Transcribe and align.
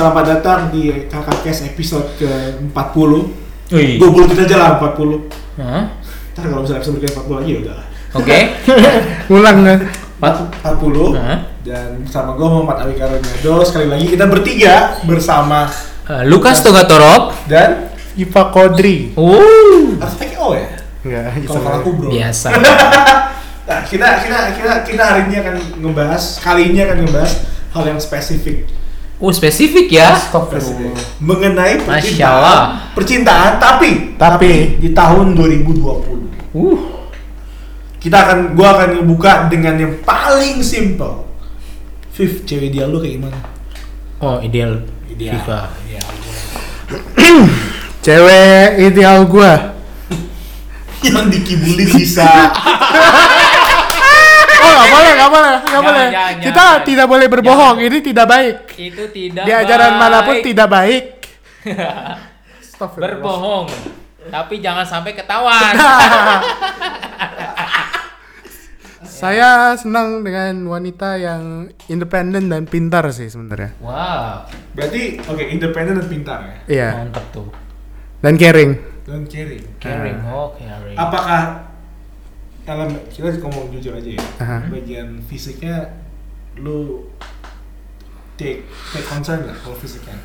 Selamat 0.00 0.24
datang 0.24 0.72
di 0.72 0.88
KKKS 1.12 1.76
episode 1.76 2.08
ke-40 2.16 3.12
Wih. 3.68 4.00
20 4.00 4.32
kita 4.32 4.48
aja 4.48 4.56
lah 4.56 4.68
40 4.80 5.60
Hah? 5.60 5.92
Ntar 6.32 6.44
kalau 6.48 6.64
misalnya 6.64 6.80
episode 6.80 6.94
berikutnya 6.96 7.20
40 7.20 7.36
lagi 7.36 7.50
ya 7.52 7.58
udah 7.60 7.76
Oke. 8.16 8.38
Ulang 9.36 9.58
kan? 9.60 9.78
40 10.24 11.20
Hah? 11.20 11.38
Dan 11.60 12.00
bersama 12.00 12.32
gue 12.32 12.48
Muhammad 12.48 12.88
Awi 12.88 12.96
Karoniado 12.96 13.54
Sekali 13.60 13.92
lagi 13.92 14.06
kita 14.08 14.24
bertiga 14.24 15.04
bersama 15.04 15.68
Eh, 16.08 16.24
Lukas 16.24 16.64
Togatorop. 16.64 17.36
Dan 17.44 17.92
Ipa 18.16 18.48
Kodri. 18.56 19.12
Uh. 19.20 20.00
Harus 20.00 20.16
pakai 20.16 20.40
O 20.40 20.56
ya? 20.56 20.80
Enggak, 21.04 21.44
Kalau 21.44 21.60
kalau 21.60 21.76
aku 21.84 21.90
bro 21.92 22.08
Biasa. 22.08 22.48
Nah, 23.68 23.84
kita, 23.84 24.24
kita, 24.24 24.38
kita, 24.56 24.72
kita 24.80 25.02
hari 25.04 25.28
ini 25.28 25.36
akan 25.44 25.54
ngebahas 25.84 26.40
Kali 26.40 26.72
ini 26.72 26.88
akan 26.88 27.04
ngebahas 27.04 27.32
hal 27.76 27.84
yang 27.84 28.00
spesifik 28.00 28.79
Uh, 29.20 29.28
spesifik 29.28 29.92
ya. 29.92 30.16
Spesifik. 30.16 30.96
Mengenai 31.20 31.84
Masya 31.84 31.84
percintaan 31.84 32.32
Allah. 32.32 32.60
Percintaan 32.96 33.52
tapi 33.60 33.90
Tapi. 34.16 34.52
di 34.80 34.90
tahun 34.96 35.36
2020 35.36 36.56
Uh. 36.56 36.78
kita 38.00 38.16
akan 38.26 38.38
gua 38.58 38.74
akan 38.74 38.88
ngebuka 38.98 39.46
dengan 39.46 39.78
yang 39.78 39.94
paling 40.02 40.64
simple 40.64 41.30
Viv, 42.10 42.42
cewek 42.42 42.74
dia 42.74 42.90
lu 42.90 42.98
kayak 42.98 43.22
gimana? 43.22 43.38
Oh, 44.18 44.42
ideal. 44.42 44.82
Ideal. 45.06 45.40
FIFA. 45.40 45.58
Ideal. 45.86 46.08
Cewek 48.04 48.68
ideal 48.82 49.18
gua. 49.24 49.52
yang 51.00 51.32
dikibulin 51.32 51.88
bisa. 51.96 52.28
Boleh, 55.82 55.88
Jangan, 55.90 55.96
boleh. 55.96 56.10
jangan, 56.12 56.42
Kita 56.42 56.64
jangan. 56.66 56.84
tidak 56.84 57.06
boleh 57.06 57.26
berbohong. 57.28 57.76
Ini 57.80 57.98
tidak 58.00 58.26
baik. 58.26 58.56
Itu 58.74 59.04
tidak 59.08 59.44
Di 59.44 59.52
ajaran 59.52 59.90
baik. 59.90 60.00
mana 60.00 60.18
pun 60.22 60.36
tidak 60.40 60.68
baik. 60.68 61.04
Berbohong. 62.78 63.66
Tapi 64.22 64.54
jangan 64.58 64.84
sampai 64.84 65.12
ketahuan. 65.12 65.74
Saya 69.00 69.76
senang 69.76 70.20
dengan 70.20 70.64
wanita 70.66 71.16
yang 71.16 71.68
independen 71.86 72.48
dan 72.48 72.64
pintar 72.64 73.04
sih 73.10 73.28
sebenarnya. 73.28 73.76
wow. 73.78 74.44
Berarti 74.72 75.20
oke 75.20 75.44
independen 75.46 76.00
dan 76.00 76.08
pintar 76.08 76.38
ya. 76.40 76.56
Iya. 76.66 76.88
Mantap 76.98 77.24
tuh. 77.30 77.48
Dan 78.20 78.36
caring. 78.36 78.76
Dan 79.04 79.24
caring. 79.24 79.64
Caring, 79.76 80.18
oh 80.26 80.52
caring. 80.54 80.96
Apakah 80.96 81.69
dalam 82.62 82.88
kita 83.08 83.34
ngomong 83.38 83.72
jujur 83.72 83.92
aja 83.92 84.10
ya. 84.14 84.22
Aha. 84.38 84.58
Bagian 84.68 85.20
fisiknya 85.24 85.90
lu 86.56 87.08
take 88.34 88.64
take 88.90 89.06
concern 89.06 89.42
nggak 89.42 89.58
kalau 89.60 89.76
fisiknya? 89.76 90.16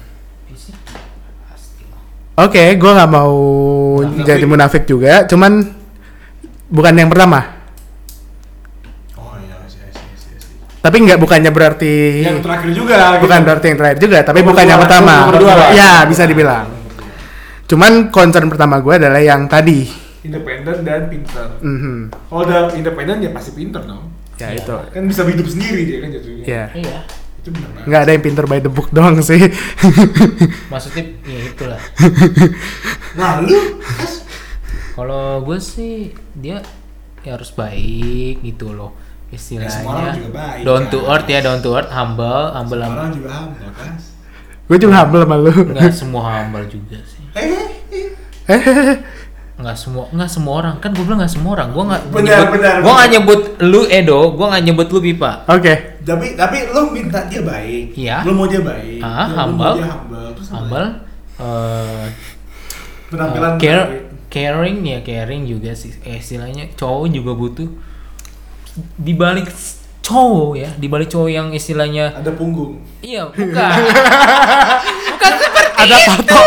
Fisik? 0.45 0.75
Lah. 0.75 2.45
Oke, 2.45 2.75
gua 2.75 2.91
nggak 2.95 3.11
mau 3.11 3.35
Munafik. 4.03 4.23
jadi 4.23 4.45
munafik 4.45 4.83
juga. 4.85 5.23
Cuman 5.25 5.63
bukan 6.67 6.93
yang 6.93 7.07
pertama. 7.07 7.39
Oh 9.15 9.35
iya, 9.37 9.55
iya, 9.65 9.87
iya, 9.87 10.03
iya, 10.03 10.37
iya. 10.37 10.79
Tapi 10.79 10.95
nggak 11.01 11.17
bukannya 11.17 11.49
berarti 11.49 11.93
Yang 12.21 12.39
terakhir 12.45 12.69
juga. 12.75 12.95
bukan 13.17 13.39
gitu. 13.39 13.47
berarti 13.47 13.65
yang 13.71 13.77
terakhir 13.79 13.99
juga, 13.99 14.17
tapi 14.21 14.39
Nomor 14.39 14.49
bukan 14.53 14.63
dua, 14.63 14.71
yang 14.71 14.81
pertama. 14.83 15.13
nomor 15.23 15.37
dua 15.39 15.53
lah. 15.57 15.69
Ya, 15.73 15.91
bisa 16.05 16.23
dibilang. 16.23 16.67
Cuman 17.65 18.13
concern 18.13 18.45
pertama 18.45 18.77
gue 18.77 18.93
adalah 18.93 19.17
yang 19.17 19.49
tadi. 19.49 20.04
Independen 20.25 20.77
dan 20.81 21.01
pintar. 21.05 21.49
Mhm. 21.59 22.09
Kalau 22.25 22.41
udah 22.43 22.73
independen 22.73 23.17
ya 23.19 23.29
pasti 23.29 23.51
pintar 23.51 23.81
dong. 23.81 24.09
Ya 24.35 24.49
Iya. 24.49 24.59
itu. 24.59 24.75
Kan 24.89 25.03
bisa 25.05 25.21
hidup 25.23 25.45
sendiri 25.45 25.81
dia 25.83 25.97
kan 25.99 26.09
jatuhnya. 26.09 26.43
Ya. 26.43 26.63
Iya. 26.73 26.99
Itu 27.37 27.49
benar. 27.49 27.83
Nggak 27.83 28.01
ada 28.01 28.11
yang 28.11 28.23
pinter 28.23 28.45
by 28.45 28.59
the 28.59 28.67
book 28.67 28.89
doang 28.89 29.17
sih. 29.19 29.37
Maksudnya 30.71 31.03
ya 31.23 31.39
itulah. 31.45 31.81
Nah, 33.15 33.39
lu 33.39 33.79
Kalau 34.91 35.39
gue 35.41 35.55
sih 35.57 36.11
dia 36.33 36.59
ya 37.21 37.31
harus 37.33 37.49
baik 37.49 38.43
gitu 38.43 38.71
loh 38.71 38.91
Ya, 39.25 39.39
semua 39.39 39.63
orang 39.63 39.65
istilahnya 39.65 40.11
juga 40.13 40.29
baik, 40.31 40.61
down 40.63 40.83
to 40.85 40.99
kan? 40.99 41.09
earth 41.09 41.27
ya 41.27 41.39
down 41.41 41.59
to 41.59 41.69
earth 41.73 41.89
humble 41.89 42.23
humble 42.53 42.77
orang 42.77 42.91
humble 43.01 43.15
juga 43.17 43.29
humble 43.33 43.71
kan. 43.73 43.93
gue 44.65 44.77
juga 44.77 44.95
humble 44.97 45.21
sama 45.21 45.35
lu. 45.37 45.51
nggak 45.65 45.91
semua 45.91 46.21
humble 46.29 46.65
juga 46.65 46.97
sih 47.01 47.23
Eh, 47.33 47.65
Eh, 48.45 48.61
nggak 49.55 49.71
semua 49.73 50.03
nggak 50.09 50.27
semua 50.27 50.53
orang 50.57 50.75
kan 50.77 50.91
gue 50.91 50.99
bilang 51.01 51.15
nggak 51.17 51.31
semua 51.31 51.51
orang 51.55 51.71
gue 51.71 51.83
nggak 51.85 52.01
Benar, 52.05 52.23
nyebut- 52.27 52.53
benar, 52.53 52.75
gue 52.77 52.91
nggak 52.91 53.09
nyebut 53.09 53.39
lu 53.63 53.81
Edo 53.87 54.19
gue 54.31 54.45
nggak 54.45 54.63
nyebut 54.63 54.87
lu 54.89 54.99
Pipa 55.01 55.31
Oke. 55.47 55.73
tapi 56.01 56.25
tapi 56.33 56.57
lu 56.67 56.81
minta 56.89 57.19
dia 57.23 57.41
baik. 57.41 57.95
Iya. 57.95 58.21
Lu 58.21 58.31
mau 58.31 58.45
dia 58.45 58.61
baik. 58.61 58.99
Ah, 58.99 59.25
lu 59.25 59.33
mau 59.33 59.39
humble. 59.41 59.75
dia 59.75 59.89
humble. 59.89 60.27
Terus 60.35 60.49
humble 60.51 60.87
eh, 61.35 62.05
Penampilan 63.07 63.51
eh, 63.51 63.57
care 63.57 63.83
baik. 63.85 64.03
caring 64.27 64.77
ya 64.83 64.99
caring 65.01 65.43
juga 65.45 65.71
sih 65.71 65.95
eh, 66.01 66.19
istilahnya 66.19 66.69
cowok 66.73 67.07
juga 67.07 67.31
butuh 67.33 67.69
dibalik 68.97 69.47
cowok 70.01 70.51
ya 70.53 70.69
dibalik 70.75 71.07
cowok 71.07 71.29
yang 71.29 71.47
istilahnya 71.49 72.11
ada 72.11 72.29
punggung. 72.29 72.83
iya 72.99 73.23
bukan 73.25 73.47
bukan 75.09 75.31
seperti 75.33 75.71
Ada 75.79 75.95
itu. 75.95 76.11
tato. 76.11 76.41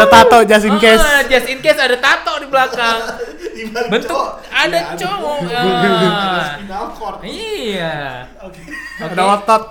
Ada 0.00 0.06
tato 0.08 0.38
just 0.48 0.64
in 0.64 0.76
case. 0.80 1.04
Ah, 1.04 1.20
just 1.32 1.46
in 1.52 1.58
case 1.60 1.76
ada 1.76 1.96
tato 2.00 2.32
di 2.40 2.48
belakang 2.48 2.98
Di 3.60 3.68
balik 3.68 3.92
Bentuk 3.92 4.08
cowok, 4.08 4.30
ada 4.48 4.78
ya, 4.80 4.96
cowok, 4.96 5.38
ah. 5.52 5.64
ada 5.68 6.40
spinal 6.56 6.86
cord. 6.96 7.18
iya 7.28 8.24
Oke. 8.40 8.64
Oke. 8.64 9.12
Ada 9.12 9.22
otot. 9.36 9.64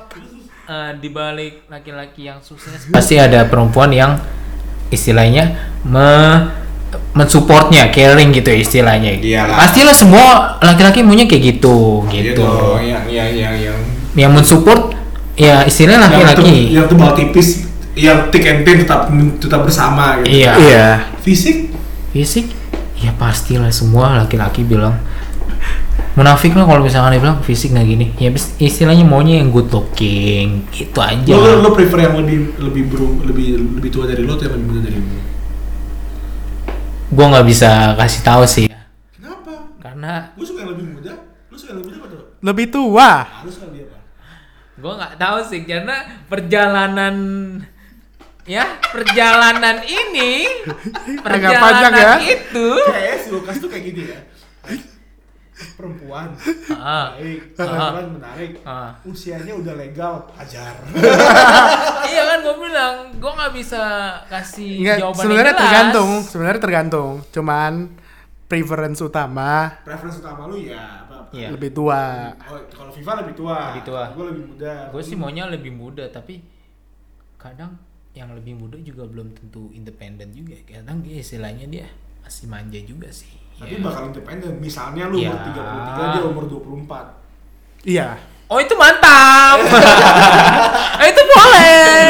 Eh, 0.69 0.91
di 1.01 1.09
balik 1.09 1.65
laki-laki 1.65 2.29
yang 2.29 2.37
sukses 2.45 2.93
pasti 2.93 3.17
ada 3.17 3.41
perempuan 3.49 3.89
yang 3.89 4.21
istilahnya 4.93 5.49
me 5.81 6.45
mensupportnya 7.17 7.89
caring 7.89 8.29
gitu 8.29 8.53
istilahnya 8.53 9.17
Iyalah. 9.17 9.65
pastilah 9.65 9.97
semua 9.97 10.61
laki-laki 10.61 11.01
maunya 11.01 11.25
kayak 11.25 11.57
gitu 11.57 12.05
Iya 12.13 12.21
gitu 12.21 12.45
dong, 12.45 12.85
yang 12.85 13.01
yang 13.09 13.29
yang 13.33 13.55
yang 13.57 13.77
yang 14.13 14.29
mensupport 14.29 14.93
ya 15.33 15.65
istilahnya 15.65 16.05
laki-laki 16.05 16.69
yang 16.69 16.85
tebal 16.85 17.17
tipis, 17.17 17.68
yang 17.99 18.31
thick 18.31 18.47
and 18.47 18.63
thin 18.63 18.81
tetap 18.81 19.11
tetap 19.37 19.61
bersama 19.61 20.23
gitu. 20.23 20.39
iya 20.39 20.53
Iya. 20.55 20.87
Fisik 21.19 21.71
fisik 22.09 22.47
ya 22.97 23.11
pastilah 23.13 23.69
semua 23.69 24.17
laki-laki 24.17 24.63
bilang 24.63 24.97
munafik 26.15 26.51
lah 26.51 26.67
kalau 26.67 26.83
misalkan 26.83 27.15
dia 27.15 27.21
bilang 27.21 27.39
fisik 27.39 27.71
nggak 27.71 27.85
gini 27.85 28.05
ya 28.17 28.27
istilahnya 28.59 29.05
maunya 29.07 29.39
yang 29.39 29.53
good 29.53 29.69
looking 29.69 30.67
itu 30.73 30.99
aja 30.99 31.31
Lo, 31.31 31.63
lo 31.63 31.69
prefer 31.71 32.09
yang 32.09 32.19
lebih 32.19 32.59
lebih 32.59 32.83
bro, 32.91 33.07
lebih 33.23 33.55
lebih 33.79 33.89
tua 33.89 34.03
dari 34.03 34.25
lo 34.25 34.35
atau 34.35 34.49
yang 34.49 34.55
lebih 34.57 34.67
muda 34.67 34.81
dari 34.83 34.97
lo? 34.99 35.19
gua 37.09 37.25
nggak 37.31 37.47
bisa 37.47 37.69
kasih 37.95 38.21
tahu 38.21 38.43
sih 38.43 38.67
Kenapa? 39.15 39.53
karena 39.79 40.11
Gue 40.35 40.45
suka 40.45 40.59
yang 40.61 40.71
lebih 40.75 40.85
muda. 40.91 41.13
Lo 41.47 41.55
suka 41.55 41.69
yang 41.71 41.79
lebih 41.81 41.91
muda 41.93 41.99
apa 41.99 42.07
tuh? 42.09 42.21
Lebih 42.39 42.65
tua. 42.67 43.09
Ah, 43.23 43.41
lo 43.41 43.49
suka 43.49 43.65
lebih 43.69 43.81
apa? 43.87 43.97
gue 44.79 44.93
nggak 44.95 45.13
tahu 45.15 45.37
sih 45.43 45.61
karena 45.63 45.95
perjalanan 46.27 47.15
ya 48.49 48.65
perjalanan 48.81 49.77
ini 49.83 50.49
panjang 51.21 51.53
perjalanan 51.53 52.17
ya. 52.17 52.33
itu 52.33 52.67
Kayak 52.83 53.15
si 53.19 53.29
Lukas 53.29 53.55
tuh 53.57 53.69
kayak 53.69 53.83
gini 53.85 54.01
ya. 54.09 54.19
Perempuan 55.75 56.31
ah, 56.71 57.13
baik, 57.13 57.51
Ah. 57.53 57.67
perempuan 57.91 58.07
menarik. 58.15 58.51
ah. 58.63 58.95
Usianya 59.03 59.51
udah 59.53 59.75
legal, 59.75 60.23
ajar. 60.33 60.71
iya 62.09 62.23
kan 62.25 62.37
gue 62.39 62.55
bilang 62.57 62.93
gue 63.13 63.27
nggak 63.29 63.53
bisa 63.53 63.83
kasih 64.25 64.79
Enggak, 64.79 64.97
jawaban 64.97 65.19
sebenarnya 65.19 65.43
yang 65.43 65.51
jelas. 65.53 65.63
tergantung, 65.67 66.09
sebenarnya 66.23 66.61
tergantung. 66.61 67.09
Cuman 67.29 67.73
preference 68.47 68.99
utama 68.99 69.51
Preference 69.83 70.17
utama 70.17 70.47
lu 70.47 70.57
ya 70.57 70.79
apa? 71.05 71.27
Iya. 71.29 71.47
lebih 71.51 71.69
tua. 71.69 72.31
Oh, 72.41 72.59
kalau 72.65 72.89
Viva 72.89 73.13
lebih 73.19 73.35
tua. 73.35 73.57
Lebih 73.69 73.83
tua. 73.85 74.03
Gue 74.09 74.25
lebih 74.31 74.43
muda. 74.47 74.75
gue 74.89 75.01
sih 75.03 75.13
maunya 75.13 75.43
lebih 75.45 75.69
muda 75.69 76.07
tapi 76.07 76.39
kadang 77.35 77.75
yang 78.11 78.29
lebih 78.31 78.53
muda 78.55 78.75
juga 78.75 79.05
belum 79.05 79.31
tentu 79.31 79.69
independen 79.69 80.29
juga 80.29 80.57
kadang 80.65 80.99
dia 80.99 81.17
istilahnya 81.17 81.65
dia 81.65 81.87
masih 82.19 82.45
manja 82.45 82.79
juga 82.79 83.07
sih 83.09 83.31
Tapi 83.55 83.75
Ya. 83.75 83.83
bakal 83.83 84.07
independen. 84.07 84.55
Misalnya 84.57 85.03
lu 85.05 85.19
Iya. 85.19 85.29
umur 85.29 85.43
33, 85.43 86.03
dia 86.09 86.23
umur 86.23 86.43
24. 86.47 87.05
Iya. 87.81 88.07
oh 88.45 88.57
itu 88.57 88.73
mantap 88.73 89.57
Eh, 90.99 91.07
itu 91.07 91.21
boleh 91.21 92.07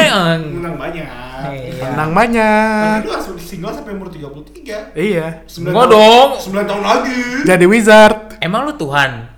Menang 0.50 0.76
banyak. 0.76 1.06
Iya. 1.42 1.88
Menang 1.90 2.10
banyak. 2.12 2.94
Tapi 2.96 3.04
lu 3.04 3.12
langsung 3.12 3.36
single 3.36 3.72
sampai 3.72 3.92
umur 3.92 4.08
33. 4.08 4.94
Iya. 4.94 5.42
9 5.44 5.68
Enggak 5.68 5.86
dong. 5.88 6.28
9 6.38 6.66
tahun 6.66 6.82
lagi. 6.82 7.20
Jadi 7.44 7.64
wizard. 7.66 8.16
emang 8.38 8.64
lu 8.64 8.74
Tuhan? 8.74 9.29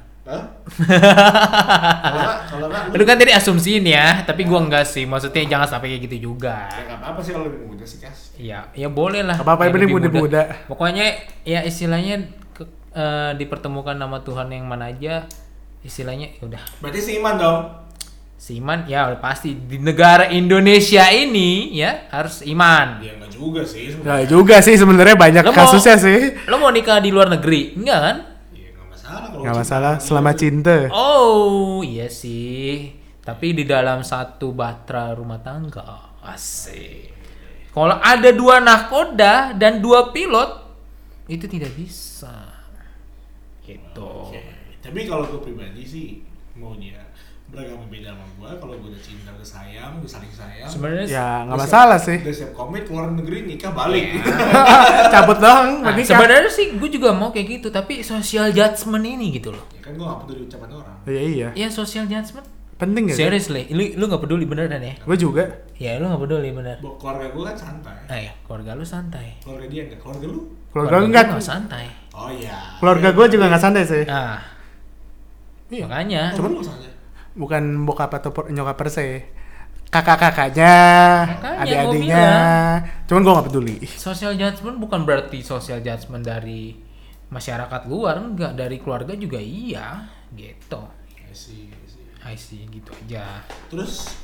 kalau 2.48 2.66
enggak, 2.68 2.82
enggak 2.88 2.96
Lu 2.96 3.04
kan 3.04 3.16
tadi 3.16 3.32
asumsiin 3.32 3.84
ya, 3.84 4.22
tapi 4.22 4.42
gua 4.42 4.60
enggak 4.60 4.84
sih. 4.84 5.04
Maksudnya 5.04 5.44
jangan 5.46 5.68
sampai 5.68 5.92
kayak 5.92 6.02
gitu 6.06 6.30
juga. 6.30 6.68
ya 6.68 6.82
enggak 6.82 6.98
apa-apa 6.98 7.20
sih 7.20 7.30
kalau 7.30 7.46
lebih 7.46 7.60
muda 7.66 7.84
sih, 7.84 7.98
Kas. 7.98 8.32
Iya, 8.34 8.68
ya 8.72 8.88
boleh 8.88 9.22
lah. 9.22 9.36
Apa-apa, 9.36 9.64
yang 9.64 9.72
penting 9.72 9.90
lebih 9.90 9.98
muda-muda. 10.02 10.42
Pokoknya 10.66 11.06
ya 11.42 11.60
istilahnya 11.62 12.24
ke- 12.50 12.68
eh, 12.90 13.32
dipertemukan 13.34 13.94
nama 13.94 14.20
Tuhan 14.20 14.48
yang 14.48 14.64
mana 14.64 14.88
aja, 14.88 15.24
istilahnya 15.80 16.32
ya 16.32 16.42
udah 16.46 16.62
Berarti 16.78 17.00
seiman 17.00 17.34
dong. 17.36 17.60
Seiman 18.34 18.82
ya 18.84 19.06
udah 19.06 19.22
pasti 19.22 19.54
di 19.54 19.78
negara 19.78 20.26
Indonesia 20.26 21.06
ini 21.08 21.70
ya 21.72 22.10
harus 22.10 22.42
iman. 22.42 22.98
Ya 22.98 23.14
enggak 23.14 23.30
juga 23.30 23.62
sih 23.62 23.86
Nggak 23.86 24.02
sebenarnya. 24.02 24.26
juga 24.26 24.56
sih 24.58 24.74
sebenarnya 24.74 25.14
banyak 25.16 25.42
Lo 25.42 25.50
mau- 25.50 25.60
kasusnya 25.62 25.94
sih. 25.96 26.20
Lo 26.44 26.58
mau 26.58 26.68
nikah 26.68 26.98
di 26.98 27.10
luar 27.10 27.30
negeri? 27.30 27.78
Enggak 27.78 28.00
kan? 28.00 28.16
Ya 29.12 29.20
masalah 29.20 29.28
kalau 29.28 29.42
Nggak 29.42 29.52
cinta. 29.52 29.60
masalah 29.60 29.94
selama 30.00 30.32
cinta. 30.32 30.76
Oh, 30.90 31.84
iya 31.84 32.08
sih. 32.08 32.96
Tapi 33.22 33.54
di 33.54 33.64
dalam 33.68 34.02
satu 34.02 34.50
batra 34.50 35.12
rumah 35.14 35.38
tangga. 35.38 36.16
Asik. 36.24 37.12
Kalau 37.72 37.96
ada 37.96 38.30
dua 38.32 38.60
nahkoda 38.60 39.54
dan 39.56 39.80
dua 39.80 40.12
pilot, 40.12 40.50
itu 41.28 41.46
tidak 41.48 41.72
bisa. 41.72 42.52
Gitu. 43.64 44.10
Oke. 44.28 44.42
Tapi 44.82 45.06
kalau 45.06 45.24
gue 45.30 45.40
pribadi 45.40 45.82
sih 45.86 46.06
maunya 46.58 46.98
beragama 47.52 47.84
beda 47.86 48.08
sama 48.10 48.24
gue. 48.26 48.50
Kalau 48.56 48.74
gue 48.74 48.88
udah 48.88 49.02
cinta, 49.02 49.28
udah 49.30 49.44
sayang, 49.46 49.92
udah 49.94 50.10
saling 50.10 50.32
sayang. 50.32 50.64
Sebenarnya 50.66 51.04
Ya 51.06 51.26
nggak 51.44 51.58
masalah 51.58 51.96
siap- 51.96 52.08
sih. 52.08 52.18
Udah 52.18 52.34
siap 52.34 52.50
komit 52.52 52.82
keluar 52.82 53.06
negeri 53.08 53.38
nikah 53.44 53.70
balik. 53.70 54.16
Cabut 55.12 55.36
doang, 55.36 55.68
Nah, 55.80 55.92
sebenarnya 55.94 56.48
sih 56.48 56.72
gue 56.72 56.90
juga 56.90 57.12
mau 57.12 57.28
kayak 57.28 57.46
gitu, 57.52 57.68
tapi 57.68 58.00
social 58.00 58.48
judgment 58.50 59.04
ini 59.06 59.30
gitu 59.32 59.50
loh. 59.50 59.68
ya 59.70 59.80
kan 59.82 59.92
gue 59.92 60.02
gak 60.02 60.20
peduli 60.22 60.40
ucapan 60.42 60.68
orang. 60.74 60.96
Iya 61.04 61.22
iya. 61.22 61.48
Ya 61.54 61.68
social 61.68 62.04
judgment. 62.04 62.48
Penting 62.74 63.02
gak 63.04 63.14
sih? 63.14 63.22
Seriously, 63.22 63.62
lu 63.68 63.94
lu 63.94 64.04
nggak 64.06 64.22
peduli 64.22 64.42
beneran 64.42 64.74
ya? 64.74 64.96
Gue 64.98 65.14
juga. 65.14 65.44
Ya 65.76 65.96
lu 65.96 66.08
nggak 66.08 66.18
peduli 66.20 66.50
bener. 66.50 66.80
Bo- 66.80 66.96
Keluarga 66.96 67.28
gue 67.28 67.44
kan 67.44 67.54
santai. 67.54 67.94
Nah 68.02 68.18
ya, 68.18 68.32
keluarga 68.42 68.70
lu 68.72 68.82
santai. 68.82 69.26
Keluarga 69.38 69.66
dia 69.66 69.82
enggak. 69.84 70.00
Keluarga 70.00 70.26
lu? 70.26 70.40
Keluarga 70.68 70.90
gua 70.90 71.04
enggak. 71.04 71.24
nggak 71.30 71.44
santai. 71.44 71.84
Oh 72.10 72.26
iya. 72.28 72.58
Keluarga 72.80 73.08
gue 73.12 73.26
juga 73.28 73.44
nggak 73.46 73.62
santai 73.62 73.82
sih. 73.84 74.02
Nah, 74.02 74.40
Iya. 75.68 75.84
makanya. 75.84 76.22
Cuman 76.32 76.50
lu 76.52 76.60
santai. 76.60 76.90
Bukan 77.34 77.62
bokap 77.82 78.12
atau 78.12 78.30
per- 78.30 78.48
nyokap 78.48 78.76
per 78.76 78.88
se. 78.88 79.08
Kakak-kakaknya, 79.88 80.74
adik-adiknya. 81.58 82.28
Cuman 83.04 83.20
gue 83.20 83.32
nggak 83.32 83.46
peduli. 83.46 83.76
social 83.86 84.32
judgment 84.32 84.76
bukan 84.78 85.04
berarti 85.04 85.40
social 85.40 85.78
judgment 85.78 86.22
dari 86.22 86.80
masyarakat 87.28 87.82
luar 87.86 88.16
enggak 88.18 88.52
dari 88.52 88.76
keluarga 88.76 89.12
juga 89.12 89.36
iya 89.36 90.04
gitu 90.30 90.80
I 91.22 91.32
see, 91.32 91.68
I 91.68 91.84
see. 91.86 92.04
I 92.24 92.34
see 92.34 92.62
gitu 92.66 92.92
aja 92.94 93.40
Terus 93.68 94.16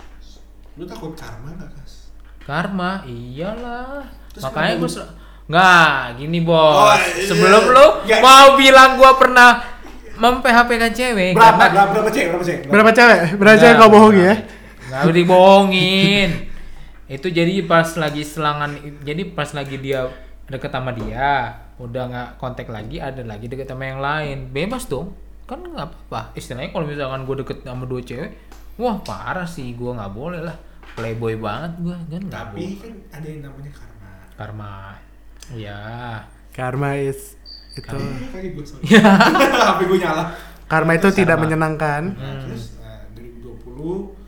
lu 0.72 0.84
takut 0.84 1.12
karma 1.12 1.52
gak 1.54 1.72
kas? 1.74 2.12
karma 2.40 3.04
iyalah 3.04 4.08
Terus 4.30 4.44
makanya 4.44 4.72
gue 4.78 4.90
nggak 5.46 5.92
gini 6.16 6.38
bos 6.40 6.76
Oh, 6.78 6.92
iya. 6.92 7.24
sebelum 7.24 7.62
lu 7.66 7.86
Ya. 8.04 8.20
mau 8.20 8.56
bilang 8.56 8.96
gue 8.96 9.12
pernah 9.14 9.77
mem-PHP-kan 10.18 10.92
cewek 10.92 11.32
Berapa? 11.32 11.56
karena- 11.56 11.72
Berapa, 11.72 11.90
berapa 11.94 12.10
cewek? 12.10 12.28
Berapa 12.28 12.44
cewek? 12.44 12.62
Berapa 12.68 12.90
cewek? 12.92 13.20
Berapa 13.36 13.56
cewek 13.56 13.74
kau 13.76 13.90
bohongi 13.90 14.22
ya? 14.22 14.36
nggak 14.88 15.02
boleh 15.02 15.16
dibohongin 15.18 16.30
itu 17.06 17.26
jadi 17.28 17.52
pas 17.62 17.88
lagi 17.94 18.20
selangan 18.22 18.72
jadi 19.00 19.22
pas 19.28 19.48
lagi 19.50 19.76
dia 19.76 20.08
deket 20.44 20.68
sama 20.70 20.92
dia 20.92 21.52
udah 21.76 22.02
nggak 22.04 22.28
kontak 22.36 22.68
lagi 22.68 22.96
ada 22.98 23.20
lagi 23.22 23.46
deket 23.46 23.64
sama 23.64 23.84
yang 23.84 24.00
lain 24.00 24.48
bebas 24.48 24.84
dong 24.84 25.12
kan 25.44 25.60
nggak 25.60 25.86
apa-apa 25.86 26.32
istilahnya 26.34 26.68
kalau 26.68 26.84
misalkan 26.84 27.20
gue 27.22 27.36
deket 27.38 27.58
sama 27.62 27.84
dua 27.84 28.00
cewek 28.00 28.32
wah 28.76 28.96
parah 28.98 29.44
sih 29.44 29.72
gue 29.72 29.90
nggak 29.90 30.08
boleh 30.10 30.40
lah 30.40 30.56
playboy 30.94 31.36
banget 31.36 31.72
gue 31.78 31.96
kan 32.08 32.20
nggak 32.22 32.44
Tapi 32.48 32.56
boleh 32.58 32.76
kan 32.78 32.92
ada 33.12 33.26
yang 33.26 33.40
namanya 33.42 33.72
karma. 33.72 34.10
karma 34.34 34.72
ya 35.50 35.80
Karma 36.50 36.90
is 36.98 37.37
itu. 37.78 37.98
Kayak 38.28 38.50
gue 38.52 38.64
sorry. 38.64 38.82
HP 39.68 39.80
gue 39.84 39.98
nyala. 39.98 40.24
Karma 40.64 40.92
itu 40.94 41.08
tidak 41.10 41.34
Karma. 41.34 41.42
menyenangkan. 41.46 42.02
Nah, 42.12 42.44
terus 42.44 42.76
nah, 42.76 43.08
2020 43.14 44.18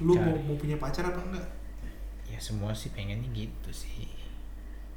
lu 0.00 0.12
mau, 0.14 0.36
mau 0.38 0.56
punya 0.56 0.76
pacar 0.76 1.04
apa 1.06 1.20
enggak? 1.20 1.46
ya 2.26 2.38
semua 2.38 2.72
sih 2.72 2.88
pengennya 2.88 3.28
gitu 3.30 3.68
sih 3.68 4.08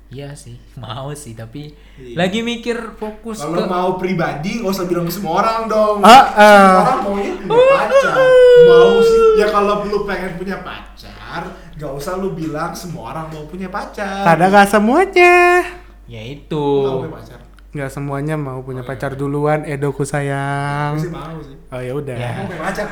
Iya 0.08 0.30
sih, 0.32 0.62
mau 0.78 1.10
sih, 1.12 1.34
tapi 1.34 1.74
Iya. 1.98 2.14
lagi 2.14 2.40
mikir 2.40 2.78
fokus 2.94 3.42
Kalau 3.42 3.58
ke 3.58 3.66
mau 3.66 3.90
pribadi 3.98 4.62
nggak 4.62 4.70
usah 4.70 4.86
bilang 4.86 5.04
ke 5.04 5.12
semua 5.12 5.42
orang 5.42 5.66
dong. 5.66 5.98
Ah, 6.00 6.24
Semua 6.30 6.38
ah. 6.38 6.78
orang 6.86 7.00
maunya 7.02 7.32
punya 7.36 7.66
pacar. 7.74 8.16
Mau 8.64 8.94
sih 9.02 9.22
ya 9.42 9.48
kalau 9.50 9.82
lu 9.84 10.06
pengen 10.06 10.38
punya 10.38 10.62
pacar, 10.62 11.42
nggak 11.74 11.92
usah 11.98 12.22
lu 12.22 12.32
bilang 12.32 12.78
semua 12.78 13.10
orang 13.10 13.26
mau 13.28 13.50
punya 13.50 13.68
pacar. 13.68 14.22
Kadang 14.22 14.54
nggak 14.54 14.70
semuanya. 14.70 15.66
ya 16.06 16.22
itu. 16.22 16.62
nggak 16.86 16.96
punya 17.02 17.14
pacar. 17.18 17.40
Nggak 17.74 17.90
semuanya 17.90 18.38
mau 18.38 18.62
punya 18.62 18.82
Oh, 18.82 18.86
iya. 18.86 18.92
pacar 18.94 19.12
duluan. 19.18 19.66
Edoku 19.66 20.06
sayang. 20.06 20.94
Gue 20.94 21.10
sih 21.10 21.12
mau 21.12 21.42
sih. 21.42 21.58
Oh 21.74 21.82
ya 21.82 21.94
udah. 21.98 22.14
Ya. 22.14 22.32
Mau 22.38 22.46
punya 22.46 22.62
pacar. 22.70 22.88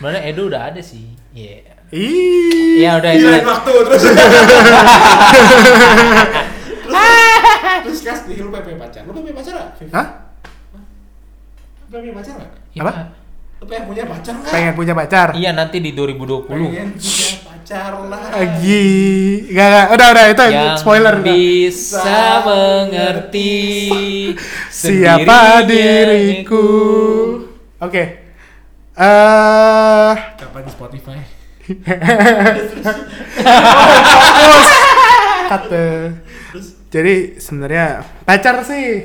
Sebenarnya 0.00 0.22
Edo 0.24 0.42
udah 0.48 0.62
ada 0.72 0.80
sih. 0.80 1.12
Iya. 1.36 1.76
Ih. 1.92 2.80
Ya 2.80 2.96
udah 2.96 3.10
itu. 3.12 3.28
Iya 3.28 3.44
waktu 3.44 3.72
terus. 3.84 4.02
terus 7.84 8.00
kas 8.00 8.20
nih 8.24 8.40
lu 8.40 8.48
pengen 8.48 8.64
punya 8.64 8.78
pacar. 8.80 9.02
Lu 9.04 9.12
pengen 9.12 9.24
punya 9.28 9.36
pacar 9.36 9.52
nggak? 9.52 9.68
Hah? 9.92 10.06
Lu 11.84 11.92
pengen 11.92 12.02
punya 12.04 12.16
pacar 12.16 12.32
nggak? 12.32 12.50
Apa? 12.80 12.92
Lu 13.60 13.64
pengen 13.66 13.84
punya 13.84 14.04
pacar 14.08 14.32
nggak? 14.36 14.52
Pengen 14.52 14.72
punya 14.72 14.94
pacar? 14.96 15.28
Iya 15.36 15.50
nanti 15.52 15.76
di 15.80 15.90
2020. 15.92 16.48
Pengen 16.48 16.64
punya 16.64 16.84
pacar. 17.68 17.92
Lagi. 18.32 18.88
Gak, 19.52 19.68
gak. 19.68 19.86
Udah, 19.92 20.06
udah. 20.08 20.24
Itu 20.32 20.42
Yang 20.48 20.80
spoiler. 20.80 21.14
udah. 21.14 21.24
bisa 21.28 22.16
mengerti 22.40 23.52
Siapa 24.72 25.38
diriku? 25.68 26.48
ku. 26.48 26.64
Oke. 27.78 28.02
Eh, 28.98 30.12
Kapan 30.40 30.62
di 30.64 30.70
Spotify? 30.72 31.18
kata. 35.48 35.86
Terus 36.48 36.66
Jadi 36.88 37.14
sebenarnya 37.36 38.00
pacar 38.24 38.64
sih 38.64 39.04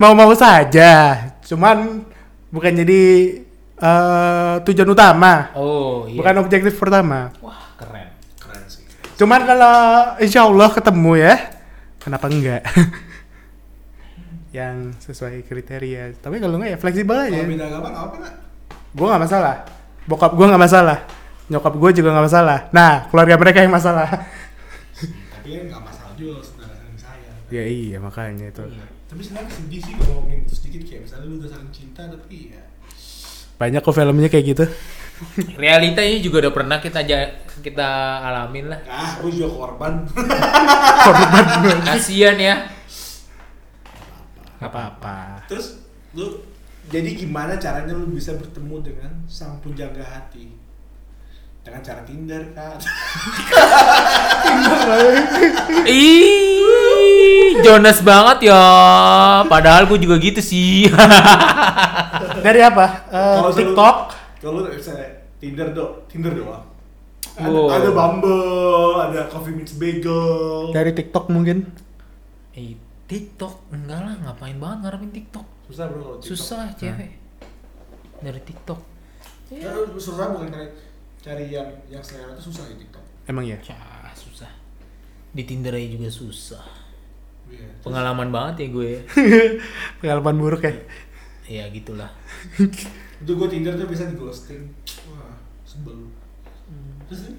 mau-mau 0.00 0.32
saja, 0.32 1.20
cuman 1.44 2.00
bukan 2.48 2.72
jadi 2.74 3.02
eh, 3.76 4.54
tujuan 4.64 4.88
utama, 4.88 5.52
Oh 5.52 6.08
iya. 6.08 6.16
bukan 6.16 6.34
objektif 6.40 6.72
pertama. 6.74 7.28
Wah. 7.44 7.69
Cuman 9.20 9.44
kalau 9.44 9.76
insya 10.16 10.48
Allah 10.48 10.72
ketemu 10.72 11.12
ya, 11.20 11.36
kenapa 12.00 12.32
enggak? 12.32 12.64
Yang 14.56 14.96
sesuai 15.04 15.44
kriteria. 15.44 16.16
Tapi 16.24 16.40
kalau 16.40 16.56
enggak 16.56 16.72
ya 16.72 16.78
fleksibel 16.80 17.28
aja. 17.28 17.28
Kalau 17.28 17.52
beda 17.52 17.66
agama 17.68 17.88
nggak 17.92 18.04
apa 18.08 18.16
nggak? 18.16 18.34
Gue 18.96 19.06
nggak 19.12 19.22
masalah. 19.28 19.54
Bokap 20.08 20.32
gue 20.32 20.46
nggak 20.48 20.62
masalah. 20.64 20.98
Nyokap 21.52 21.74
gue 21.76 21.90
juga 22.00 22.08
nggak 22.16 22.26
masalah. 22.32 22.58
Nah, 22.72 22.92
keluarga 23.12 23.36
mereka 23.36 23.58
yang 23.60 23.74
masalah. 23.76 24.08
Tapi 24.08 25.48
kan 25.52 25.62
nggak 25.68 25.82
masalah 25.84 26.12
juga 26.16 26.40
saudara 26.40 26.72
saling 26.80 26.96
sayang. 26.96 27.36
ya 27.52 27.64
iya 27.68 27.96
makanya 28.00 28.46
itu. 28.48 28.64
Tapi 29.04 29.20
sebenarnya 29.20 29.52
sedih 29.52 29.80
sih 29.84 29.94
kalau 30.00 30.24
ngomongin 30.24 30.48
itu 30.48 30.54
sedikit 30.56 30.80
kayak 30.88 31.00
misalnya 31.04 31.26
lu 31.28 31.34
udah 31.44 31.50
saling 31.52 31.72
cinta 31.76 32.02
tapi 32.08 32.56
ya 32.56 32.62
Banyak 33.60 33.84
kok 33.84 33.92
filmnya 33.92 34.32
kayak 34.32 34.44
gitu. 34.56 34.64
Realitanya 35.54 36.16
juga 36.18 36.36
udah 36.40 36.52
pernah 36.52 36.78
kita 36.78 37.00
ja- 37.02 37.32
kita 37.58 37.88
alamin 38.22 38.68
lah. 38.68 38.80
ah 38.86 39.20
gue 39.20 39.30
juga 39.30 39.48
korban. 39.50 40.08
Korban 40.98 41.44
Kasian 41.84 42.36
ya. 42.36 42.56
Gak 44.56 44.66
apa-apa. 44.66 45.44
Terus 45.44 45.80
lu 46.12 46.40
jadi 46.86 47.12
gimana 47.14 47.54
caranya 47.54 47.92
lu 47.92 48.08
bisa 48.08 48.32
bertemu 48.32 48.80
dengan 48.82 49.12
sang 49.24 49.60
penjaga 49.60 50.00
hati? 50.02 50.56
Dengan 51.60 51.80
cara 51.80 52.00
Tinder 52.02 52.40
kan? 52.50 52.80
Ih, 55.84 57.60
Jonas 57.60 58.00
banget 58.00 58.48
ya. 58.48 58.62
Padahal 59.46 59.84
gue 59.84 59.98
juga 59.98 60.16
gitu 60.16 60.40
sih. 60.40 60.88
Dari 62.40 62.60
apa? 62.60 63.04
Kalau 63.06 63.50
selalu- 63.50 63.58
TikTok. 63.60 63.96
Kalau 64.40 64.58
lu 64.58 64.68
misalnya 64.68 65.06
Tinder 65.36 65.68
do, 65.70 66.04
Tinder 66.08 66.32
doang. 66.32 66.64
Ada, 67.30 67.46
Wow. 67.46 67.68
ada 67.70 67.88
Bumble, 67.90 68.42
ada 68.98 69.20
Coffee 69.28 69.54
Meets 69.54 69.76
Bagel. 69.76 70.72
Dari 70.72 70.90
TikTok 70.90 71.28
mungkin. 71.28 71.68
Eh, 72.52 72.74
TikTok 73.06 73.70
enggak 73.70 74.00
lah, 74.00 74.14
ngapain 74.18 74.56
banget 74.56 74.78
ngarepin 74.82 75.12
TikTok? 75.12 75.46
Susah 75.66 75.84
bro 75.86 76.00
kalau 76.00 76.18
TikTok. 76.18 76.30
Susah 76.32 76.64
cewek. 76.74 77.10
Dari 78.20 78.40
TikTok. 78.42 78.80
Ya, 79.50 79.70
susah 79.92 80.30
bukan 80.30 80.48
cari 80.48 80.68
cari 81.20 81.44
yang 81.50 81.68
yang 81.88 82.00
selera 82.00 82.32
itu 82.32 82.48
susah 82.48 82.64
di 82.66 82.80
TikTok. 82.80 83.04
Emang 83.26 83.44
ya? 83.44 83.56
Cah, 83.60 84.10
susah. 84.12 84.50
Di 85.30 85.42
Tinder 85.44 85.70
aja 85.70 85.86
juga 85.86 86.08
susah. 86.08 86.64
Iya. 87.46 87.66
Terus- 87.68 87.82
Pengalaman 87.84 88.28
banget 88.30 88.54
ya 88.56 88.66
gue. 88.70 88.90
Pengalaman 90.00 90.36
buruk 90.36 90.62
ya. 90.62 90.74
ya 91.46 91.64
gitulah. 91.68 92.10
itu 93.20 93.30
gue 93.36 93.48
Tinder 93.52 93.76
tuh 93.76 93.88
bisa 93.88 94.08
di 94.08 94.16
ghosting. 94.16 94.64
Wah, 95.12 95.36
sebel. 95.68 96.08
Terus 97.08 97.36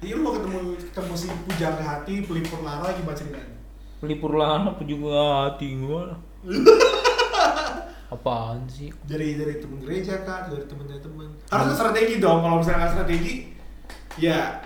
Iya 0.00 0.16
lu 0.16 0.24
mau 0.24 0.32
ketemu 0.32 0.80
ketemu 0.80 1.12
si 1.12 1.28
pujangga 1.44 1.84
hati 1.84 2.24
pelipur 2.24 2.64
lara 2.64 2.88
gimana 2.96 3.12
ceritanya? 3.12 3.52
Pelipur 4.00 4.32
lana 4.32 4.72
apa 4.72 4.82
juga 4.88 5.44
hati 5.44 5.76
gue. 5.76 6.02
apaan 8.10 8.66
sih 8.66 8.90
dari 9.06 9.38
dari 9.38 9.62
temen 9.62 9.78
gereja 9.86 10.26
kah 10.26 10.50
dari 10.50 10.66
temen 10.66 10.82
dari 10.90 10.98
temen 10.98 11.30
harus 11.46 11.78
strategi 11.78 12.18
dong 12.18 12.42
kalau 12.42 12.58
misalnya 12.58 12.78
nggak 12.82 12.92
strategi 12.98 13.34
ya 14.18 14.58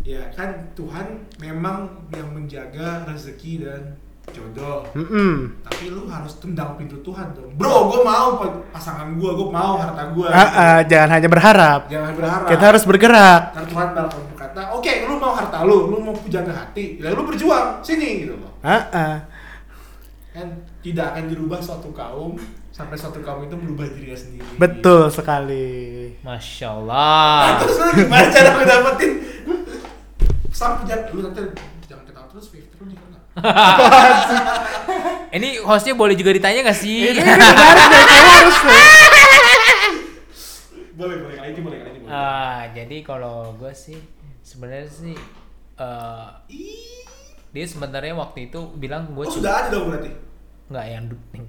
ya 0.00 0.32
kan 0.32 0.72
Tuhan 0.72 1.28
memang 1.36 2.08
yang 2.08 2.32
menjaga 2.32 3.04
rezeki 3.04 3.68
dan 3.68 4.00
jodoh 4.30 4.88
Mm-mm. 4.92 5.60
tapi 5.62 5.88
lu 5.88 6.06
harus 6.06 6.38
tendang 6.38 6.74
pintu 6.74 6.96
Tuhan 7.00 7.32
dong 7.32 7.52
bro 7.54 7.86
gue 7.86 8.00
mau 8.00 8.36
pa- 8.36 8.62
pasangan 8.70 9.12
gue 9.12 9.30
gue 9.30 9.48
mau 9.48 9.76
harta 9.76 10.10
gue 10.10 10.26
Ah, 10.26 10.48
ah, 10.48 10.78
jangan 10.82 11.10
hanya 11.12 11.28
berharap. 11.28 11.80
jangan 11.86 12.12
berharap 12.14 12.48
Kita 12.48 12.64
harus 12.64 12.82
bergerak. 12.82 13.42
Ntar 13.52 13.64
Tuhan 13.66 13.88
bakal 13.92 14.20
berkata 14.26 14.60
oke 14.72 14.92
lu 15.04 15.14
mau 15.16 15.32
harta 15.32 15.56
lu 15.62 15.78
lu 15.88 15.98
mau 16.00 16.14
puja 16.14 16.40
hati 16.42 16.96
ya 16.96 17.10
lu 17.10 17.22
berjuang 17.22 17.78
sini 17.80 18.24
gitu 18.24 18.34
loh 18.34 18.52
Ah, 18.60 18.88
ah. 18.90 19.14
kan 20.30 20.48
tidak 20.80 21.12
akan 21.12 21.24
dirubah 21.28 21.60
suatu 21.60 21.90
kaum 21.90 22.34
sampai 22.68 22.96
suatu 22.96 23.20
kaum 23.20 23.44
itu 23.44 23.54
merubah 23.54 23.86
dirinya 23.86 24.16
sendiri 24.16 24.42
Betul 24.56 25.06
sekali. 25.08 26.10
masya 26.20 26.74
Nah, 26.74 26.74
Allah 26.74 27.60
terus 27.60 27.76
lu 27.78 27.90
gimana 27.94 28.26
cara 28.28 28.50
ngedapetin 28.52 29.12
sampai 30.50 30.82
jangan 30.84 31.06
lu 31.12 31.20
nanti 31.22 31.40
jangan 31.84 32.04
ketawa 32.04 32.26
terus 32.28 32.46
terus 32.50 32.82
nih 32.84 32.98
ini 35.30 35.58
hostnya 35.60 35.94
boleh 35.94 36.14
juga 36.14 36.30
ditanya 36.30 36.62
gak 36.64 36.78
sih? 36.78 37.02
Ini 37.04 37.12
deh, 37.12 37.24
kayak 37.24 37.38
harus 38.32 38.58
deh. 38.60 38.86
boleh 40.94 41.16
boleh 41.18 41.34
kali 41.34 41.48
ini 41.50 41.60
boleh 41.60 41.78
kali 41.80 41.90
ini 41.90 41.98
boleh. 42.00 42.14
Ah, 42.14 42.70
jadi 42.70 42.96
kalau 43.02 43.50
gue 43.52 43.72
sih 43.72 43.98
sebenarnya 44.40 44.86
sih 44.86 45.16
eh 45.74 46.26
Ih, 46.48 47.02
dia 47.50 47.66
sebenarnya 47.66 48.14
waktu 48.14 48.46
itu 48.46 48.62
bilang 48.76 49.10
gue 49.10 49.26
oh 49.26 49.30
sudah 49.32 49.52
ada 49.60 49.68
dong 49.68 49.90
berarti? 49.90 50.14
Nggak 50.64 50.86
yang 50.86 51.04
duping. 51.08 51.44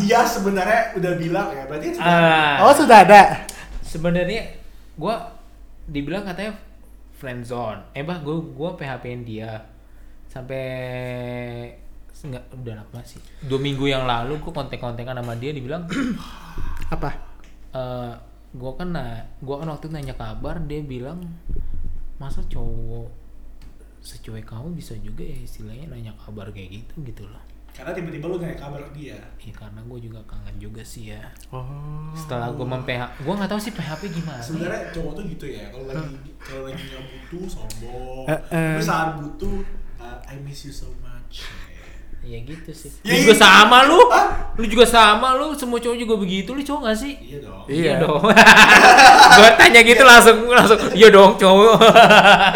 dia 0.00 0.22
sebenarnya 0.24 0.94
udah 0.94 1.12
bilang 1.16 1.46
ya 1.50 1.62
berarti 1.64 1.86
sudah 1.92 2.06
Ah, 2.06 2.54
Oh, 2.62 2.74
sudah 2.74 2.98
ada. 3.00 3.22
sebenarnya 3.80 4.58
gue 4.92 5.14
dibilang 5.86 6.22
katanya 6.22 6.58
friend 7.12 7.42
zone. 7.44 7.82
Eh 7.92 8.02
bah, 8.02 8.18
gue 8.18 8.34
gue 8.34 8.70
PHP-in 8.72 9.22
dia 9.22 9.62
sampai 10.30 10.62
nggak 12.20 12.44
udah 12.52 12.74
lama 12.76 13.00
sih. 13.02 13.18
Dua 13.42 13.56
minggu 13.56 13.88
yang 13.88 14.04
lalu 14.04 14.36
gue 14.38 14.52
kontek-kontekan 14.52 15.16
sama 15.18 15.34
dia 15.36 15.50
dibilang 15.50 15.88
Apa? 16.94 17.10
eh 17.70 18.12
gue 18.50 18.72
kan 18.74 18.90
na 18.90 19.22
gue 19.38 19.54
kan 19.54 19.66
waktu 19.70 19.86
itu 19.86 19.94
nanya 19.94 20.14
kabar 20.18 20.58
dia 20.66 20.82
bilang 20.82 21.22
masa 22.18 22.42
cowok 22.50 23.06
secuek 24.02 24.42
kamu 24.42 24.74
bisa 24.74 24.98
juga 24.98 25.22
ya 25.22 25.38
istilahnya 25.38 25.86
nanya 25.86 26.10
kabar 26.18 26.50
kayak 26.50 26.82
gitu 26.82 26.94
gitu 27.06 27.22
loh 27.30 27.38
karena 27.70 27.94
tiba-tiba 27.94 28.26
lu 28.26 28.42
nanya 28.42 28.58
kabar 28.58 28.82
ke 28.90 28.98
dia 28.98 29.22
Iya 29.38 29.54
karena 29.54 29.80
gue 29.86 29.98
juga 30.02 30.18
kangen 30.26 30.58
juga 30.58 30.82
sih 30.82 31.14
ya 31.14 31.22
Oh. 31.54 32.10
setelah 32.10 32.50
gue 32.50 32.66
memph 32.66 32.90
gue 33.22 33.34
nggak 33.38 33.50
tahu 33.54 33.60
sih 33.62 33.70
PHP 33.70 34.02
gimana 34.18 34.42
sebenarnya 34.42 34.90
cowok 34.98 35.12
tuh 35.14 35.24
gitu 35.30 35.46
ya 35.46 35.70
kalau 35.70 35.86
lagi 35.86 36.14
kalau 36.42 36.62
lagi 36.66 36.82
nggak 36.90 37.02
butuh 37.06 37.44
sombong 37.46 38.26
eh. 38.26 38.40
tapi 38.50 38.82
saat 38.82 39.08
butuh 39.22 39.62
uh, 40.00 40.18
I 40.24 40.36
miss 40.40 40.64
you 40.64 40.72
so 40.72 40.88
much. 41.04 41.44
Ya 42.20 42.36
gitu 42.44 42.68
sih. 42.76 42.92
Ya, 43.00 43.16
lu 43.16 43.24
juga 43.24 43.36
iya. 43.36 43.40
sama 43.40 43.78
lu. 43.88 43.96
Hah? 44.12 44.52
lu 44.60 44.64
juga 44.68 44.84
sama 44.84 45.40
lu. 45.40 45.56
Semua 45.56 45.80
cowok 45.80 45.96
juga 45.96 46.14
begitu 46.20 46.52
lu 46.52 46.60
cowok 46.60 46.92
gak 46.92 46.98
sih? 47.00 47.16
Iya 47.16 47.38
dong. 47.40 47.64
Iya. 47.64 47.92
dong. 48.04 48.20
Gue 49.40 49.50
tanya 49.56 49.80
gitu 49.80 50.02
langsung 50.04 50.38
langsung 50.52 50.80
iya 50.92 51.08
dong 51.08 51.40
cowok. 51.40 51.80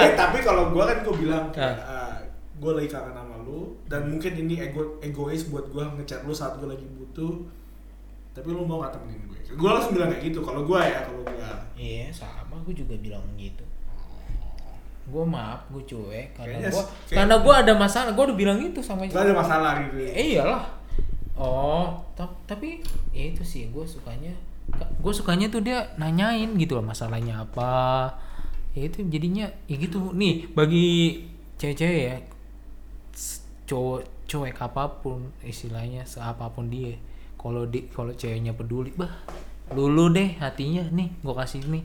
Eh 0.05 0.13
tapi 0.21 0.39
kalau 0.45 0.69
gua 0.69 0.85
kan 0.85 1.01
gua 1.01 1.15
bilang 1.17 1.45
kayak 1.49 1.81
Ah. 1.81 2.13
uh, 2.13 2.17
gua 2.61 2.77
lagi 2.77 2.93
kangen 2.93 3.17
sama 3.17 3.41
lu 3.41 3.73
dan 3.89 4.05
mungkin 4.13 4.33
ini 4.37 4.61
ego 4.61 5.01
egois 5.01 5.49
buat 5.49 5.73
gua 5.73 5.89
ngechat 5.97 6.29
lu 6.29 6.37
saat 6.37 6.61
gua 6.61 6.77
lagi 6.77 6.85
butuh 6.85 7.49
tapi 8.37 8.53
lu 8.53 8.69
mau 8.69 8.85
gak 8.85 9.01
temenin 9.01 9.25
gue? 9.33 9.41
Gua 9.57 9.81
langsung 9.81 9.97
bilang 9.97 10.13
kayak 10.13 10.29
gitu 10.29 10.45
kalau 10.45 10.69
gua 10.69 10.85
ya 10.85 11.09
kalau 11.09 11.25
gua. 11.25 11.53
Iya 11.73 12.13
sama. 12.13 12.61
Gue 12.69 12.77
juga 12.77 13.01
bilang 13.01 13.25
gitu 13.41 13.65
gue 15.05 15.25
maaf 15.29 15.69
gue 15.69 15.85
cuek 15.85 16.33
karena 16.33 16.65
gue 16.65 16.83
karena 17.13 17.37
gue 17.37 17.55
ada 17.55 17.73
masalah 17.77 18.11
gue 18.17 18.25
udah 18.25 18.39
bilang 18.41 18.57
gitu 18.57 18.81
sama 18.81 19.05
gak 19.05 19.21
ada 19.21 19.37
masalah 19.37 19.73
gitu 19.85 20.01
ya. 20.01 20.11
Eh, 20.17 20.27
iyalah. 20.41 20.65
Oh 21.37 21.93
ta- 22.17 22.41
tapi 22.49 22.81
ya 23.13 23.35
itu 23.35 23.45
sih 23.45 23.69
gue 23.69 23.85
sukanya 23.85 24.33
gue 24.75 25.13
sukanya 25.13 25.53
tuh 25.53 25.61
dia 25.61 25.93
nanyain 26.01 26.49
gitu 26.57 26.81
loh 26.81 26.87
masalahnya 26.87 27.45
apa. 27.45 28.09
Ya 28.73 28.89
itu 28.89 29.05
jadinya 29.13 29.45
ya 29.69 29.77
gitu. 29.77 30.17
Nih 30.17 30.49
bagi 30.57 31.21
cewek-cewek 31.61 32.01
ya 32.01 32.17
cowok 33.69 34.01
cuek 34.25 34.57
apa 34.57 34.89
pun 35.05 35.31
istilahnya 35.45 36.09
seapapun 36.09 36.73
dia 36.73 36.97
kalau 37.37 37.69
di 37.69 37.85
kalau 37.93 38.13
ceweknya 38.17 38.57
peduli 38.57 38.89
bah 38.97 39.13
lulu 39.77 40.17
deh 40.17 40.33
hatinya. 40.41 40.81
Nih 40.89 41.13
gue 41.21 41.35
kasih 41.37 41.61
nih 41.69 41.85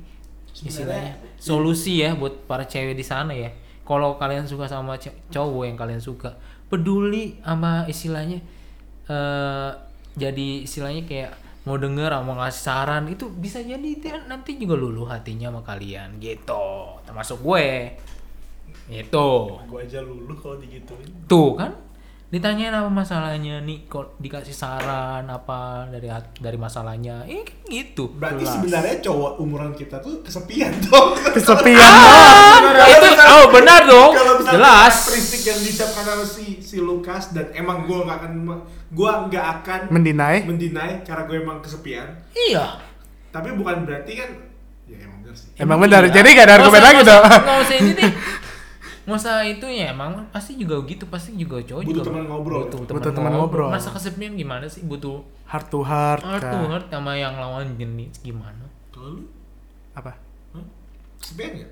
istilahnya. 0.54 1.16
Solusi 1.40 2.02
ya 2.02 2.16
buat 2.18 2.46
para 2.50 2.66
cewek 2.66 2.96
di 2.98 3.06
sana 3.06 3.32
ya. 3.32 3.50
Kalau 3.86 4.22
kalian 4.22 4.46
suka 4.46 4.70
sama 4.70 4.98
cowok 5.34 5.64
yang 5.66 5.78
kalian 5.78 6.02
suka 6.02 6.38
peduli 6.70 7.42
sama 7.42 7.90
istilahnya 7.90 8.38
eh 9.10 9.72
jadi 10.14 10.50
istilahnya 10.62 11.10
kayak 11.10 11.32
mau 11.66 11.82
denger 11.82 12.14
mau 12.22 12.38
ngasih 12.38 12.62
saran 12.62 13.10
itu 13.10 13.26
bisa 13.34 13.58
jadi 13.66 13.90
dia 13.98 14.22
nanti 14.30 14.62
juga 14.62 14.78
lulu 14.78 15.10
hatinya 15.10 15.50
sama 15.50 15.62
kalian 15.66 16.22
gitu. 16.22 16.98
Termasuk 17.06 17.42
gue. 17.42 17.98
Itu 18.90 19.58
gua 19.70 19.82
aja 19.86 20.02
lulu 20.02 20.34
kalau 20.38 20.58
digituin. 20.58 21.10
Tuh 21.30 21.58
kan 21.58 21.74
ditanyain 22.30 22.70
apa 22.72 22.86
masalahnya 22.88 23.58
nih 23.60 23.86
kok 23.86 24.14
dikasih 24.16 24.54
saran 24.54 25.26
apa 25.26 25.90
dari 25.90 26.06
dari 26.36 26.56
masalahnya? 26.56 27.26
Eh 27.26 27.42
gitu. 27.66 28.14
Berarti 28.14 28.46
Jelas. 28.46 28.54
sebenarnya 28.56 28.96
cowok 29.02 29.32
umuran 29.38 29.74
kita 29.74 29.98
tuh 29.98 30.22
kesepian 30.22 30.70
dong. 30.84 31.18
Kesepian 31.28 31.82
Ah, 32.72 32.86
itu 32.88 33.08
oh 33.34 33.46
benar 33.50 33.82
dong. 33.84 34.14
kalau 34.14 34.46
jelas. 34.46 34.94
karakteristik 35.04 35.42
yang 35.44 35.60
diucapkan 35.60 36.04
sama 36.04 36.24
si 36.24 36.46
si 36.60 36.78
Lukas 36.78 37.32
dan 37.32 37.50
emang 37.52 37.84
gue 37.84 37.98
nggak 37.98 38.18
akan 38.20 38.34
gue 38.90 39.12
nggak 39.28 39.46
akan 39.58 39.80
Mendinai. 39.90 40.38
mendinai 40.44 41.02
karena 41.02 41.24
gue 41.24 41.38
emang 41.40 41.58
kesepian. 41.60 42.14
Iya. 42.32 42.78
Tapi 43.30 43.54
bukan 43.54 43.84
berarti 43.84 44.14
kan 44.16 44.30
ya 44.86 44.98
emang 45.02 45.22
benar 45.24 45.34
sih. 45.34 45.50
Emang 45.56 45.78
benar. 45.78 46.02
iya. 46.04 46.12
Jadi 46.12 46.28
gak 46.32 46.46
ada 46.46 46.56
argumen 46.60 46.82
lagi 46.84 47.00
dong. 47.00 47.22
usah- 47.22 47.42
nggak 47.42 47.58
usah 47.60 47.76
ini 47.76 47.92
deh 47.96 48.12
usah 49.12 49.42
itu 49.42 49.66
ya 49.66 49.90
emang 49.90 50.28
pasti 50.30 50.54
juga 50.54 50.78
gitu 50.84 51.06
pasti 51.06 51.34
juga 51.34 51.58
cowok 51.60 51.82
Butuh 51.82 51.94
juga 51.94 52.04
teman 52.06 52.24
ngobrol. 52.26 52.60
butuh, 52.66 52.80
Butuh 52.80 52.94
teman 53.00 53.16
teman 53.16 53.32
ngobrol. 53.34 53.68
ngobrol. 53.68 53.70
masa 53.72 53.90
kesepian 53.90 54.34
gimana 54.34 54.66
sih 54.66 54.82
butuh 54.82 55.22
Heart 55.46 55.68
to 55.68 55.80
heart. 55.82 56.22
heart 56.22 56.44
to 56.44 56.58
Kak. 56.58 56.68
heart 56.68 56.88
sama 56.90 57.14
yang 57.14 57.34
lawan 57.34 57.74
jenis 57.76 58.14
gimana 58.20 58.66
lu 58.94 59.24
Apa? 59.94 60.14
hah? 60.54 60.66
kesepian 61.18 61.54
ya 61.58 61.68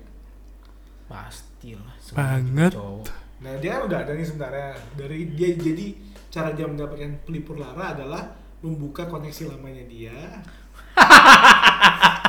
pastilah 1.04 1.94
semua 1.98 2.16
Banget. 2.18 2.72
cowok 2.72 3.06
nah 3.38 3.52
dia 3.56 3.70
kan 3.72 3.82
udah 3.86 3.98
ada 4.00 4.12
nih 4.12 4.24
sebenarnya 4.24 4.68
dari 4.94 5.18
dia 5.32 5.50
jadi 5.54 5.86
cara 6.28 6.50
dia 6.52 6.64
mendapatkan 6.64 7.22
pelipur 7.22 7.54
lara 7.54 7.94
adalah 7.94 8.24
membuka 8.58 9.04
koneksi 9.04 9.48
lamanya 9.48 9.84
dia 9.84 10.16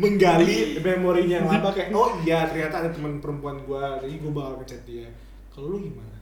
menggali 0.00 0.80
memorinya 0.80 1.44
yang 1.44 1.48
lama 1.48 1.68
kayak 1.76 1.92
oh 1.92 2.16
iya 2.24 2.48
ternyata 2.48 2.80
ada 2.80 2.90
teman 2.90 3.20
perempuan 3.20 3.60
gua 3.68 4.00
jadi 4.00 4.16
gua 4.24 4.32
bakal 4.32 4.52
ngechat 4.64 4.82
dia 4.88 5.06
kalau 5.52 5.76
lu 5.76 5.78
gimana 5.84 6.16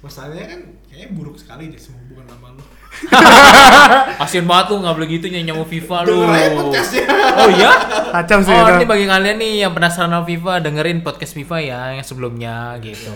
masalahnya 0.00 0.44
kan 0.48 0.60
kayaknya 0.88 1.08
buruk 1.16 1.36
sekali 1.36 1.68
deh 1.68 1.80
semua 1.80 2.00
hubungan 2.04 2.24
lama 2.28 2.56
lu 2.56 2.64
Kasian 4.22 4.46
banget 4.46 4.66
lu 4.70 4.76
nggak 4.86 4.94
boleh 4.94 5.08
gitu 5.10 5.26
nyanyi 5.26 5.50
sama 5.50 5.66
FIFA 5.66 5.96
lu. 6.06 6.14
denger 6.14 6.52
podcastnya 6.54 7.04
Oh 7.34 7.48
iya? 7.50 7.72
Kacau 8.14 8.38
sih 8.38 8.54
Oh 8.54 8.62
itu. 8.62 8.72
ini 8.78 8.86
bagi 8.86 9.06
kalian 9.10 9.36
nih 9.42 9.52
yang 9.66 9.72
penasaran 9.74 10.14
sama 10.14 10.22
FIFA 10.22 10.52
dengerin 10.62 10.98
podcast 11.02 11.32
FIFA 11.34 11.56
ya 11.58 11.80
yang 11.98 12.06
sebelumnya 12.06 12.78
gitu. 12.78 13.10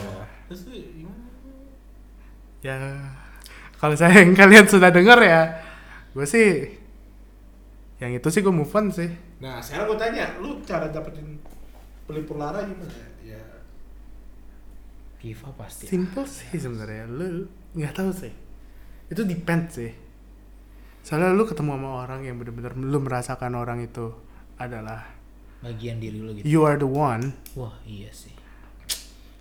terus 0.50 0.66
gimana? 0.66 1.22
Ya. 2.58 2.74
Kalau 3.78 3.94
saya 3.94 4.26
yang 4.26 4.34
kalian 4.34 4.66
sudah 4.66 4.90
dengar 4.90 5.22
ya, 5.22 5.62
gue 6.10 6.26
sih 6.26 6.74
yang 8.02 8.10
itu 8.10 8.26
sih 8.34 8.42
gue 8.42 8.50
move 8.50 8.74
on 8.74 8.90
sih. 8.90 9.06
Nah 9.38 9.62
sekarang 9.62 9.86
gua 9.94 9.98
tanya 9.98 10.34
lu 10.42 10.58
cara 10.66 10.90
dapetin 10.90 11.38
pelipur 12.10 12.38
lara 12.40 12.64
gimana 12.66 12.90
ya 13.22 13.38
FIFA 15.18 15.50
pasti. 15.58 15.90
Simple 15.90 16.24
sih 16.30 16.54
sebenarnya. 16.54 17.10
Lu 17.10 17.42
nggak 17.74 17.92
tahu 17.94 18.10
sih. 18.14 18.30
Itu 19.10 19.26
depend 19.26 19.74
sih. 19.74 19.90
Soalnya 21.02 21.34
lu 21.34 21.42
ketemu 21.42 21.74
sama 21.74 22.06
orang 22.06 22.22
yang 22.22 22.38
benar-benar 22.38 22.78
lu 22.78 22.98
merasakan 23.02 23.58
orang 23.58 23.82
itu 23.82 24.14
adalah 24.60 25.10
Bagian 25.58 25.98
diri 25.98 26.22
lu 26.22 26.30
gitu. 26.38 26.46
you 26.46 26.60
are 26.62 26.78
the 26.78 26.86
one. 26.86 27.34
Wah 27.58 27.74
iya 27.82 28.14
sih. 28.14 28.30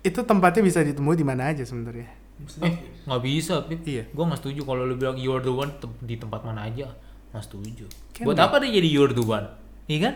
Itu 0.02 0.26
tempatnya 0.26 0.66
bisa 0.66 0.82
ditemui 0.82 1.14
di 1.14 1.26
mana 1.26 1.54
aja 1.54 1.62
sebenarnya. 1.62 2.10
Maksudnya, 2.38 2.70
Eh 2.70 2.74
nggak 3.06 3.22
bisa 3.22 3.54
Pip. 3.66 3.82
Iya. 3.86 4.04
Gue 4.10 4.24
nggak 4.26 4.40
setuju 4.42 4.60
kalau 4.66 4.82
lu 4.82 4.98
bilang 4.98 5.14
you're 5.14 5.42
the 5.42 5.54
one 5.54 5.70
di 6.02 6.18
tempat 6.18 6.42
mana 6.42 6.66
aja. 6.66 6.90
Nggak 7.30 7.44
setuju. 7.46 7.86
Kan 8.18 8.26
Buat 8.26 8.38
apa 8.42 8.58
dia 8.58 8.74
jadi 8.82 8.88
you're 8.90 9.14
the 9.14 9.22
one? 9.22 9.46
Iya 9.88 9.98
kan? 10.02 10.14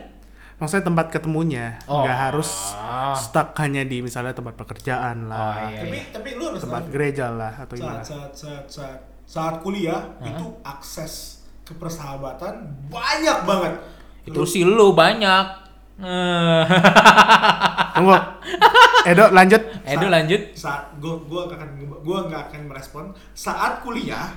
Maksudnya 0.55 0.85
tempat 0.87 1.07
ketemunya 1.11 1.75
Oh. 1.85 2.05
nggak 2.05 2.19
harus 2.23 2.51
Ah. 2.73 3.11
stuck 3.13 3.51
hanya 3.57 3.83
di 3.83 3.99
misalnya 3.99 4.31
tempat 4.31 4.55
pekerjaan 4.55 5.25
Oh, 5.25 5.29
lah, 5.29 5.67
iya. 5.67 5.83
tapi 5.83 5.99
tapi 6.13 6.29
lu 6.37 6.45
harus 6.47 6.61
tempat 6.61 6.83
tahu 6.83 6.93
gereja 6.93 7.27
lah 7.29 7.53
atau 7.57 7.75
saat 7.75 7.83
gimana. 7.83 8.03
saat 8.05 8.31
saat 8.33 8.65
saat 8.69 8.99
saat 9.25 9.55
kuliah 9.59 9.99
Hah? 10.15 10.29
itu 10.29 10.45
akses 10.63 11.43
ke 11.63 11.73
persahabatan 11.73 12.63
banyak 12.87 13.39
banget. 13.43 13.73
Itu 14.23 14.39
Lu- 14.39 14.47
sih 14.47 14.63
lu 14.63 14.93
banyak. 14.93 15.47
Eh. 15.99 16.63
Tunggu. 17.93 18.15
Edo 19.05 19.25
lanjut. 19.31 19.63
Edo 19.85 20.07
lanjut. 20.07 20.43
saat 20.55 20.95
gua 20.97 21.19
gua 21.23 21.43
akan 21.49 21.69
gua 22.01 22.19
nggak 22.25 22.43
akan 22.49 22.61
merespon 22.67 23.05
saat 23.33 23.81
kuliah 23.81 24.31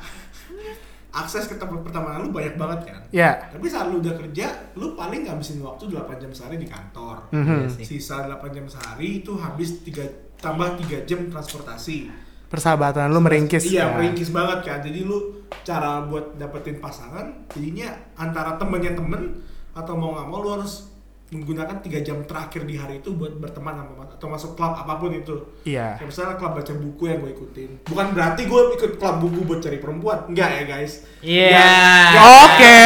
akses 1.16 1.48
ke 1.48 1.56
tempat 1.56 1.80
pertemanan 1.80 2.28
lu 2.28 2.36
banyak 2.36 2.60
banget 2.60 2.92
kan. 2.92 3.00
Ya. 3.16 3.48
Tapi 3.48 3.66
saat 3.72 3.88
lu 3.88 4.04
udah 4.04 4.20
kerja, 4.20 4.76
lu 4.76 5.00
paling 5.00 5.24
ngabisin 5.24 5.64
waktu 5.64 5.88
8 5.88 6.20
jam 6.20 6.32
sehari 6.36 6.60
di 6.60 6.68
kantor. 6.68 7.32
Iya 7.32 7.72
sih. 7.72 7.86
Sisa 7.88 8.28
8 8.28 8.44
jam 8.52 8.68
sehari 8.68 9.24
itu 9.24 9.32
habis 9.40 9.80
3 9.88 10.36
tambah 10.44 10.76
3 10.76 11.08
jam 11.08 11.32
transportasi. 11.32 12.12
Persahabatan 12.52 13.10
lu 13.16 13.24
meringkis. 13.24 13.64
Iya, 13.72 13.88
ya. 13.88 13.94
meringkis 13.96 14.36
banget 14.36 14.60
kan. 14.68 14.80
Jadi 14.84 15.08
lu 15.08 15.40
cara 15.64 16.04
buat 16.04 16.36
dapetin 16.36 16.84
pasangan 16.84 17.48
jadinya 17.56 17.96
antara 18.20 18.60
temennya 18.60 18.94
temen 18.94 19.40
atau 19.72 19.94
mau 19.96 20.14
nggak 20.14 20.28
mau 20.28 20.40
lu 20.44 20.50
harus 20.60 20.95
menggunakan 21.36 21.78
tiga 21.80 22.00
jam 22.00 22.24
terakhir 22.24 22.64
di 22.64 22.76
hari 22.76 23.00
itu 23.00 23.12
buat 23.12 23.36
berteman 23.36 23.76
sama 23.76 24.04
atau 24.08 24.28
masuk 24.28 24.52
klub 24.54 24.72
apa 24.74 24.94
pun 24.96 25.12
itu. 25.12 25.36
Iya. 25.64 26.00
Kayak 26.00 26.08
misalnya 26.08 26.36
klub 26.36 26.54
baca 26.54 26.74
buku 26.74 27.04
yang 27.06 27.20
gue 27.20 27.32
ikutin. 27.32 27.70
Bukan 27.84 28.06
berarti 28.12 28.42
gue 28.44 28.62
ikut 28.74 28.92
klub 28.96 29.16
buku 29.20 29.40
buat 29.44 29.60
cari 29.60 29.78
perempuan. 29.78 30.20
Enggak 30.28 30.50
ya 30.52 30.64
guys. 30.66 30.94
Iya. 31.20 31.50
Ya, 31.52 32.22
Oke. 32.46 32.80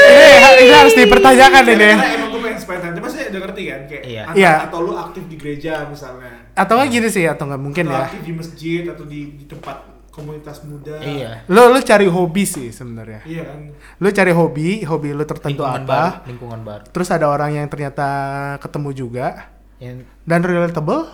Ini, 0.00 0.26
ini 0.64 0.72
harus 0.72 0.94
dipertanyakan 0.96 1.62
ya, 1.62 1.72
ini. 1.72 1.88
Karena 1.92 2.08
emang 2.16 2.28
gue 2.30 2.40
pengen 2.40 2.58
spend 2.58 2.80
time. 2.82 3.08
Saya 3.10 3.26
udah 3.28 3.40
ngerti 3.44 3.62
kan 3.66 3.80
kayak 3.84 4.02
Iya. 4.04 4.22
antara- 4.24 4.38
Iya. 4.40 4.52
atau 4.64 4.78
lu 4.80 4.92
aktif 4.94 5.24
di 5.28 5.36
gereja 5.36 5.72
misalnya. 5.84 6.32
Atau 6.54 6.74
nggak 6.76 6.88
gini 6.88 7.08
sih 7.08 7.24
atau 7.24 7.44
nggak 7.44 7.60
mungkin 7.60 7.84
atau 7.86 7.96
ya. 7.96 8.04
aktif 8.08 8.20
di 8.24 8.32
masjid 8.32 8.82
atau 8.88 9.04
di, 9.04 9.20
di 9.36 9.44
tempat 9.44 9.76
komunitas 10.20 10.60
muda. 10.68 11.00
Iya. 11.00 11.48
Lu 11.48 11.72
lu 11.72 11.80
cari 11.80 12.06
hobi 12.06 12.44
sih 12.44 12.68
sebenarnya. 12.68 13.24
Iya 13.24 13.42
kan. 13.48 13.60
Lu 13.96 14.08
cari 14.12 14.32
hobi, 14.36 14.68
hobi 14.84 15.08
lu 15.16 15.24
tertentu 15.24 15.64
Lingkungan 15.64 15.88
apa? 15.88 15.88
baru, 15.88 16.28
lingkungan 16.28 16.60
baru. 16.60 16.84
Terus 16.92 17.08
ada 17.08 17.26
orang 17.32 17.56
yang 17.56 17.66
ternyata 17.72 18.08
ketemu 18.60 18.90
juga 18.92 19.48
Yang 19.80 20.04
dan 20.28 20.40
relatable. 20.44 21.08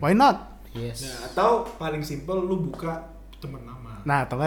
Why 0.00 0.16
not? 0.16 0.50
yes. 0.72 1.04
Nah, 1.04 1.28
atau 1.28 1.50
paling 1.76 2.00
simpel 2.00 2.40
lu 2.40 2.72
buka 2.72 3.12
temen 3.38 3.60
lama. 3.68 4.00
Nah, 4.08 4.24
atau 4.24 4.40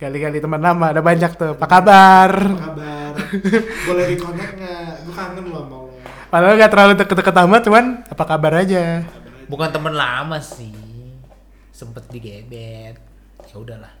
kali-kali 0.00 0.40
teman 0.40 0.58
lama 0.64 0.90
ada 0.90 1.04
banyak 1.04 1.36
tuh. 1.36 1.52
Apa 1.54 1.66
kabar? 1.68 2.30
Apa 2.32 2.62
kabar? 2.72 3.12
Boleh 3.86 4.04
di 4.08 4.16
connect 4.16 4.52
nggak? 4.56 4.92
Gue 5.04 5.14
kangen 5.14 5.44
lo 5.52 5.60
sama 5.68 5.76
lo. 5.76 5.92
Padahal 6.32 6.54
nggak 6.56 6.70
terlalu 6.72 6.92
deket-deket 6.96 7.36
amat, 7.44 7.60
cuman 7.68 7.84
apa 8.08 8.24
kabar 8.24 8.52
aja. 8.64 9.04
Kabar 9.04 9.30
aja. 9.36 9.46
Bukan 9.50 9.68
temen 9.74 9.94
lama 9.94 10.38
sih. 10.40 10.72
Sempet 11.74 12.06
digebet. 12.08 13.09
Ya 13.50 13.56
udahlah. 13.56 13.92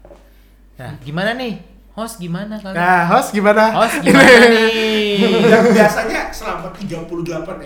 Nah, 0.76 0.94
gimana 1.00 1.34
nih? 1.34 1.58
Host 1.90 2.16
gimana 2.16 2.54
kalian? 2.54 2.78
Nah, 2.78 3.02
host 3.04 3.34
gimana? 3.34 3.74
Host 3.74 3.98
gimana 4.06 4.46
nih? 4.46 5.20
Dan 5.44 5.74
biasanya 5.74 6.30
selama 6.30 6.70
38 6.70 7.10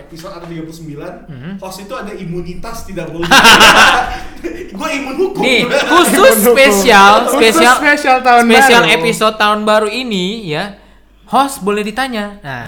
episode 0.01 0.33
atau 0.33 0.47
39, 0.49 1.29
Mhm. 1.29 1.51
host 1.55 1.77
itu 1.79 1.93
ada 1.93 2.11
imunitas 2.11 2.83
tidak 2.83 3.07
boleh. 3.07 3.29
gue 4.75 4.89
imun 4.91 5.15
hukum. 5.15 5.39
Nih, 5.39 5.63
khusus 5.63 6.41
spesial, 6.43 7.11
Khusus 7.23 7.37
spesial 7.53 7.73
spesial 7.77 8.17
tahun 8.19 8.43
spesial 8.45 8.83
baru. 8.83 8.95
episode 8.97 9.35
tahun 9.37 9.59
baru 9.63 9.87
ini 9.87 10.25
ya. 10.47 10.65
Host 11.25 11.61
boleh 11.61 11.81
ditanya. 11.81 12.37
Nah, 12.39 12.65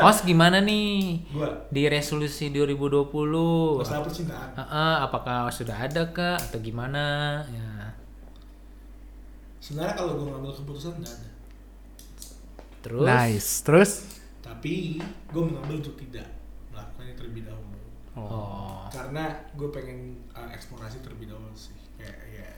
host 0.00 0.24
gimana 0.24 0.60
nih 0.60 1.24
Gue 1.26 1.48
di 1.68 1.82
resolusi 1.86 2.48
2020? 2.48 3.80
masalah 3.80 4.00
percintaan. 4.02 4.48
Heeh, 4.54 4.94
apakah 5.02 5.48
sudah 5.48 5.76
ada 5.78 6.04
kah 6.06 6.36
atau 6.36 6.56
gimana? 6.58 7.04
Ya. 7.48 7.77
Sebenarnya 9.68 10.00
kalau 10.00 10.16
gue 10.16 10.32
ngambil 10.32 10.52
keputusan 10.56 10.96
nggak 10.96 11.12
ada. 11.12 11.30
Terus 12.80 13.04
Nice. 13.04 13.50
Terus? 13.60 13.90
Tapi 14.40 14.96
gue 15.04 15.42
mengambil 15.44 15.84
untuk 15.84 15.92
tidak 16.00 16.24
melakukannya 16.72 17.14
terlebih 17.20 17.42
dahulu. 17.44 17.80
Oh. 18.16 18.88
Karena 18.88 19.44
gue 19.52 19.68
pengen 19.68 20.24
uh, 20.32 20.48
eksplorasi 20.56 21.04
terlebih 21.04 21.28
dahulu 21.28 21.52
sih. 21.52 21.76
Kayak 22.00 22.16
ya 22.32 22.48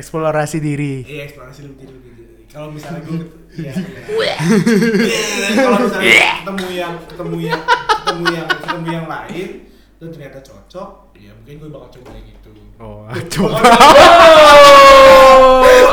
Eksplorasi 0.00 0.56
diri. 0.64 1.04
Iya 1.04 1.28
eksplorasi 1.28 1.60
lebih 1.68 1.92
lebih 1.92 2.10
lebih. 2.24 2.48
Kalau 2.48 2.72
misalnya 2.72 3.04
gue 3.04 3.20
iya. 3.60 3.72
Iya, 3.76 4.36
Kalau 5.60 5.78
misalnya 5.84 6.08
ketemu 6.40 6.66
yang 6.72 6.94
ketemu 7.04 7.36
yang 7.52 7.60
ketemu 7.68 8.24
yang 8.32 8.46
ketemu 8.48 8.86
yang 8.88 9.06
lain 9.12 9.48
dan 10.00 10.08
ternyata 10.08 10.38
cocok, 10.40 10.88
ya 11.18 11.32
mungkin 11.32 11.54
gue 11.58 11.70
bakal 11.70 11.88
coba 12.00 12.10
yang 12.14 12.28
itu. 12.28 12.50
Oh, 12.76 13.08
Coba. 13.32 13.58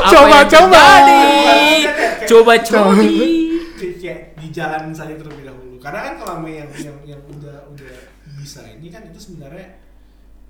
Coba, 0.03 0.39
coba. 0.45 0.83
terjadi? 1.07 1.23
Coba 2.27 2.53
coba. 2.59 2.91
Kayak 4.03 4.19
di 4.39 4.47
jalan 4.51 4.91
saja 4.91 5.15
terlebih 5.15 5.47
dahulu. 5.47 5.75
Karena 5.79 5.99
kan 6.11 6.13
kalau 6.19 6.43
yang 6.43 6.67
yang 6.75 6.97
yang 7.05 7.21
udah 7.27 7.67
udah 7.71 7.95
bisa 8.39 8.63
ini 8.67 8.87
kan 8.87 9.03
itu 9.07 9.19
sebenarnya 9.19 9.79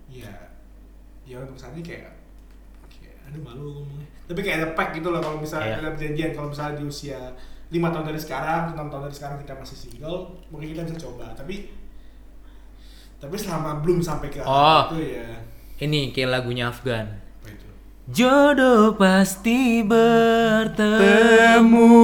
ya 0.09 0.29
ya 1.23 1.37
untuk 1.41 1.57
saat 1.57 1.73
ini 1.73 1.85
kayak 1.85 2.13
kayak 2.89 3.15
aduh 3.29 3.41
malu 3.41 3.81
ngomongnya. 3.81 4.09
Tapi 4.25 4.39
kayak 4.41 4.57
ada 4.61 4.67
pack 4.73 4.89
gitu 4.97 5.09
loh 5.09 5.21
kalau 5.21 5.37
misalnya 5.37 5.77
Iya. 5.77 5.79
ada 5.81 5.89
perjanjian 5.93 6.31
kalau 6.33 6.49
misalnya 6.49 6.73
di 6.81 6.85
usia 6.85 7.19
lima 7.73 7.89
tahun 7.89 8.05
dari 8.05 8.21
sekarang, 8.21 8.77
enam 8.77 8.87
tahun 8.89 9.03
dari 9.09 9.15
sekarang 9.17 9.37
kita 9.41 9.53
masih 9.57 9.77
single, 9.77 10.17
mungkin 10.53 10.67
kita 10.73 10.81
bisa 10.85 10.97
coba. 11.01 11.33
Tapi 11.33 11.73
tapi 13.23 13.33
selama 13.33 13.79
belum 13.79 13.99
sampai 13.99 14.27
ke 14.27 14.37
Oh. 14.39 14.81
itu 14.89 15.15
ya 15.15 15.23
Ini 15.79 16.11
kayak 16.11 16.29
lagunya 16.29 16.67
Afgan. 16.67 17.07
apa 17.07 17.47
itu? 17.49 17.65
Jodoh 18.09 18.93
pasti 18.93 19.81
bertemu. 19.81 20.99
Temu. 20.99 21.91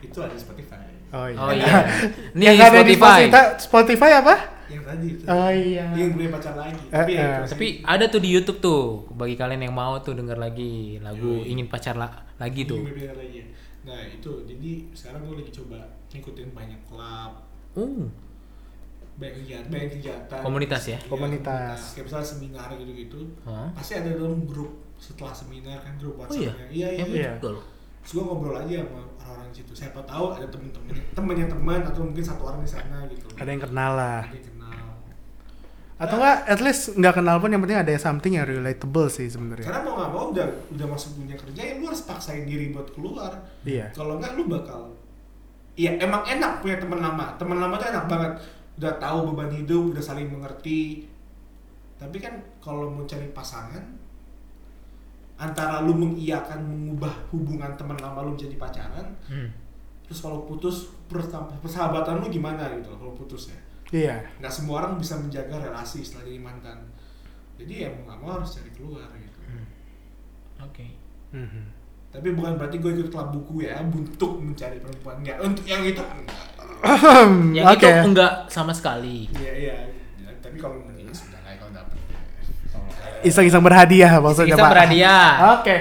Itu 0.00 0.18
ada 0.20 0.34
Spotify. 0.34 0.84
Oh 1.10 1.26
iya. 1.26 1.36
Oh 1.36 1.50
iya. 1.50 1.74
Nih 2.34 2.44
yang 2.48 2.56
ada 2.60 2.80
di 2.80 2.94
Spotify. 2.94 3.20
Spotify, 3.26 3.44
Spotify 3.58 4.10
apa? 4.16 4.34
Yang 4.64 4.82
tadi 4.84 5.06
itu. 5.08 5.22
Oh 5.24 5.50
iya. 5.52 5.84
Yang 5.92 6.08
punya 6.12 6.28
pacar 6.32 6.54
lagi. 6.56 6.82
Eh, 6.84 6.92
Tapi 6.92 7.10
ya, 7.12 7.22
eh. 7.22 7.36
Tapi 7.46 7.66
ada 7.84 8.04
tuh 8.08 8.18
di 8.18 8.28
YouTube 8.30 8.58
tuh 8.60 8.80
bagi 9.12 9.34
kalian 9.34 9.60
yang 9.60 9.74
mau 9.74 9.92
tuh 10.00 10.12
denger 10.12 10.36
lagi 10.36 10.98
lagu 10.98 11.38
Yoi. 11.38 11.50
ingin 11.50 11.66
pacar 11.66 11.94
la- 11.94 12.24
lagi 12.36 12.64
tuh. 12.64 12.80
Beda 12.80 13.12
lagi 13.12 13.36
ya. 13.36 13.44
Nah 13.84 14.00
itu 14.08 14.30
jadi 14.44 14.70
sekarang 14.90 15.20
gue 15.24 15.34
lagi 15.36 15.52
coba 15.52 15.76
ngikutin 16.08 16.48
banyak 16.52 16.80
klub, 16.84 17.32
Uh, 17.74 18.06
banyak 19.14 19.34
kegiatan, 19.42 19.68
banyak 19.70 19.90
kegiatan. 19.94 20.40
Komunitas 20.42 20.82
ya? 20.90 20.98
Komunitas. 21.06 21.78
Kayak 21.94 22.04
misalnya 22.10 22.26
seminar 22.26 22.68
gitu-gitu. 22.74 23.20
Hah? 23.46 23.70
Pasti 23.70 23.92
ada 23.94 24.10
dalam 24.10 24.42
grup 24.42 24.82
setelah 24.98 25.30
seminar 25.30 25.78
kan 25.82 25.94
grup 25.98 26.18
Oh 26.18 26.26
iya. 26.34 26.52
Iya 26.70 26.88
iya. 26.98 27.04
Ya 27.04 27.06
iya. 27.06 27.30
betul. 27.38 27.62
Terus 28.04 28.10
gue 28.20 28.24
ngobrol 28.26 28.56
aja 28.58 28.84
sama 28.84 29.00
orang-orang 29.00 29.48
di 29.54 29.56
situ. 29.62 29.72
Siapa 29.72 30.00
tahu 30.04 30.24
ada 30.34 30.46
temen-temen, 30.50 30.94
temennya 31.14 31.46
teman 31.48 31.80
atau 31.86 32.00
mungkin 32.04 32.24
satu 32.24 32.42
orang 32.42 32.60
di 32.60 32.70
sana 32.70 33.06
gitu. 33.08 33.26
Ada 33.38 33.50
yang 33.54 33.62
kenal 33.62 33.90
lah. 33.94 34.22
Ada 34.26 34.36
yang 34.36 34.46
kenal. 34.50 34.86
Atau 35.94 36.16
enggak 36.18 36.38
at 36.50 36.60
least 36.60 36.82
nggak 36.98 37.14
kenal 37.22 37.36
pun 37.38 37.48
yang 37.54 37.62
penting 37.62 37.78
ada 37.78 37.92
something 38.02 38.34
yang 38.34 38.44
relatable 38.50 39.06
sih 39.06 39.30
sebenarnya. 39.30 39.70
Karena 39.70 39.80
mau 39.86 39.94
nggak 39.94 40.10
mau 40.10 40.24
udah 40.34 40.46
udah 40.74 40.86
masuk 40.90 41.22
dunia 41.22 41.38
kerja 41.38 41.60
ya 41.62 41.72
lu 41.78 41.86
harus 41.86 42.02
paksain 42.02 42.44
diri 42.44 42.74
buat 42.74 42.90
keluar. 42.90 43.30
Iya. 43.62 43.94
Kalau 43.94 44.18
nggak 44.18 44.34
lu 44.34 44.50
bakal 44.50 44.90
Iya 45.74 45.98
emang 45.98 46.22
enak 46.22 46.62
punya 46.62 46.78
teman 46.78 47.02
lama. 47.02 47.34
Teman 47.34 47.58
lama 47.58 47.74
tuh 47.74 47.88
enak 47.90 48.06
banget. 48.06 48.32
Udah 48.74 48.98
tahu 48.98 49.30
beban 49.30 49.50
hidup, 49.50 49.94
udah 49.94 50.02
saling 50.02 50.26
mengerti. 50.26 51.06
Tapi 51.94 52.16
kan 52.18 52.34
kalau 52.58 52.90
mau 52.90 53.04
cari 53.04 53.30
pasangan 53.30 53.82
antara 55.34 55.82
lu 55.82 55.94
mengiyakan 55.94 56.62
mengubah 56.62 57.10
hubungan 57.30 57.74
teman 57.74 57.98
lama 57.98 58.22
lu 58.22 58.38
menjadi 58.38 58.54
pacaran, 58.54 59.06
Hmm. 59.26 59.50
terus 60.06 60.22
kalau 60.22 60.46
putus 60.46 60.94
persa- 61.10 61.50
persahabatan 61.58 62.22
lu 62.22 62.30
gimana 62.30 62.70
gitu 62.78 62.94
kalau 62.94 63.14
putus 63.14 63.50
ya. 63.50 63.58
Iya. 63.90 64.14
Nggak 64.38 64.54
semua 64.54 64.82
orang 64.82 64.94
bisa 64.94 65.18
menjaga 65.18 65.58
relasi 65.60 66.02
setelah 66.02 66.26
jadi 66.26 66.40
mantan. 66.40 66.78
Jadi 67.54 67.86
ya 67.86 67.88
mau 67.90 68.10
nggak 68.10 68.18
mau 68.18 68.30
harus 68.38 68.50
cari 68.52 68.70
keluar 68.74 69.06
gitu. 69.14 69.38
Oke. 70.62 70.86
Mhm. 71.34 71.62
Tapi 72.10 72.30
bukan 72.30 72.54
berarti 72.54 72.78
gue 72.78 72.90
ikut 72.94 73.10
klub 73.10 73.34
buku 73.34 73.66
ya 73.66 73.82
untuk 73.82 74.38
mencari 74.38 74.78
perempuan. 74.78 75.18
Enggak, 75.18 75.38
untuk 75.42 75.66
yang 75.66 75.82
itu 75.82 75.98
enggak. 75.98 76.46
Yang 77.56 77.66
Oke. 77.74 77.88
itu 77.88 78.08
enggak 78.12 78.32
sama 78.48 78.72
sekali. 78.74 79.28
Iya 79.32 79.52
iya. 79.56 79.76
Ya, 80.20 80.30
tapi 80.40 80.56
kalau 80.60 80.80
ya 80.92 81.10
sudah 81.10 81.40
lah 81.42 81.52
kalau 81.56 81.72
dapet. 81.72 81.96
Iseng-iseng 83.24 83.64
berhadiah 83.64 84.20
maksudnya 84.20 84.52
Kita 84.52 84.64
Pak. 84.64 84.72
berhadiah. 84.76 85.28
Oke. 85.60 85.76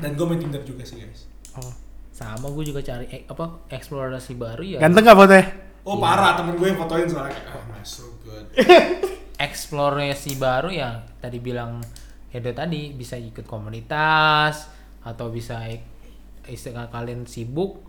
Dan 0.00 0.10
gue 0.16 0.26
main 0.26 0.40
Tinder 0.40 0.62
juga 0.64 0.82
sih 0.82 0.96
guys. 0.98 1.28
Oh. 1.54 1.72
Sama 2.10 2.48
gue 2.50 2.64
juga 2.64 2.80
cari 2.80 3.04
eh, 3.12 3.22
apa 3.28 3.68
eksplorasi 3.68 4.32
baru 4.34 4.62
ya. 4.64 4.78
Ganteng 4.80 5.04
nggak 5.04 5.18
fotonya? 5.18 5.44
Oh 5.84 6.00
parah 6.00 6.32
temen 6.32 6.56
gue 6.56 6.66
yang 6.72 6.80
fotoin 6.80 7.04
soalnya 7.04 7.36
kayak 7.36 7.52
oh 7.52 7.64
man, 7.68 7.84
so 7.84 8.08
good. 8.24 8.44
Eksplorasi 9.46 10.40
baru 10.40 10.72
ya 10.72 11.04
tadi 11.20 11.36
bilang 11.44 11.84
Edo 12.32 12.50
tadi 12.56 12.90
bisa 12.96 13.14
ikut 13.20 13.44
komunitas 13.44 14.66
atau 15.04 15.28
bisa 15.28 15.60
istilah 16.48 16.88
kalian 16.88 17.28
sibuk 17.28 17.84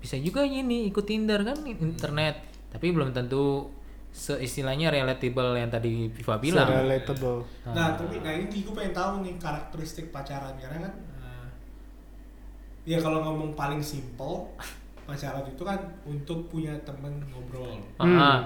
bisa 0.00 0.16
juga 0.16 0.40
ini 0.42 0.88
ikut 0.88 1.04
Tinder 1.04 1.44
kan 1.44 1.60
internet 1.62 2.40
tapi 2.72 2.88
belum 2.90 3.12
tentu 3.12 3.68
seistilahnya 4.10 4.90
relatable 4.90 5.54
yang 5.54 5.70
tadi 5.70 6.10
Viva 6.10 6.34
bilang. 6.42 6.66
relatable 6.66 7.46
Nah, 7.70 7.94
tapi 7.94 8.18
nah 8.18 8.34
ini 8.34 8.66
gue 8.66 8.74
pengen 8.74 8.90
tahu 8.90 9.22
nih 9.22 9.38
karakteristik 9.38 10.10
pacaran 10.10 10.58
karena 10.58 10.88
kan 10.88 10.94
eh, 11.22 11.46
ya 12.90 12.98
kalau 12.98 13.22
ngomong 13.22 13.54
paling 13.54 13.78
simple 13.78 14.50
pacaran 15.06 15.46
itu 15.46 15.62
kan 15.62 15.78
untuk 16.02 16.50
punya 16.50 16.74
temen 16.82 17.22
ngobrol. 17.30 17.78
Hmm. 18.02 18.18
Ah, 18.18 18.40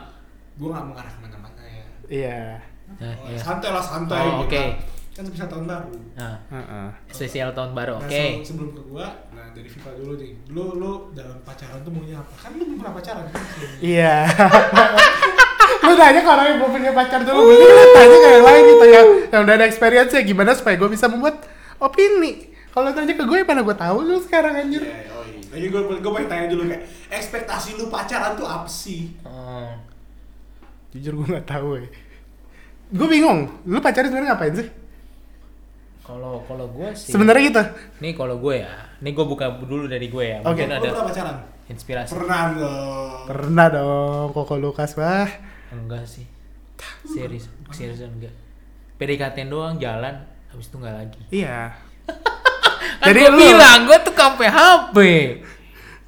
Gue 0.55 0.69
nggak 0.71 0.87
mengarah 0.87 1.13
ke 1.13 1.21
mana-mana 1.25 1.63
ya. 1.65 1.87
iya 2.07 2.43
Nah, 2.85 3.11
Oh, 3.17 3.33
iya. 3.33 3.41
Santai 3.41 3.71
lah 3.73 3.81
santai. 3.81 4.21
Oh, 4.21 4.45
gitu 4.45 4.53
oke. 4.53 4.61
Kan 4.61 4.71
Kan 5.15 5.25
bisa 5.25 5.47
tahun 5.47 5.65
baru. 5.65 5.95
Nah, 6.13 6.35
Heeh. 6.49 6.87
spesial 7.07 7.51
tahun 7.51 7.71
baru. 7.71 7.97
Nah, 7.97 8.05
Oke. 8.05 8.43
se- 8.43 8.51
sebelum 8.51 8.71
ke 8.71 8.83
gua, 8.85 9.07
nah 9.31 9.47
dari 9.49 9.67
Viva 9.67 9.91
dulu 9.95 10.13
nih. 10.17 10.33
Lu 10.49 10.75
lu 10.75 10.93
dalam 11.13 11.39
pacaran 11.41 11.79
tuh 11.81 11.91
maunya 11.91 12.19
apa? 12.19 12.35
Kan 12.37 12.51
lu 12.53 12.63
belum 12.65 12.79
pernah 12.79 12.95
pacaran 12.95 13.25
kan? 13.25 13.43
iya 13.79 14.27
lu 15.85 15.93
tanya 15.95 16.19
ke 16.19 16.31
orang 16.31 16.47
yang 16.47 16.59
belum 16.59 16.73
punya 16.73 16.93
pacar 16.93 17.21
dulu 17.21 17.41
mending 17.45 17.71
lu 17.71 17.85
tanya 17.93 18.17
ke 18.17 18.29
yang 18.31 18.45
lain 18.45 18.63
gitu 18.65 18.85
yang 18.87 19.07
yang 19.29 19.41
udah 19.45 19.55
ada 19.55 19.67
experience 19.67 20.11
ya 20.11 20.23
gimana 20.23 20.51
supaya 20.51 20.75
gue 20.75 20.89
bisa 20.89 21.07
membuat 21.07 21.45
opini 21.77 22.33
kalau 22.71 22.89
tanya 22.91 23.13
ke 23.13 23.23
gue 23.23 23.39
mana 23.43 23.61
gue 23.61 23.77
tahu 23.77 23.97
lu 24.03 24.17
sekarang 24.19 24.57
anjir 24.57 24.81
Iya, 24.81 25.13
oh 25.13 25.23
iya. 25.23 25.41
Lagi 25.53 25.67
gua 25.69 25.81
gua 25.95 26.13
pengen 26.15 26.27
tanya 26.27 26.47
dulu 26.49 26.63
kayak 26.65 26.83
ekspektasi 27.13 27.77
lu 27.77 27.87
pacaran 27.87 28.35
tuh 28.35 28.43
apa 28.43 28.67
sih? 28.67 29.13
Oh. 29.23 29.71
jujur 30.91 31.13
gue 31.13 31.27
nggak 31.29 31.45
tahu 31.45 31.77
ya 31.77 31.87
gue 32.91 33.07
bingung 33.07 33.41
lu 33.63 33.79
pacaran 33.79 34.09
sebenarnya 34.09 34.31
ngapain 34.33 34.55
sih 34.57 34.69
Kalau 36.05 36.45
kalau 36.45 36.69
gue 36.69 36.89
sih. 36.93 37.11
sebenarnya 37.11 37.43
gitu 37.49 37.63
Nih 37.99 38.13
kalau 38.13 38.37
gue 38.37 38.61
ya. 38.61 38.73
Nih 39.01 39.11
gue 39.11 39.25
buka 39.25 39.57
dulu 39.57 39.89
dari 39.89 40.07
gue 40.07 40.25
ya. 40.27 40.39
Oke. 40.45 40.63
Mungkin 40.63 40.69
Lu 40.69 40.75
ada 40.75 40.89
pernah 40.91 41.07
pacaran? 41.09 41.37
inspirasi. 41.65 42.11
Pernah 42.13 42.43
dong. 42.53 43.25
pernah 43.25 43.67
dong 43.73 44.27
koko 44.31 44.55
Lukas 44.55 44.93
bah 44.93 45.29
Enggak 45.73 46.05
sih. 46.05 46.29
Serius, 47.03 47.49
seriusan 47.73 48.13
enggak. 48.13 48.35
PDKT 48.95 49.49
doang 49.49 49.81
jalan, 49.81 50.13
habis 50.53 50.69
itu 50.69 50.77
enggak 50.77 50.95
lagi. 50.95 51.21
iya 51.33 51.73
Kan 53.01 53.11
Jadi 53.11 53.21
gue 53.21 53.31
lu- 53.33 53.41
bilang 53.41 53.79
gue 53.89 53.99
tuh 54.05 54.15
kampe 54.15 54.45
HP. 54.45 54.97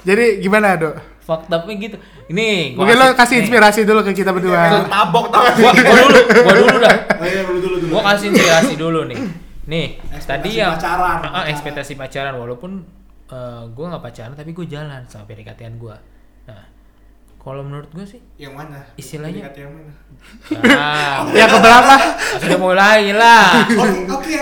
jadi 0.04 0.38
gimana 0.38 0.76
dok 0.76 0.96
Fakta 1.26 1.58
gitu. 1.66 1.98
Ini 2.30 2.78
gua 2.78 2.86
mungkin 2.86 2.96
lo 3.02 3.06
kasih 3.18 3.34
nih, 3.34 3.42
inspirasi 3.42 3.82
dulu 3.82 4.06
ke 4.06 4.14
kita 4.14 4.30
berdua 4.30 4.86
tabok 4.86 5.26
tau 5.34 5.42
Gua, 5.58 5.74
gua 5.74 5.96
dulu, 5.98 6.20
gua 6.22 6.54
dulu 6.54 6.76
dah. 6.78 6.96
Oh 7.18 7.26
iya, 7.26 7.40
dulu 7.42 7.58
dulu 7.58 7.76
dulu. 7.82 7.90
Gua 7.90 8.02
kasih 8.06 8.26
inspirasi 8.30 8.74
dulu 8.78 9.00
nih. 9.10 9.18
Nih, 9.66 9.98
Ekspektasi 10.08 10.26
tadi 10.28 10.50
yang 10.54 10.72
pacaran, 10.72 11.16
Ah, 11.16 11.20
pacaran. 11.20 11.46
ekspektasi 11.48 11.92
pacaran 11.94 12.34
walaupun 12.36 12.72
eh, 13.26 13.62
gua 13.68 13.84
nggak 13.88 14.04
pacaran 14.04 14.32
tapi 14.32 14.50
gue 14.52 14.66
jalan 14.66 15.02
sama 15.04 15.26
PDKT-an 15.26 15.74
gua. 15.76 15.98
Nah, 16.44 16.62
kalau 17.36 17.60
menurut 17.60 17.90
gua 17.90 18.02
sih 18.02 18.22
Yang 18.36 18.54
mana? 18.54 18.78
Istilahnya- 18.94 19.42
PDKT 19.44 19.56
yang 19.60 19.72
mana? 19.72 19.92
Nah, 20.62 21.16
ya 21.38 21.46
keberapa 21.46 21.94
sudah 22.38 22.58
mulai 22.60 23.10
lah. 23.10 23.66
Oke, 23.68 24.06
oke. 24.06 24.38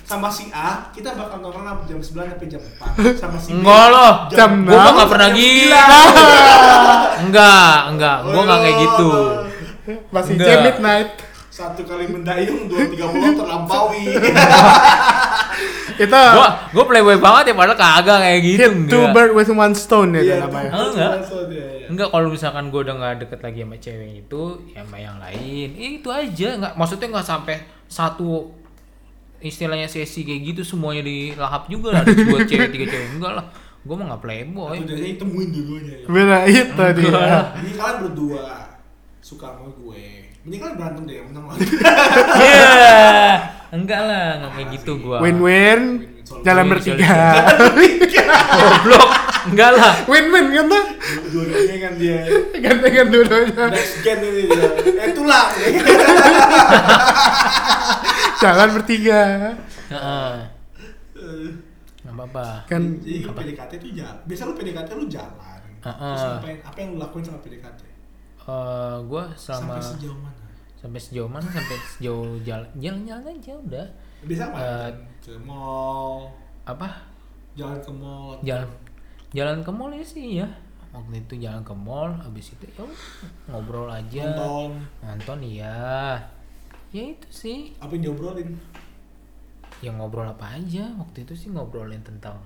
Sama 0.00 0.30
si 0.30 0.46
A, 0.48 0.86
kita 0.88 1.10
bakal 1.12 1.42
nongkrong 1.42 1.66
sampai 1.66 1.84
jam 1.84 1.98
9 1.98 2.30
sampai 2.30 2.46
jam 2.46 2.62
4. 2.62 3.18
Sama 3.18 3.34
si 3.36 3.50
B. 3.50 3.58
Enggak 3.58 3.86
loh. 3.90 4.12
Jam 4.30 4.50
Gua 4.62 4.70
mah 4.70 4.78
enam 4.78 4.94
nggak 4.94 5.08
pernah 5.10 5.28
jam 5.28 5.36
gila. 5.36 5.82
sembilan. 5.82 7.10
Enggak, 7.20 7.76
enggak. 7.90 8.16
Gua 8.24 8.42
nggak 8.44 8.60
kayak 8.60 8.76
gitu. 8.78 9.10
masih 10.08 10.32
Enggak. 10.32 10.46
jam 10.46 10.58
midnight 10.62 11.10
Satu 11.56 11.88
kali 11.88 12.04
mendayung, 12.04 12.68
dua 12.68 12.84
tiga 12.84 13.08
puluh 13.08 13.32
terlampaui. 13.32 14.12
itu 15.96 16.12
Gua 16.12 16.48
gua 16.68 16.84
playboy 16.84 17.16
banget 17.16 17.48
ya 17.48 17.54
padahal 17.56 17.80
kagak 17.80 18.18
kayak 18.20 18.40
gitu. 18.44 18.60
hit 18.60 18.72
two 18.92 19.00
enggak. 19.00 19.14
bird 19.16 19.32
with 19.32 19.48
one 19.48 19.72
stone 19.72 20.12
ya 20.12 20.20
Iya, 20.20 20.36
itu 20.36 20.44
namanya 20.44 20.70
Oh, 20.76 20.86
enggak. 20.92 21.12
Iya, 21.24 21.64
iya. 21.80 21.86
Enggak 21.88 22.08
kalau 22.12 22.28
misalkan 22.28 22.64
gue 22.68 22.80
udah 22.84 22.94
nggak 23.00 23.14
deket 23.24 23.40
lagi 23.40 23.58
sama 23.64 23.76
cewek 23.80 24.10
itu, 24.28 24.42
ya 24.76 24.84
sama 24.84 24.96
yang 25.00 25.16
lain, 25.16 25.68
eh, 25.80 25.90
itu 25.96 26.08
aja. 26.12 26.48
Nggak, 26.60 26.72
maksudnya 26.76 27.08
nggak 27.16 27.24
sampai 27.26 27.56
satu 27.88 28.52
istilahnya 29.40 29.88
sesi 29.88 30.28
kayak 30.28 30.52
gitu 30.52 30.62
semuanya 30.76 31.08
dilahap 31.08 31.72
juga 31.72 31.96
lah. 31.96 32.00
Ada 32.04 32.12
dua 32.12 32.40
cewek, 32.44 32.68
tiga 32.68 32.86
cewek 32.92 33.08
enggak 33.16 33.32
lah. 33.32 33.46
Gue 33.80 33.94
mah 33.96 34.04
nggak 34.12 34.22
playboy. 34.28 34.76
Jadi 34.84 35.16
temuin 35.16 35.48
dulunya 35.48 36.04
ya. 36.04 36.06
Bener 36.10 36.40
itu 36.44 36.84
dia 37.00 37.56
Ini 37.64 37.70
kalian 37.72 37.96
berdua 38.04 38.44
suka 39.24 39.56
sama 39.56 39.72
gue. 39.72 40.25
Mending 40.46 40.60
kalian 40.62 40.76
berantem 40.76 41.02
deh, 41.04 41.14
yang 41.16 41.26
menang 41.26 41.44
lagi. 41.48 41.66
Iya, 42.38 42.70
enggak 43.76 44.00
lah, 44.00 44.26
nggak 44.38 44.50
kayak 44.52 44.68
gitu 44.72 44.92
gue. 44.96 45.18
win-win 45.18 45.80
jalan 46.42 46.66
bertiga 46.66 47.18
Goblok, 48.56 49.10
enggak 49.46 49.70
lah. 49.72 49.94
win-win 50.06 50.46
kan 50.48 50.66
tuh 50.66 50.84
Dua-duanya 51.28 51.76
kan 51.80 51.92
dia. 51.96 52.18
gantengan 52.56 53.06
dua-duanya 53.08 53.64
Next 53.68 53.94
gen 54.00 54.18
ini 54.20 54.42
dia. 54.44 54.70
Eh 55.00 55.10
tulang. 55.12 55.48
jalan 58.36 58.68
bertiga 58.72 59.20
Heeh, 59.86 60.34
nggak 62.02 62.14
apa-apa. 62.16 62.46
kan 62.66 62.82
Jadi 62.98 63.22
PDKT 63.24 63.72
itu 63.76 63.88
jalan. 63.96 64.16
Biasa 64.24 64.42
lu 64.44 64.54
PDKT 64.54 64.88
lu 64.92 65.06
jalan. 65.06 65.58
Heeh. 65.80 66.10
Terus 66.12 66.22
ngapain? 66.28 66.58
Apa 66.64 66.78
yang 66.80 66.90
lu 66.90 66.98
lakuin 66.98 67.22
sama 67.22 67.38
PDKT? 67.38 67.80
Eh, 68.46 68.96
gue 69.10 69.24
selama 69.34 69.74
Sampai 69.82 69.90
sejauh 69.98 70.18
mana? 70.22 70.44
sampai 70.78 71.00
sejauh 71.02 71.26
mana? 71.30 71.48
Sampai 71.50 71.76
sejauh 71.82 72.38
jalan 72.46 72.68
jalan-jalan 72.78 73.34
aja 73.34 73.52
udah. 73.58 73.86
Biasa 74.22 74.42
apa? 74.46 74.58
Eh, 74.62 74.90
ke 75.18 75.32
mall, 75.42 76.30
apa? 76.62 76.88
Jalan 77.58 77.78
ke 77.82 77.90
mall. 77.90 78.38
jalan 78.46 78.68
jalan 79.34 79.58
ke 79.66 79.70
mall 79.74 79.90
ya 79.90 80.04
sih 80.06 80.38
ya 80.38 80.48
waktu 80.94 81.20
itu 81.28 81.34
jalan 81.44 81.60
ke 81.60 81.74
mall 81.76 82.08
habis 82.22 82.54
itu 82.54 82.64
ya 82.70 82.86
ngobrol 83.50 83.90
aja. 83.90 84.22
Nonton. 84.30 84.70
nonton 85.02 85.38
iya. 85.42 86.14
Ya 86.94 87.02
itu 87.02 87.28
sih. 87.28 87.74
Apa 87.82 87.98
yang 87.98 88.14
diobrolin? 88.14 88.54
yang 89.84 89.98
ngobrol 90.00 90.24
apa 90.24 90.56
aja. 90.56 90.88
Waktu 90.96 91.26
itu 91.26 91.34
sih 91.34 91.48
ngobrolin 91.50 92.00
tentang 92.06 92.38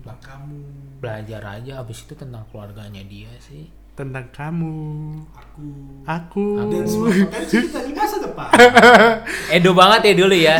Bang 0.00 0.18
kamu, 0.24 0.64
belajar 1.04 1.42
aja. 1.44 1.84
Habis 1.84 2.08
itu 2.08 2.14
tentang 2.16 2.46
keluarganya 2.48 3.04
dia 3.04 3.28
sih 3.42 3.81
tentang 4.02 4.26
kamu 4.34 4.74
aku. 5.30 5.66
aku 6.02 6.46
Dan 6.66 6.84
semua 6.90 7.10
potensi 7.30 7.56
kita 7.62 7.80
di 7.86 7.92
masa 7.94 8.16
depan. 8.18 8.50
Edo 9.54 9.70
banget 9.72 10.00
ya 10.10 10.14
dulu 10.18 10.34
ya 10.34 10.56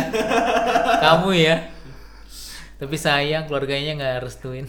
kamu 1.03 1.29
ya 1.35 1.55
tapi 2.79 2.95
sayang 2.95 3.43
keluarganya 3.47 3.91
nggak 3.95 4.15
restuin 4.23 4.67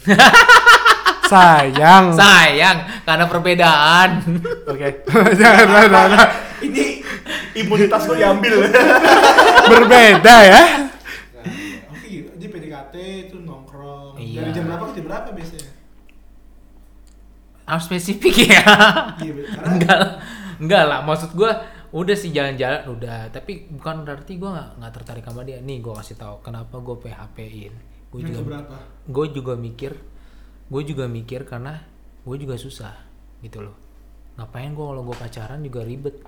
sayang 1.32 2.14
sayang 2.14 2.78
karena 3.06 3.24
perbedaan 3.26 4.08
oke 4.66 4.88
jangan 5.40 5.66
jangan, 5.66 5.88
jangan. 5.90 6.28
Ini 6.64 7.04
imunitas 7.60 8.08
lo 8.08 8.14
diambil. 8.16 8.70
berbeda 9.68 10.36
ya 10.42 10.62
Nah, 11.44 11.92
Oke, 11.92 12.32
di 12.40 12.46
PDKT 12.48 12.94
itu 13.28 13.36
nongkrong. 13.44 14.16
Iya. 14.16 14.40
Dari 14.40 14.50
jam 14.56 14.64
berapa 14.64 14.84
ke 14.88 14.92
jam 14.96 15.04
berapa 15.12 15.28
biasanya? 15.36 15.68
Harus 17.64 17.84
spesifik 17.84 18.34
ya. 18.48 18.62
Iya, 19.18 19.32
enggak 19.64 19.96
lah. 19.96 20.12
Enggak 20.60 20.84
lah. 20.84 20.98
Maksud 21.02 21.32
gua 21.32 21.64
udah 21.90 22.16
sih 22.16 22.30
jalan-jalan 22.30 22.88
udah. 22.88 23.28
Tapi 23.28 23.68
bukan 23.72 24.04
berarti 24.04 24.36
gua 24.36 24.50
nggak 24.54 24.68
nggak 24.80 24.92
tertarik 24.92 25.24
sama 25.24 25.42
dia. 25.42 25.58
Nih 25.58 25.80
gua 25.80 25.98
kasih 25.98 26.16
tahu 26.16 26.40
kenapa 26.40 26.78
gua 26.78 26.96
PHP 26.96 27.36
in 27.44 27.74
gue 28.14 28.22
juga 28.22 28.62
gue 29.10 29.26
juga 29.34 29.52
mikir 29.58 29.90
gue 30.70 30.82
juga 30.86 31.10
mikir 31.10 31.42
karena 31.42 31.82
gue 32.22 32.36
juga 32.38 32.54
susah 32.54 32.94
gitu 33.42 33.58
loh. 33.58 33.74
Ngapain 34.38 34.70
gue 34.70 34.86
kalau 34.86 35.02
gue 35.02 35.16
pacaran 35.18 35.58
juga 35.58 35.82
ribet 35.82 36.22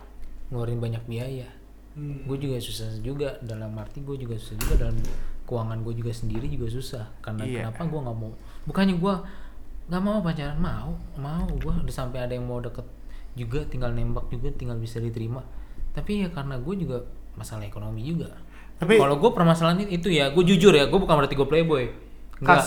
ngeluarin 0.50 0.82
banyak 0.82 1.06
biaya. 1.06 1.46
Hmm. 1.94 2.26
gue 2.26 2.36
juga 2.36 2.58
susah 2.58 2.90
juga 3.00 3.38
dalam 3.40 3.70
arti 3.78 4.02
gue 4.02 4.18
juga 4.18 4.34
susah 4.36 4.58
juga 4.60 4.74
dalam 4.82 4.98
keuangan 5.46 5.78
gue 5.80 5.94
juga 5.94 6.10
sendiri 6.10 6.50
juga 6.50 6.68
susah. 6.68 7.06
Karena 7.22 7.46
Iya. 7.46 7.70
kenapa 7.70 7.86
gue 7.86 8.00
nggak 8.02 8.16
mau? 8.18 8.32
Bukannya 8.66 8.94
gue 8.98 9.14
nggak 9.86 10.02
mau 10.02 10.18
pacaran. 10.20 10.58
Mau 10.58 10.90
mau. 11.16 11.46
Gue 11.56 11.72
udah 11.72 11.94
sampai 11.94 12.22
ada 12.22 12.32
yang 12.32 12.44
mau 12.44 12.58
deket 12.58 12.84
juga 13.36 13.62
tinggal 13.68 13.92
nembak 13.92 14.26
juga 14.28 14.50
tinggal 14.50 14.76
bisa 14.76 14.98
diterima. 14.98 15.44
Tapi 15.92 16.24
ya 16.24 16.28
karena 16.28 16.58
gue 16.58 16.74
juga 16.76 17.04
masalah 17.34 17.64
ekonomi 17.64 18.02
juga. 18.02 18.32
Tapi- 18.76 19.00
kalau 19.00 19.16
gue 19.16 19.30
permasalahan 19.32 19.84
itu 19.86 20.08
ya 20.08 20.28
gue 20.30 20.44
jujur 20.44 20.72
ya 20.72 20.88
gue 20.88 20.98
bukan 20.98 21.14
berarti 21.16 21.34
gue 21.34 21.48
playboy. 21.48 21.84
Enggak 22.40 22.60
kas. 22.60 22.66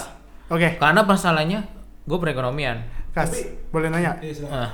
Oke. 0.50 0.78
Karena 0.78 1.02
masalahnya 1.06 1.60
gue 2.06 2.18
perekonomian. 2.18 2.82
Kas 3.10 3.30
Tapi- 3.30 3.74
boleh 3.74 3.90
nanya? 3.90 4.18
Iya, 4.22 4.34
silakan. 4.34 4.58
ah. 4.66 4.72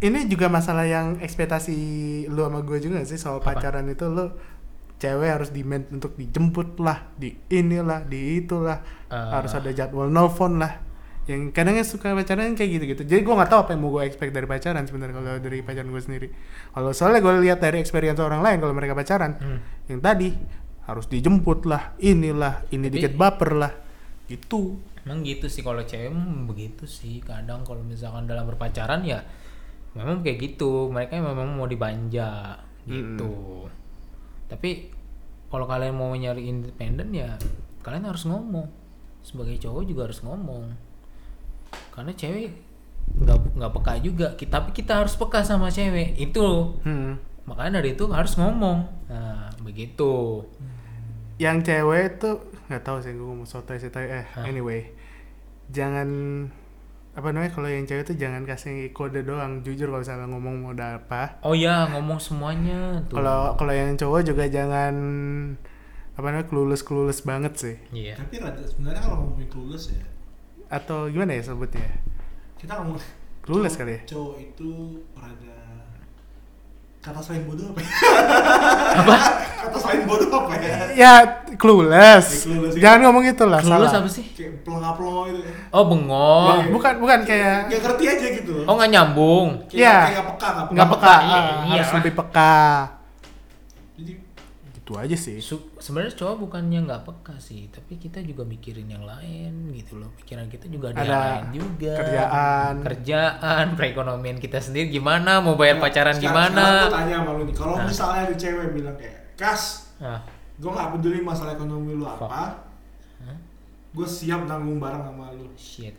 Ini 0.00 0.26
juga 0.26 0.46
masalah 0.48 0.86
yang 0.86 1.20
ekspektasi 1.20 1.76
lu 2.26 2.42
sama 2.42 2.62
gue 2.62 2.78
juga 2.80 3.02
sih? 3.04 3.14
Soal 3.14 3.38
Apa? 3.38 3.54
pacaran 3.54 3.86
itu 3.86 4.06
lu 4.06 4.30
cewek 5.00 5.30
harus 5.30 5.50
demand 5.50 5.86
untuk 5.90 6.12
dijemput 6.14 6.76
lah 6.78 7.08
di 7.14 7.32
inilah 7.48 8.04
di 8.04 8.42
itulah. 8.42 8.82
Eh. 9.10 9.16
harus 9.16 9.50
ada 9.50 9.70
jadwal 9.70 10.06
nelfon 10.06 10.62
lah 10.62 10.78
yang 11.30 11.54
kadangnya 11.54 11.86
suka 11.86 12.10
pacaran 12.10 12.58
kayak 12.58 12.70
gitu-gitu. 12.74 13.02
Jadi 13.06 13.22
gue 13.22 13.30
nggak 13.30 13.46
tahu 13.46 13.60
apa 13.62 13.70
yang 13.70 13.80
mau 13.80 13.94
gue 13.94 14.02
expect 14.02 14.34
dari 14.34 14.44
pacaran 14.44 14.82
sebenarnya 14.82 15.14
kalau 15.14 15.38
dari 15.38 15.62
pacaran 15.62 15.86
gue 15.86 16.02
sendiri. 16.02 16.28
Kalau 16.68 16.90
soalnya 16.90 17.22
gue 17.22 17.34
lihat 17.40 17.62
dari 17.62 17.78
experience 17.78 18.18
orang 18.18 18.42
lain 18.42 18.58
kalau 18.58 18.74
mereka 18.74 18.92
pacaran 18.92 19.38
Hmm. 19.38 19.58
yang 19.86 20.02
tadi 20.02 20.34
harus 20.84 21.06
dijemput 21.06 21.70
lah 21.70 21.94
inilah 21.96 22.66
ini 22.68 22.90
Tapi- 22.90 22.94
dikit 22.98 23.14
baper 23.14 23.50
lah. 23.54 23.72
Gitu. 24.26 24.74
Emang 25.00 25.22
gitu 25.22 25.46
sih 25.46 25.62
kalau 25.62 25.80
cewek 25.80 26.10
begitu 26.44 26.84
sih. 26.84 27.22
Kadang 27.22 27.62
kalau 27.62 27.80
misalkan 27.80 28.26
dalam 28.26 28.44
berpacaran 28.44 29.06
ya 29.06 29.22
memang 29.94 30.26
kayak 30.26 30.50
gitu. 30.50 30.90
Mereka 30.90 31.14
memang 31.14 31.54
mau 31.54 31.64
dibanja 31.64 32.58
gitu. 32.84 33.70
Tapi 34.50 34.90
kalau 35.46 35.66
kalian 35.66 35.94
mau 35.94 36.10
nyari 36.10 36.50
independen 36.50 37.14
ya 37.14 37.38
kalian 37.80 38.02
harus 38.02 38.26
ngomong. 38.26 38.66
Sebagai 39.20 39.60
cowok 39.60 39.84
juga 39.84 40.10
harus 40.10 40.24
ngomong 40.24 40.89
karena 41.90 42.12
cewek 42.12 42.50
nggak 43.10 43.38
nggak 43.56 43.72
peka 43.74 43.92
juga. 44.00 44.26
Ki- 44.34 44.46
tapi 44.46 44.70
kita 44.70 45.02
harus 45.02 45.14
peka 45.14 45.42
sama 45.42 45.66
cewek. 45.68 46.14
Itu 46.14 46.78
Hmm. 46.82 47.18
makanya 47.44 47.78
dari 47.78 47.94
itu 47.94 48.06
harus 48.08 48.34
ngomong. 48.34 48.86
Nah 49.06 49.50
begitu. 49.60 50.44
Yang 51.36 51.56
cewek 51.66 52.06
tuh 52.18 52.36
nggak 52.68 52.82
tahu 52.82 52.98
sih 53.00 53.10
gue 53.10 53.26
mau 53.26 53.42
sotoy 53.42 53.76
eh 53.80 54.24
Hah? 54.24 54.44
anyway. 54.44 54.92
Jangan 55.68 56.08
apa 57.10 57.34
namanya 57.34 57.50
kalau 57.50 57.66
yang 57.66 57.84
cewek 57.84 58.06
tuh 58.06 58.14
jangan 58.14 58.46
kasih 58.46 58.90
kode 58.90 59.26
doang. 59.26 59.60
Jujur 59.60 59.88
kalau 59.88 60.00
misalnya 60.00 60.26
ngomong 60.28 60.54
mau 60.60 60.70
ada 60.70 60.98
apa. 60.98 61.42
Oh 61.42 61.52
ya 61.52 61.90
ngomong 61.90 62.18
semuanya. 62.18 63.02
Tuh. 63.10 63.18
Kalau 63.18 63.56
kalau 63.56 63.74
yang 63.74 63.94
cowok 63.94 64.20
juga 64.22 64.46
jangan 64.46 64.94
apa 66.14 66.26
namanya 66.26 66.46
clueless 66.46 66.84
clueless 66.84 67.24
banget 67.24 67.52
sih. 67.56 67.76
Iya. 67.90 68.14
Tapi 68.14 68.38
rada 68.38 68.60
sebenarnya 68.62 69.00
kalau 69.00 69.16
ngomongin 69.24 69.48
clueless 69.48 69.90
ya, 69.90 70.04
atau 70.70 71.06
gimana 71.06 71.34
ya 71.34 71.42
sebutnya? 71.44 71.90
Kita 72.56 72.78
ngomong 72.78 72.96
clueless 73.40 73.74
kali 73.74 73.92
ya? 73.92 74.00
Cowok 74.06 74.34
itu 74.38 74.70
rada 75.12 75.58
kata 77.00 77.16
selain 77.18 77.44
bodoh 77.44 77.64
apa 77.66 77.80
ya? 77.80 77.88
apa? 78.94 79.14
Kata 79.60 79.76
selain 79.78 80.02
bodoh 80.04 80.28
apa 80.30 80.52
ya? 80.54 80.76
ya 80.92 81.12
clueless, 81.56 82.44
Ya, 82.44 82.46
clueless, 82.46 82.74
jangan 82.76 83.00
ngomong 83.02 83.24
itu 83.26 83.44
lah 83.44 83.58
Clueless 83.58 83.88
salah. 83.88 84.00
apa 84.00 84.10
sih? 84.10 84.24
Kayak 84.30 84.52
pelongo-pelongo 84.62 85.22
itu 85.26 85.40
ya. 85.40 85.52
oh 85.70 85.84
bengong. 85.86 86.58
Ya, 86.60 86.68
bukan 86.70 86.92
bukan 87.00 87.18
kayak 87.24 87.58
Ya 87.66 87.78
ngerti 87.78 88.04
aja 88.06 88.26
gitu 88.36 88.54
oh 88.62 88.74
nggak 88.76 88.90
nyambung. 88.90 89.48
Kayak 89.66 89.74
Iya. 89.74 89.96
kayak 89.96 90.12
nggak 90.12 90.26
peka, 90.28 90.46
nggak 90.46 90.64
peka. 90.64 90.74
nggak 90.76 90.88
peka, 90.88 91.00
peka, 91.16 91.24
iya, 91.24 91.40
harus 91.72 91.90
lebih 91.96 92.12
peka 92.14 92.60
gitu 94.90 94.98
aja 94.98 95.14
sih 95.14 95.38
sebenarnya 95.78 96.10
cowok 96.12 96.36
bukannya 96.40 96.82
nggak 96.82 97.02
peka 97.04 97.38
sih 97.38 97.70
tapi 97.70 97.94
kita 97.94 98.18
juga 98.20 98.42
mikirin 98.42 98.90
yang 98.90 99.06
lain 99.06 99.70
gitu 99.70 99.96
loh 99.96 100.10
pikiran 100.16 100.50
kita 100.50 100.66
juga 100.66 100.90
ada, 100.90 100.98
yang 100.98 101.06
Ada 101.06 101.14
lain 101.14 101.46
juga 101.54 101.92
kerjaan. 101.96 102.74
kerjaan 102.82 103.66
perekonomian 103.72 104.36
kita 104.36 104.58
sendiri 104.58 104.90
gimana 104.90 105.38
mau 105.38 105.54
bayar 105.54 105.78
Nah, 105.78 105.82
pacaran 105.86 106.10
sekarang- 106.12 106.26
gimana 106.50 106.58
Sekarang 106.58 106.82
gue 106.82 106.96
tanya 106.98 107.14
sama 107.16 107.30
lu 107.30 107.42
nih, 107.44 107.54
kalau 107.54 107.74
Nah. 107.76 107.86
misalnya 107.86 108.20
ada 108.24 108.34
cewek 108.34 108.68
bilang 108.72 108.96
kayak, 108.96 109.16
Kas, 109.32 109.62
ah 110.00 110.20
gue 110.58 110.68
gak 110.68 110.90
peduli 110.90 111.18
masalah 111.20 111.54
ekonomi 111.54 111.94
lu 111.94 112.04
Fuck. 112.04 112.18
apa, 112.20 112.42
Hah? 113.20 113.38
gue 113.88 114.06
siap 114.08 114.40
nanggung 114.44 114.76
bareng 114.76 115.00
sama 115.00 115.30
lu. 115.32 115.46
shit 115.54 115.94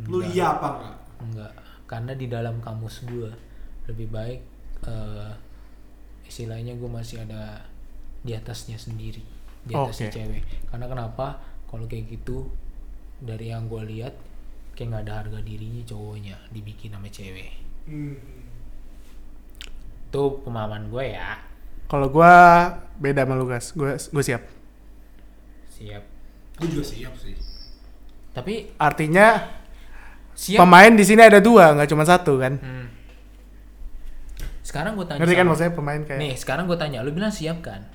Lu 0.00 0.22
Enggak. 0.22 0.30
iya 0.30 0.46
apa 0.54 0.68
enggak? 0.72 0.96
enggak 1.18 1.52
karena 1.84 2.12
di 2.14 2.26
dalam 2.28 2.62
kamus 2.62 3.02
gue 3.02 3.30
lebih 3.84 4.06
baik 4.08 4.40
eh, 4.84 5.32
istilahnya 6.24 6.72
gue 6.72 6.86
masih 6.86 7.18
ada 7.20 7.66
di 8.22 8.32
atasnya 8.34 8.78
sendiri 8.78 9.22
di 9.64 9.72
atasnya 9.74 10.08
Oke. 10.10 10.16
cewek. 10.16 10.42
Karena 10.70 10.86
kenapa? 10.88 11.26
Kalau 11.68 11.84
kayak 11.84 12.04
gitu 12.08 12.48
dari 13.20 13.50
yang 13.52 13.66
gue 13.68 13.82
lihat 13.84 14.14
kayak 14.72 14.88
nggak 14.94 15.04
ada 15.10 15.14
harga 15.26 15.38
dirinya 15.42 15.82
cowoknya 15.84 16.36
dibikin 16.54 16.94
sama 16.94 17.08
cewek. 17.10 17.52
Hmm. 17.88 18.16
itu 20.08 20.24
pemahaman 20.40 20.88
gue 20.88 21.04
ya. 21.12 21.36
Kalau 21.84 22.08
gua 22.08 22.32
beda 22.96 23.28
sama 23.28 23.36
Lukas. 23.36 23.76
Gua 23.76 23.92
gue 23.96 24.24
siap. 24.24 24.40
Siap. 25.68 26.04
Gue 26.56 26.68
juga 26.72 26.84
siap 26.84 27.14
sih. 27.20 27.36
tapi 28.32 28.70
artinya 28.78 29.50
siap. 30.38 30.62
pemain 30.62 30.94
di 30.94 31.02
sini 31.02 31.26
ada 31.26 31.42
dua 31.42 31.74
nggak 31.74 31.90
cuma 31.90 32.06
satu 32.06 32.38
kan? 32.38 32.54
Hmm. 32.62 32.86
sekarang 34.62 34.94
gue 34.94 35.06
tanya 35.08 35.18
ngerti 35.24 35.34
kan 35.34 35.46
maksudnya 35.48 35.72
pemain 35.74 36.00
kayak 36.04 36.20
nih 36.20 36.32
sekarang 36.36 36.64
gue 36.68 36.78
tanya 36.78 37.00
lu 37.00 37.10
bilang 37.10 37.32
siap 37.32 37.64
kan 37.64 37.88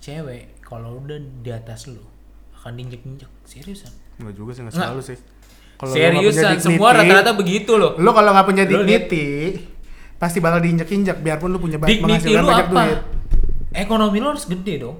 cewek 0.00 0.60
kalau 0.62 0.98
udah 1.02 1.18
di 1.42 1.50
atas 1.50 1.86
lu 1.86 2.02
akan 2.58 2.72
diinjek-injek. 2.74 3.30
Seriusan? 3.46 3.92
Nggak 4.18 4.34
juga 4.34 4.50
sih 4.56 4.62
nggak 4.66 4.74
selalu 4.74 5.00
sih. 5.06 5.18
Kalau 5.76 5.92
punya 5.92 6.08
seriusan 6.32 6.56
semua 6.58 6.88
rata-rata 6.96 7.32
begitu 7.36 7.76
loh. 7.76 7.94
lu 8.00 8.10
kalau 8.10 8.32
nggak 8.32 8.46
punya 8.48 8.64
dignity 8.64 9.60
pasti 10.16 10.40
bakal 10.40 10.64
diinjek-injek 10.64 11.20
biarpun 11.20 11.52
lu 11.52 11.60
punya 11.60 11.76
dignity 11.76 12.32
lu 12.32 12.48
banyak 12.48 12.68
apa? 12.72 12.74
duit. 12.74 13.00
Ekonomi 13.76 14.16
lu 14.18 14.26
harus 14.32 14.48
gede 14.48 14.74
dong. 14.80 14.98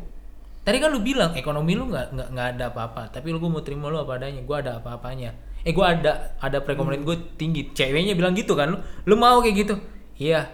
Tadi 0.62 0.76
kan 0.82 0.92
lu 0.92 1.00
bilang 1.00 1.32
ekonomi 1.32 1.72
lu 1.74 1.88
nggak 1.88 2.06
nggak 2.12 2.28
nggak 2.36 2.46
ada 2.54 2.64
apa-apa. 2.70 3.02
Tapi 3.10 3.26
lu 3.32 3.40
gue 3.40 3.50
mau 3.50 3.64
terima 3.64 3.88
lu 3.88 3.98
apa 3.98 4.20
adanya 4.20 4.44
gue 4.44 4.56
ada 4.56 4.78
apa-apanya. 4.78 5.32
Eh 5.66 5.72
gue 5.72 5.82
ada 5.82 6.36
ada 6.38 6.58
perekonomian 6.62 7.02
gue 7.02 7.16
tinggi. 7.34 7.72
Ceweknya 7.72 8.14
bilang 8.14 8.36
gitu 8.36 8.52
kan 8.54 8.70
lu 8.70 8.78
lu 9.08 9.14
mau 9.16 9.40
kayak 9.40 9.56
gitu? 9.66 9.74
Iya. 10.20 10.46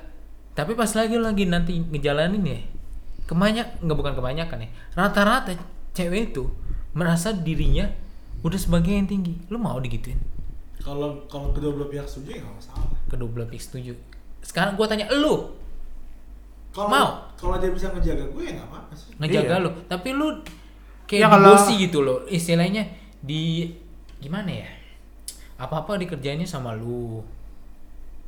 Tapi 0.54 0.76
pas 0.78 0.88
lagi 0.94 1.16
lagi 1.18 1.44
nanti 1.48 1.80
ngejalanin 1.80 2.44
ya 2.44 2.60
kebanyak 3.24 3.66
nggak 3.78 3.96
bukan 3.96 4.12
kebanyakan 4.12 4.58
ya 4.60 4.68
rata-rata 4.92 5.54
cewek 5.92 6.30
itu 6.30 6.48
merasa 6.92 7.30
dirinya 7.30 7.88
udah 8.40 8.56
sebagai 8.56 8.90
yang 8.90 9.06
tinggi 9.06 9.38
lu 9.46 9.56
mau 9.56 9.78
digituin 9.78 10.18
Kalau 10.78 11.22
kalau 11.26 11.50
kedua 11.50 11.70
belah 11.72 11.88
pihak 11.88 12.04
setuju 12.04 12.28
ya 12.32 12.40
nggak 12.42 12.56
masalah. 12.58 12.86
kedua 13.06 13.28
belah 13.28 13.46
pihak 13.46 13.62
setuju 13.62 13.94
sekarang 14.40 14.74
gue 14.74 14.84
tanya 14.84 15.06
lu 15.12 15.54
Kalau 16.70 16.88
Mau. 16.88 17.08
kalau 17.36 17.56
dia 17.56 17.68
bisa 17.68 17.88
ngejaga 17.88 18.24
gue 18.26 18.42
ya 18.42 18.52
nggak 18.54 18.66
apa-apa 18.66 18.92
sih. 18.92 19.12
ngejaga 19.14 19.54
Iya. 19.54 19.62
lu 19.62 19.70
tapi 19.86 20.08
lu 20.10 20.26
kayak 21.04 21.20
Ya, 21.20 21.28
kalau- 21.28 21.54
dibosi 21.54 21.74
gitu 21.78 21.98
loh 22.00 22.18
istilahnya 22.26 22.82
di 23.20 23.68
gimana 24.18 24.50
ya 24.50 24.68
apa 25.56 25.78
apa 25.78 25.94
dikerjainnya 25.94 26.42
sama 26.44 26.72
lu 26.72 27.20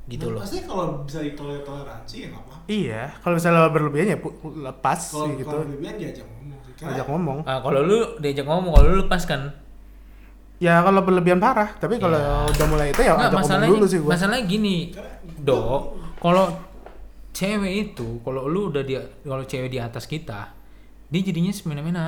gitu 0.07 0.29
loh 0.29 0.39
Maksudnya 0.39 0.65
kalau 0.65 0.85
bisa 1.03 1.19
ditoler 1.19 1.61
toleransi 1.61 2.17
ya 2.19 2.27
nggak 2.29 2.43
apa-apa. 2.43 2.63
iya 2.67 3.03
kalau 3.19 3.35
misalnya 3.35 3.69
berlebihan 3.69 4.07
ya 4.07 4.19
lepas 4.63 5.01
Kalau 5.09 5.27
gitu 5.33 5.47
kalau 5.47 5.65
berlebihan 5.65 5.95
diajak 5.97 6.27
ngomong. 6.27 6.59
sih. 6.61 6.73
Karena 6.75 6.93
ajak 6.93 7.07
ngomong 7.07 7.39
ah 7.43 7.59
kalau 7.59 7.81
lu 7.81 7.99
diajak 8.19 8.45
ngomong 8.45 8.71
kalau 8.71 8.87
lu 8.87 8.97
lepas 9.01 9.23
kan 9.23 9.43
ya 10.57 10.81
kalau 10.81 11.01
berlebihan 11.03 11.39
parah 11.39 11.73
tapi 11.75 11.97
kalau 11.97 12.15
Ya. 12.15 12.47
udah 12.47 12.67
mulai 12.67 12.87
itu 12.89 13.01
ya 13.01 13.11
Nggak, 13.11 13.19
ajak 13.19 13.31
ngomong 13.31 13.43
masalahnya 13.43 13.73
dulu 13.73 13.87
sih 13.87 13.99
gua 13.99 14.11
masalahnya 14.13 14.45
gini 14.45 14.77
dok 15.39 15.83
kalau 16.17 16.45
cewek 17.31 17.75
itu 17.91 18.09
kalau 18.21 18.43
lu 18.45 18.69
udah 18.69 18.83
dia 18.83 19.01
kalau 19.21 19.43
cewek 19.43 19.69
di 19.69 19.79
atas 19.79 20.05
kita 20.05 20.53
dia 21.07 21.21
jadinya 21.23 21.51
semena-mena 21.51 22.07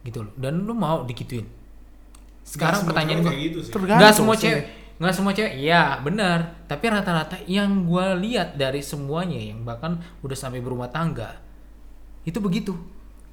gitu 0.00 0.22
loh 0.22 0.32
dan 0.34 0.60
lu 0.60 0.72
mau 0.72 1.02
dikituin 1.02 1.44
sekarang 2.42 2.82
pertanyaan 2.82 3.20
kayak 3.22 3.40
gitu 3.46 3.58
sih. 3.60 3.70
Tergantung 3.70 4.00
nggak 4.00 4.12
semua 4.12 4.34
sih. 4.34 4.42
cewek 4.46 4.64
nggak 5.00 5.10
semua 5.10 5.32
cewek 5.32 5.56
iya 5.56 5.96
benar 5.98 6.60
tapi 6.68 6.84
rata-rata 6.86 7.40
yang 7.46 7.82
gue 7.82 8.06
lihat 8.20 8.54
dari 8.54 8.78
semuanya 8.80 9.40
yang 9.40 9.64
bahkan 9.64 9.96
udah 10.20 10.36
sampai 10.36 10.60
berumah 10.60 10.88
tangga 10.88 11.40
itu 12.22 12.36
begitu 12.36 12.76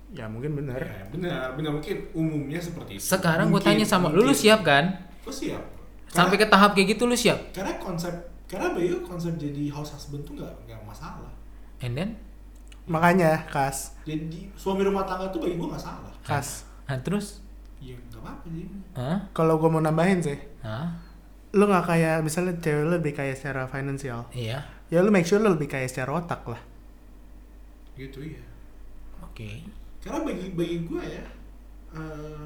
ya 0.10 0.24
mungkin 0.26 0.56
bener 0.56 0.80
Ya, 0.80 1.04
benar, 1.06 1.52
benar 1.54 1.72
mungkin 1.74 2.08
umumnya 2.14 2.56
seperti 2.58 2.96
itu. 2.96 3.04
sekarang 3.06 3.52
gue 3.52 3.60
Mungkin, 3.60 3.76
tanya 3.76 3.86
sama 3.86 4.08
lu 4.08 4.24
lu 4.24 4.32
mungkin. 4.32 4.40
siap 4.40 4.64
kan 4.64 4.86
Gue 5.20 5.36
siap. 5.36 5.60
sampai 6.08 6.40
ke 6.40 6.48
tahap 6.48 6.72
kayak 6.72 6.96
gitu 6.96 7.04
lu 7.04 7.14
siap 7.14 7.36
karena 7.52 7.76
konsep 7.76 8.16
karena 8.48 8.72
Bayu 8.72 9.04
konsep 9.04 9.36
jadi 9.36 9.68
house 9.68 9.92
husband 9.92 10.24
tuh 10.24 10.40
nggak 10.40 10.54
nggak 10.64 10.80
masalah. 10.82 11.28
and 11.78 11.94
then 11.94 12.16
makanya 12.86 13.44
kas 13.46 13.92
Jadi 14.02 14.48
suami 14.56 14.82
rumah 14.82 15.04
tangga 15.04 15.28
tuh 15.28 15.44
bagi 15.44 15.54
gue 15.54 15.68
nggak 15.68 15.84
salah. 15.84 16.08
kas 16.24 16.64
nah 16.88 16.96
terus 16.98 17.44
Ya 17.78 17.94
nggak 17.94 18.18
apa-apa 18.18 18.48
sih. 18.50 18.66
Hah? 18.96 19.18
kalau 19.32 19.60
gua 19.60 19.70
mau 19.70 19.78
nambahin 19.78 20.18
sih 20.18 20.40
Hah? 20.64 20.96
Lu 21.58 21.66
nggak 21.66 21.86
kayak 21.86 22.16
misalnya 22.22 22.54
cewek 22.58 22.84
lu 22.84 22.92
lebih 22.94 23.12
kaya 23.12 23.34
secara 23.34 23.66
finansial 23.66 24.30
iya 24.32 24.62
ya 24.88 25.02
lu 25.02 25.10
make 25.10 25.26
sure 25.26 25.38
lu 25.38 25.50
lebih 25.50 25.68
kaya 25.68 25.86
secara 25.86 26.14
otak 26.14 26.46
lah 26.46 26.62
Gitu 27.94 28.22
ya. 28.30 28.44
oke 29.20 29.50
Karena 29.98 30.22
bagi 30.22 30.54
bagi 30.54 30.78
gue 30.86 31.02
ya, 31.02 31.26
eh, 31.92 32.46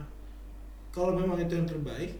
kalau 0.89 1.11
memang 1.13 1.37
itu 1.37 1.53
yang 1.53 1.67
terbaik, 1.67 2.15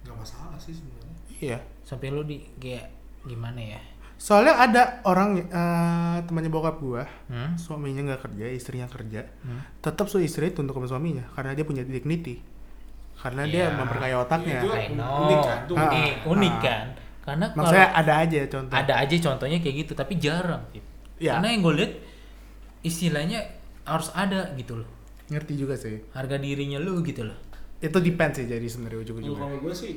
nggak 0.00 0.16
masalah 0.16 0.54
sih 0.56 0.72
sebenarnya. 0.72 1.14
iya 1.36 1.58
sampai 1.82 2.08
lu 2.08 2.22
di 2.22 2.38
kayak 2.56 2.86
gimana 3.22 3.58
ya 3.58 3.80
soalnya 4.14 4.54
ada 4.56 4.82
orang 5.02 5.42
eh, 5.42 6.16
temannya 6.22 6.46
bokap 6.48 6.78
gua 6.78 7.02
hmm? 7.26 7.58
suaminya 7.58 8.06
nggak 8.06 8.22
kerja 8.24 8.46
istrinya 8.48 8.86
kerja 8.86 9.26
Hmm? 9.42 9.58
tetap 9.78 10.06
tuh 10.06 10.18
istri 10.18 10.50
tunduk 10.50 10.74
sama 10.74 10.86
suaminya 10.88 11.26
karena 11.34 11.52
dia 11.52 11.66
punya 11.66 11.82
dignity 11.82 12.38
karena 13.22 13.42
dia 13.46 13.64
Iya. 13.64 13.78
memperkaya 13.78 14.16
otaknya. 14.18 14.58
Itu 14.58 14.68
unik 14.68 15.40
kan, 15.40 15.58
Ah, 15.78 15.90
unik, 15.94 16.14
unik 16.26 16.54
ah. 16.54 16.60
kan? 16.60 16.86
Karena 17.22 17.44
kalau 17.46 17.58
maksudnya 17.62 17.88
ada 17.94 18.12
aja 18.18 18.38
contoh. 18.50 18.74
Ada 18.74 18.94
aja 18.98 19.16
contohnya 19.22 19.58
kayak 19.58 19.76
gitu 19.80 19.92
tapi 19.94 20.12
jarang 20.18 20.62
Tip. 20.68 20.82
Ya. 21.16 21.38
karena 21.38 21.48
yang 21.48 21.62
gue 21.62 21.74
lihat 21.78 21.92
istilahnya 22.82 23.38
harus 23.84 24.10
ada 24.12 24.50
gitu 24.54 24.74
loh. 24.76 24.90
Ngerti 25.28 25.54
juga 25.54 25.74
sih. 25.74 26.02
Harga 26.10 26.34
dirinya 26.36 26.76
lu 26.76 26.98
gitu 27.00 27.22
loh. 27.22 27.38
Itu 27.78 27.98
depend 27.98 28.34
sih 28.34 28.44
jadi 28.44 28.62
sebenarnya 28.62 28.90
Kalau 28.96 29.06
ujung-ujungnya. 29.06 29.38
Kalau 29.40 29.58
gue 29.60 29.72
sih 29.72 29.92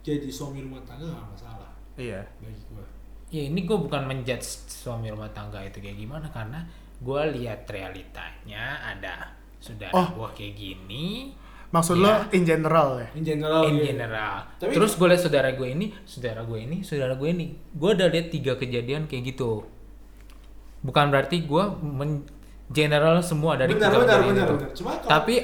jadi 0.00 0.28
suami 0.28 0.60
rumah 0.60 0.84
tangga 0.84 1.04
nggak 1.06 1.28
masalah. 1.30 1.70
Iya. 1.96 2.20
Bagi 2.38 2.62
gue. 2.66 2.84
ya 3.30 3.46
ini 3.46 3.62
gue 3.62 3.78
bukan 3.78 4.04
menjudge 4.04 4.42
suami 4.66 5.06
rumah 5.06 5.30
tangga 5.30 5.62
itu 5.62 5.78
kayak 5.78 5.94
gimana 5.96 6.26
karena 6.28 6.66
gue 6.98 7.22
lihat 7.38 7.62
realitanya 7.64 8.74
ada 8.82 9.30
sudah 9.56 9.86
Oh. 9.94 10.08
gua 10.16 10.28
kayak 10.34 10.58
gini 10.58 11.30
Maksud 11.70 11.96
Iya. 11.96 12.04
lo 12.04 12.12
in 12.30 12.42
general 12.42 12.88
ya? 12.96 13.08
In 13.14 13.22
general. 13.22 13.62
in 13.64 13.74
iya. 13.76 13.84
general. 13.88 14.34
Tapi- 14.58 14.74
Terus 14.74 14.92
gue 14.92 15.06
liat 15.06 15.20
saudara 15.20 15.50
gue 15.50 15.68
ini, 15.68 15.86
saudara 16.02 16.42
gue 16.42 16.58
ini, 16.58 16.76
saudara 16.82 17.14
gue 17.14 17.28
ini. 17.28 17.46
Gue 17.70 17.90
udah 17.94 18.08
liat 18.08 18.26
tiga 18.28 18.54
kejadian 18.54 19.06
kayak 19.06 19.22
gitu. 19.30 19.62
Bukan 20.80 21.06
berarti 21.08 21.40
gue 21.40 21.62
men 21.80 22.26
general 22.68 23.20
semua 23.20 23.54
dari 23.54 23.70
Benar, 23.70 23.86
tiga 23.86 23.96
benar, 23.96 24.06
kejadian 24.08 24.30
benar, 24.32 24.42
itu. 24.42 24.54
benar. 24.56 24.70
Cuma 24.72 24.90
kalau- 24.96 25.10
Tapi 25.12 25.34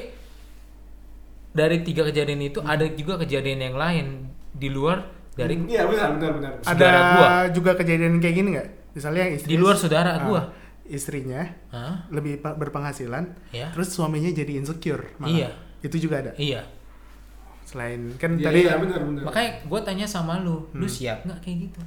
dari 1.52 1.76
tiga 1.82 2.02
kejadian 2.04 2.40
itu 2.42 2.58
ada 2.60 2.84
juga 2.88 3.14
kejadian 3.16 3.58
yang 3.62 3.76
lain 3.76 4.06
di 4.50 4.68
luar 4.68 5.06
dari 5.32 5.56
Iya 5.62 5.84
benar, 5.84 6.08
benar, 6.12 6.30
benar. 6.34 6.52
Ada 6.58 6.66
Saudara 6.66 7.00
gua. 7.12 7.28
juga 7.50 7.70
kejadian 7.74 8.18
kayak 8.18 8.34
gini 8.34 8.48
nggak? 8.52 8.68
Misalnya 8.92 9.22
yang 9.22 9.34
istri 9.36 9.48
Di 9.48 9.56
luar 9.56 9.76
saudara 9.76 10.10
Ah, 10.12 10.24
gua. 10.24 10.42
Istrinya 10.86 11.42
Hah? 11.68 12.06
lebih 12.08 12.38
berpenghasilan, 12.38 13.34
Ya. 13.50 13.68
terus 13.70 13.90
suaminya 13.90 14.30
jadi 14.30 14.52
insecure. 14.56 15.18
malah. 15.18 15.34
Iya. 15.34 15.48
Itu 15.86 15.96
juga 15.98 16.20
ada. 16.20 16.32
Iya. 16.36 16.62
Selain 17.62 17.98
kan 18.14 18.30
Iya, 18.32 18.44
tadi 18.44 18.58
iya, 18.60 18.74
benar, 18.76 19.00
benar. 19.00 19.22
Makanya 19.24 19.50
gue 19.62 19.80
tanya 19.82 20.06
sama 20.06 20.38
lu, 20.38 20.66
lu 20.72 20.82
Hmm. 20.82 20.90
siap 20.92 21.18
nggak 21.22 21.40
kayak 21.40 21.58
gitu? 21.66 21.82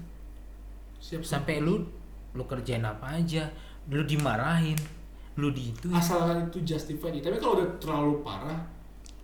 siap 1.00 1.22
Sampai 1.24 1.60
lu 1.60 1.88
lu 2.30 2.44
kerjain 2.44 2.84
apa 2.84 3.16
aja, 3.16 3.48
lu 3.88 4.04
dimarahin, 4.04 4.78
lu 5.36 5.50
di 5.50 5.72
itu. 5.72 5.88
asalkan 5.90 6.46
itu 6.46 6.62
justified. 6.64 7.18
Tapi 7.18 7.38
kalau 7.38 7.58
udah 7.58 7.70
terlalu 7.78 8.14
parah, 8.22 8.60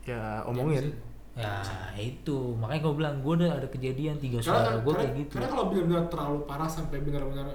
ya 0.01 0.41
omongin. 0.43 0.89
Ya 1.35 1.59
itu, 1.93 2.55
makanya 2.55 2.81
gue 2.81 2.93
bilang 2.95 3.15
gue 3.19 3.33
udah 3.35 3.51
ada 3.53 3.67
kejadian 3.67 4.15
tiga 4.15 4.39
karena, 4.39 4.47
saudara 4.55 4.77
gue 4.77 4.87
karena, 4.87 4.99
kayak 5.03 5.13
gitu. 5.19 5.31
karena 5.35 5.47
kalau 5.51 5.63
benar-benar 5.67 6.03
terlalu 6.07 6.37
parah 6.47 6.69
sampai 6.71 6.97
benar-benar 6.99 7.47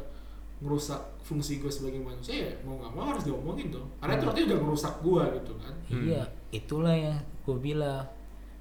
merusak 0.60 1.00
fungsi 1.18 1.56
gue 1.56 1.72
sebagai 1.72 1.96
manusia 1.98 2.36
ya 2.44 2.52
mau 2.60 2.76
nggak 2.76 2.92
mau 2.92 3.08
harus 3.08 3.24
diomongin 3.24 3.72
dong 3.72 3.88
karena 3.96 4.20
itu 4.20 4.26
artinya 4.28 4.46
udah 4.52 4.60
merusak 4.60 4.94
gue 5.00 5.22
gitu 5.40 5.52
kan 5.56 5.72
Iya, 5.88 6.22
itulah 6.50 6.92
yang 6.92 7.16
gue 7.42 7.56
bilang 7.56 8.06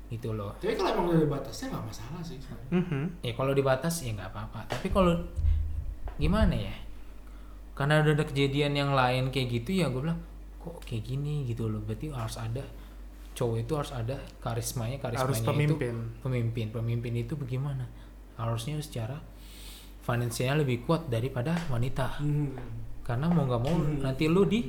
gitu 0.09 0.33
loh. 0.33 0.57
tapi 0.57 0.73
kalau 0.73 0.89
emang 0.95 1.05
udah 1.13 1.29
batasnya 1.31 1.69
nggak 1.69 1.85
masalah 1.85 2.21
sih 2.21 2.37
Mhm. 2.69 3.21
Ya 3.21 3.31
kalau 3.33 3.53
di 3.53 3.61
batas 3.61 4.01
ya 4.01 4.09
nggak 4.11 4.29
apa-apa. 4.29 4.65
Tapi 4.67 4.89
kalau 4.89 5.13
gimana 6.15 6.53
ya? 6.53 6.73
Karena 7.73 8.01
udah 8.01 8.13
ada 8.13 8.25
kejadian 8.25 8.73
yang 8.73 8.91
lain 8.91 9.29
kayak 9.29 9.61
gitu 9.61 9.71
ya 9.75 9.87
gue 9.87 10.01
bilang 10.01 10.17
kok 10.57 10.81
kayak 10.81 11.05
gini 11.05 11.45
gitu 11.45 11.65
loh. 11.65 11.79
Berarti 11.79 12.09
harus 12.09 12.35
ada 12.35 12.65
cowok 13.31 13.57
itu 13.59 13.71
harus 13.71 13.93
ada 13.93 14.17
karismanya 14.39 14.97
karismanya 14.97 15.23
Harus 15.23 15.39
itu 15.39 15.47
pemimpin. 15.47 15.95
pemimpin 16.19 16.67
pemimpin 16.69 17.13
itu 17.15 17.33
bagaimana 17.33 17.85
harusnya 18.35 18.81
secara 18.81 19.15
finansialnya 20.01 20.59
lebih 20.59 20.83
kuat 20.83 21.07
daripada 21.07 21.53
wanita 21.69 22.17
Hmm. 22.17 22.51
karena 22.99 23.29
mau 23.29 23.45
nggak 23.45 23.61
mau 23.61 23.75
Hmm. 23.77 24.01
nanti 24.01 24.25
lu 24.25 24.43
di 24.43 24.65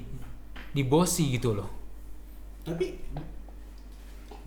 dibosi 0.71 1.35
gitu 1.35 1.57
loh 1.57 1.80
tapi 2.61 2.99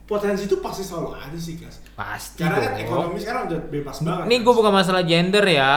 potensi 0.04 0.46
itu 0.46 0.60
pasti 0.60 0.84
selalu 0.84 1.16
ada 1.16 1.38
sih 1.38 1.56
guys 1.56 1.80
pasti 1.94 2.44
karena 2.44 2.60
kan 2.60 2.74
ekonomi 2.78 3.18
sekarang 3.18 3.42
udah 3.48 3.60
bebas 3.68 3.98
banget 4.02 4.24
Ini 4.26 4.36
Kas. 4.36 4.44
gue 4.44 4.54
bukan 4.54 4.74
masalah 4.74 5.02
gender 5.04 5.46
ya, 5.46 5.72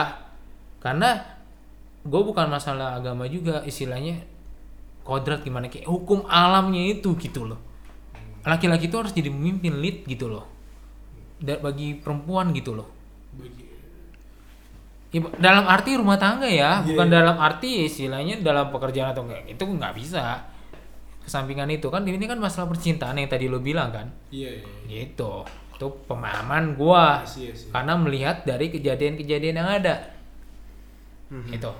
karena 0.77 1.09
gue 2.03 2.21
bukan 2.23 2.47
masalah 2.47 2.95
agama 2.95 3.25
juga, 3.25 3.63
istilahnya 3.63 4.23
kodrat 5.01 5.41
gimana 5.41 5.67
kayak 5.67 5.85
hukum 5.85 6.23
alamnya 6.25 6.93
itu 6.93 7.15
gitu 7.15 7.43
loh. 7.43 7.59
Laki-laki 8.43 8.87
itu 8.87 8.95
harus 8.95 9.11
jadi 9.11 9.27
pemimpin 9.27 9.75
lead 9.75 10.03
gitu 10.03 10.27
loh, 10.27 10.47
Da- 11.37 11.59
bagi 11.59 11.95
perempuan 11.95 12.51
gitu 12.51 12.73
loh. 12.73 12.87
Bagi- 13.33 13.65
Ya, 15.07 15.23
dalam 15.39 15.63
arti 15.65 15.95
rumah 15.95 16.19
tangga 16.19 16.43
ya, 16.45 16.83
Iya, 16.83 16.91
bukan 16.91 17.07
iya. 17.07 17.15
dalam 17.15 17.37
arti 17.39 17.87
istilahnya 17.87 18.43
dalam 18.43 18.67
pekerjaan 18.69 19.15
atau 19.15 19.23
enggak 19.23 19.47
itu 19.47 19.63
nggak 19.63 19.93
bisa. 19.95 20.43
Kesampingan 21.27 21.67
itu 21.69 21.87
kan 21.87 22.01
ini 22.01 22.23
kan 22.23 22.39
masalah 22.39 22.71
percintaan 22.71 23.19
yang 23.19 23.27
tadi 23.27 23.45
lo 23.45 23.59
bilang 23.59 23.91
kan, 23.91 24.07
iya 24.31 24.47
iya 24.49 24.63
iya. 24.87 25.03
gitu. 25.03 25.43
Itu 25.75 25.91
pemahaman 26.07 26.73
gua 26.73 27.19
Iya 27.19 27.27
sih, 27.27 27.41
iya 27.43 27.53
sih. 27.53 27.67
karena 27.69 27.93
melihat 27.93 28.37
dari 28.41 28.71
kejadian-kejadian 28.71 29.55
yang 29.57 29.69
ada 29.69 29.95
Mhm. 31.27 31.51
itu 31.53 31.71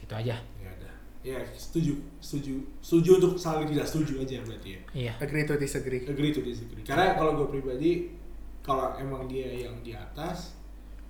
itu 0.00 0.14
aja 0.14 0.36
ya 0.40 0.68
ada 0.70 0.88
ya 1.20 1.36
setuju 1.52 2.00
setuju 2.18 2.56
setuju 2.80 3.10
untuk 3.18 3.32
saling 3.36 3.68
tidak 3.68 3.84
setuju 3.84 4.20
aja 4.20 4.40
berarti 4.42 4.68
ya 4.70 4.80
iya 4.94 5.12
Agree 5.18 5.44
to 5.44 5.54
disagree. 5.54 6.00
agree 6.02 6.32
to 6.32 6.40
disagree 6.40 6.80
karena 6.80 7.12
kalau 7.12 7.36
gue 7.36 7.48
pribadi 7.50 8.16
kalau 8.60 8.96
emang 8.96 9.28
dia 9.28 9.68
yang 9.68 9.76
di 9.80 9.92
atas 9.92 10.56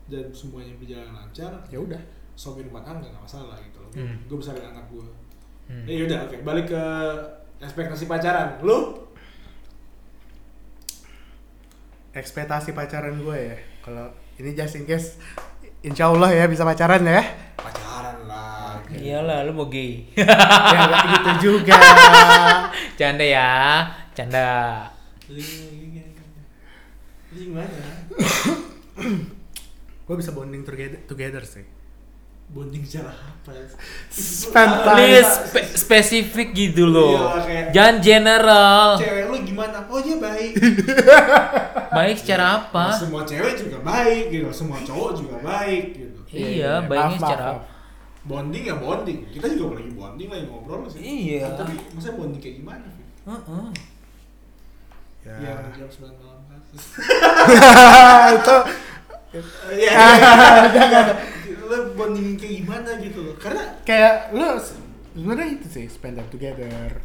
dan 0.05 0.29
semuanya 0.31 0.75
berjalan 0.77 1.14
lancar 1.14 1.62
Ya 1.71 1.79
udah. 1.79 2.03
suami 2.35 2.67
rumah 2.67 2.83
tangga 2.83 3.07
nggak 3.07 3.23
masalah 3.23 3.55
gitu 3.62 3.79
loh 3.79 3.90
Hmm. 3.95 4.19
gue 4.21 4.35
besarin 4.37 4.67
anak 4.67 4.85
gue 4.90 5.07
Hmm. 5.64 5.87
ya 5.87 6.05
udah 6.05 6.19
oke 6.27 6.37
balik 6.43 6.67
ke 6.69 6.83
ekspektasi 7.62 8.05
pacaran 8.07 8.59
lu 8.64 9.03
Ekspektasi 12.14 12.71
pacaran 12.79 13.19
gue 13.19 13.35
ya. 13.35 13.57
Kalau 13.83 14.07
ini 14.38 14.55
just 14.55 14.79
in 14.79 14.87
case 14.87 15.19
Insya 15.83 16.14
Allah 16.14 16.31
ya 16.31 16.47
bisa 16.47 16.62
pacaran 16.62 17.03
ya. 17.03 17.21
pacaran 17.59 18.25
lah 18.31 18.79
iyalah 18.95 19.43
lu 19.45 19.53
mau 19.53 19.67
gay 19.67 20.07
ya 20.14 20.25
nggak 20.25 21.03
gitu 21.12 21.31
juga. 21.43 21.77
canda 22.95 23.25
ya 23.27 23.51
canda 24.14 24.47
gimana 27.35 27.67
gue 30.05 30.17
bisa 30.21 30.31
bonding 30.31 30.62
together, 30.62 31.01
together 31.09 31.43
sih. 31.43 31.64
Bonding 32.46 32.83
secara 32.83 33.11
apa 33.11 33.50
time. 34.46 34.74
please 34.87 35.33
spe- 35.44 35.72
spesifik 35.76 36.48
gitu 36.52 36.85
loh. 36.85 37.14
Iya, 37.14 37.40
kayak- 37.40 37.70
jangan 37.70 37.96
general. 38.00 38.87
cewek 38.96 39.24
lu 39.26 39.37
gimana? 39.42 39.78
Oh 39.85 39.98
dia 39.98 40.16
baik. 40.16 40.52
Baik 41.94 42.16
secara 42.18 42.44
apa? 42.61 42.90
Semua 42.92 43.22
cewek 43.22 43.54
juga 43.57 43.78
baik 43.80 44.24
gitu. 44.28 44.50
Semua 44.50 44.78
cowok 44.80 45.11
juga 45.14 45.37
baik 45.40 45.85
gitu. 45.94 46.18
Iya 46.28 46.83
Maaf, 46.83 46.88
baiknya 46.88 47.07
maaf, 47.09 47.22
secara 47.22 47.44
maaf. 47.44 47.54
apa? 47.54 47.64
Bonding 48.24 48.64
ya 48.64 48.74
bonding. 48.76 49.18
Kita 49.28 49.46
juga 49.48 49.78
lagi 49.78 49.90
bonding 49.92 50.28
lagi 50.28 50.44
ngobrol 50.44 50.83
sih. 50.87 50.98
Iya. 50.98 51.54
tapi 51.54 51.74
maksudnya 51.88 52.14
bonding 52.16 52.40
kayak 52.40 52.57
gimana? 52.59 52.87
Heeh. 53.24 53.66
Ya. 55.24 55.35
ya 55.38 55.54
jam 55.72 55.88
9 55.88 56.20
malam 56.20 56.42
kan 56.44 56.61
itu 58.37 58.57
Iya, 59.72 59.98
jangan. 60.76 61.07
Lo 61.64 61.77
bonding 61.92 62.37
kayak 62.37 62.55
gimana 62.61 62.90
gitu 62.98 63.18
loh. 63.22 63.35
Karena 63.37 63.64
kayak 63.83 64.31
lu 64.31 64.44
sebenarnya 65.14 65.48
itu 65.55 65.66
sih 65.68 65.87
spend 65.87 66.16
time 66.16 66.29
together. 66.29 67.00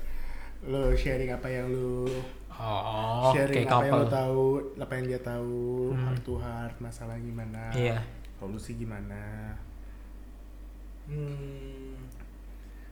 Lu 0.62 0.92
sharing 0.94 1.32
apa 1.32 1.48
yang 1.48 1.68
lu 1.68 2.06
oh 2.52 3.32
sharing 3.32 3.64
kayak 3.64 3.72
apa 3.72 3.76
yang 3.82 3.94
lu 3.94 4.04
couple 4.04 4.08
tahu, 4.12 4.46
apa 4.78 4.94
yang 4.94 5.06
dia 5.08 5.22
tahu, 5.22 5.64
Hmm. 5.90 6.02
heart 6.04 6.22
to 6.22 6.36
heart, 6.36 6.76
masalah 6.78 7.16
gimana, 7.18 7.72
Iya. 7.72 8.04
solusi 8.36 8.76
gimana. 8.76 9.56
hmm, 11.08 11.96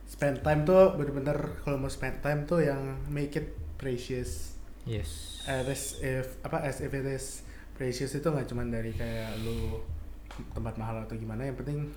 Spend 0.04 0.40
time 0.40 0.64
tuh 0.64 0.96
bener-bener 0.96 1.36
kalau 1.60 1.76
mau 1.76 1.86
spend 1.86 2.18
time 2.18 2.42
tuh 2.42 2.58
yang 2.58 2.80
make 3.06 3.36
it 3.36 3.52
precious. 3.76 4.56
yes 4.82 5.44
As 5.44 5.68
if 6.00 6.40
apa 6.40 6.64
as 6.64 6.80
if 6.80 6.88
it 6.90 7.04
is 7.04 7.44
precious 7.74 8.10
itu 8.10 8.24
nggak 8.24 8.48
cuma 8.48 8.64
dari 8.64 8.90
kayak 8.90 9.36
lu 9.38 9.76
tempat 10.52 10.74
mahal 10.76 11.02
atau 11.02 11.14
gimana, 11.14 11.42
yang 11.42 11.56
penting 11.56 11.88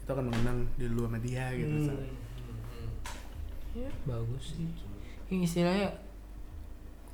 itu 0.00 0.10
akan 0.10 0.26
mengenang 0.26 0.58
di 0.74 0.86
lu 0.86 1.06
sama 1.06 1.18
dia 1.18 1.44
gitu. 1.54 1.70
hmm, 1.70 1.86
hmm, 1.86 2.90
ya 3.76 3.90
bagus 4.02 4.56
sih 4.56 4.66
ini 5.30 5.46
istilahnya 5.46 5.94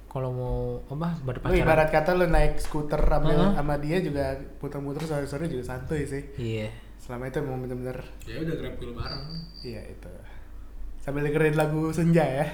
kalau 0.06 0.32
mau 0.32 0.58
apa 0.88 1.12
berpacaran 1.20 1.60
ibarat 1.60 1.88
kata 1.92 2.16
lu 2.16 2.24
naik 2.26 2.56
skuter 2.56 2.96
sama, 2.96 3.28
Heeh. 3.28 3.50
sama 3.52 3.74
dia 3.76 4.00
juga 4.00 4.32
putar-putar 4.56 5.04
sore-sore 5.04 5.44
juga 5.44 5.64
santuy 5.66 6.08
sih. 6.08 6.24
iya 6.40 6.72
Selama 6.96 7.28
itu 7.28 7.38
emang 7.38 7.60
bener-bener 7.60 8.00
Ya 8.24 8.40
udah 8.40 8.54
grab 8.56 8.74
wheel 8.80 8.96
bareng. 8.96 9.24
iya 9.60 9.84
itu. 9.84 10.08
Sambil 10.96 11.28
dengerin 11.28 11.54
lagu 11.54 11.92
Senja 11.92 12.24
ya. 12.24 12.46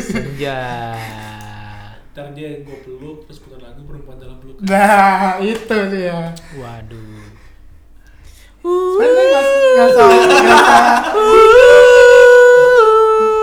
senja 0.00 0.58
Ntar 2.12 2.26
dia 2.32 2.60
gue 2.60 2.78
peluk 2.84 3.24
terus 3.24 3.40
putar 3.40 3.60
lagu 3.60 3.84
perempuan 3.84 4.16
dalam 4.16 4.36
pelukan. 4.36 4.64
Nah, 4.66 5.36
itu 5.40 5.76
dia. 5.88 6.32
waduh 6.56 7.21
Sebenarnya 8.62 9.26
nggak 9.26 9.42
nggak 9.74 9.88
usah 9.90 10.06
nggak 10.06 10.54
usah 10.54 11.02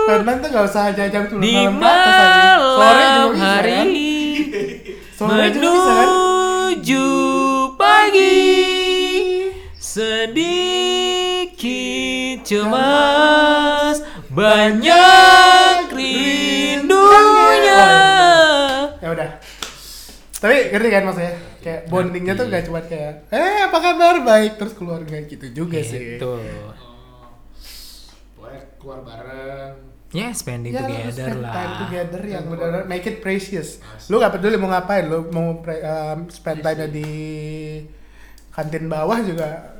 Batman 0.08 0.36
tuh 0.40 0.48
nggak 0.48 0.64
usah 0.66 0.84
jam 0.96 1.28
tuh 1.28 1.36
di 1.38 1.54
malam. 1.68 2.58
Sore 2.80 3.04
juga 3.04 3.20
malam 3.20 3.36
bisa 3.36 3.44
hari 3.44 3.70
kan? 3.70 3.86
Sore 5.14 5.46
juga 5.52 5.68
bisa 5.70 5.92
kan? 5.92 6.08
menuju 6.08 7.06
pagi 7.76 8.40
sedikit 9.76 10.80
cemas 12.48 14.00
banyak 14.32 15.84
rindunya 15.92 17.84
Ya 19.04 19.08
udah. 19.12 19.30
Tapi 20.40 20.72
ngerti 20.72 20.88
kan 20.88 21.04
maksudnya? 21.04 21.49
Kayak 21.60 21.80
bondingnya 21.86 22.32
tuh 22.34 22.46
gak 22.46 22.64
cuma 22.64 22.80
kayak 22.82 23.28
Eh 23.28 23.56
apa 23.62 23.78
kabar? 23.78 24.14
Baik 24.20 24.52
Terus 24.56 24.72
keluarga 24.72 25.16
gitu 25.22 25.46
juga 25.54 25.78
sih 25.80 26.16
itu 26.16 26.24
Oh, 26.24 27.28
pokoknya 28.34 28.60
keluar 28.76 29.00
bareng. 29.02 29.74
Ya 30.10 30.34
spending 30.34 30.74
Ya, 30.74 30.82
together 30.82 31.14
spend 31.22 31.38
lah. 31.38 31.52
time 31.52 31.72
together 31.78 32.22
yang 32.24 32.44
Spend 32.44 32.58
benar 32.58 32.82
make 32.84 33.06
it 33.06 33.20
precious. 33.20 33.78
Lu 34.08 34.18
gak 34.18 34.34
peduli 34.34 34.56
mau 34.56 34.66
ngapain, 34.68 35.06
lu 35.06 35.30
mau 35.30 35.60
pre- 35.60 35.78
um, 35.80 36.26
spend 36.28 36.60
time 36.60 36.90
di 36.90 37.08
kantin 38.50 38.90
bawah 38.90 39.22
juga 39.22 39.78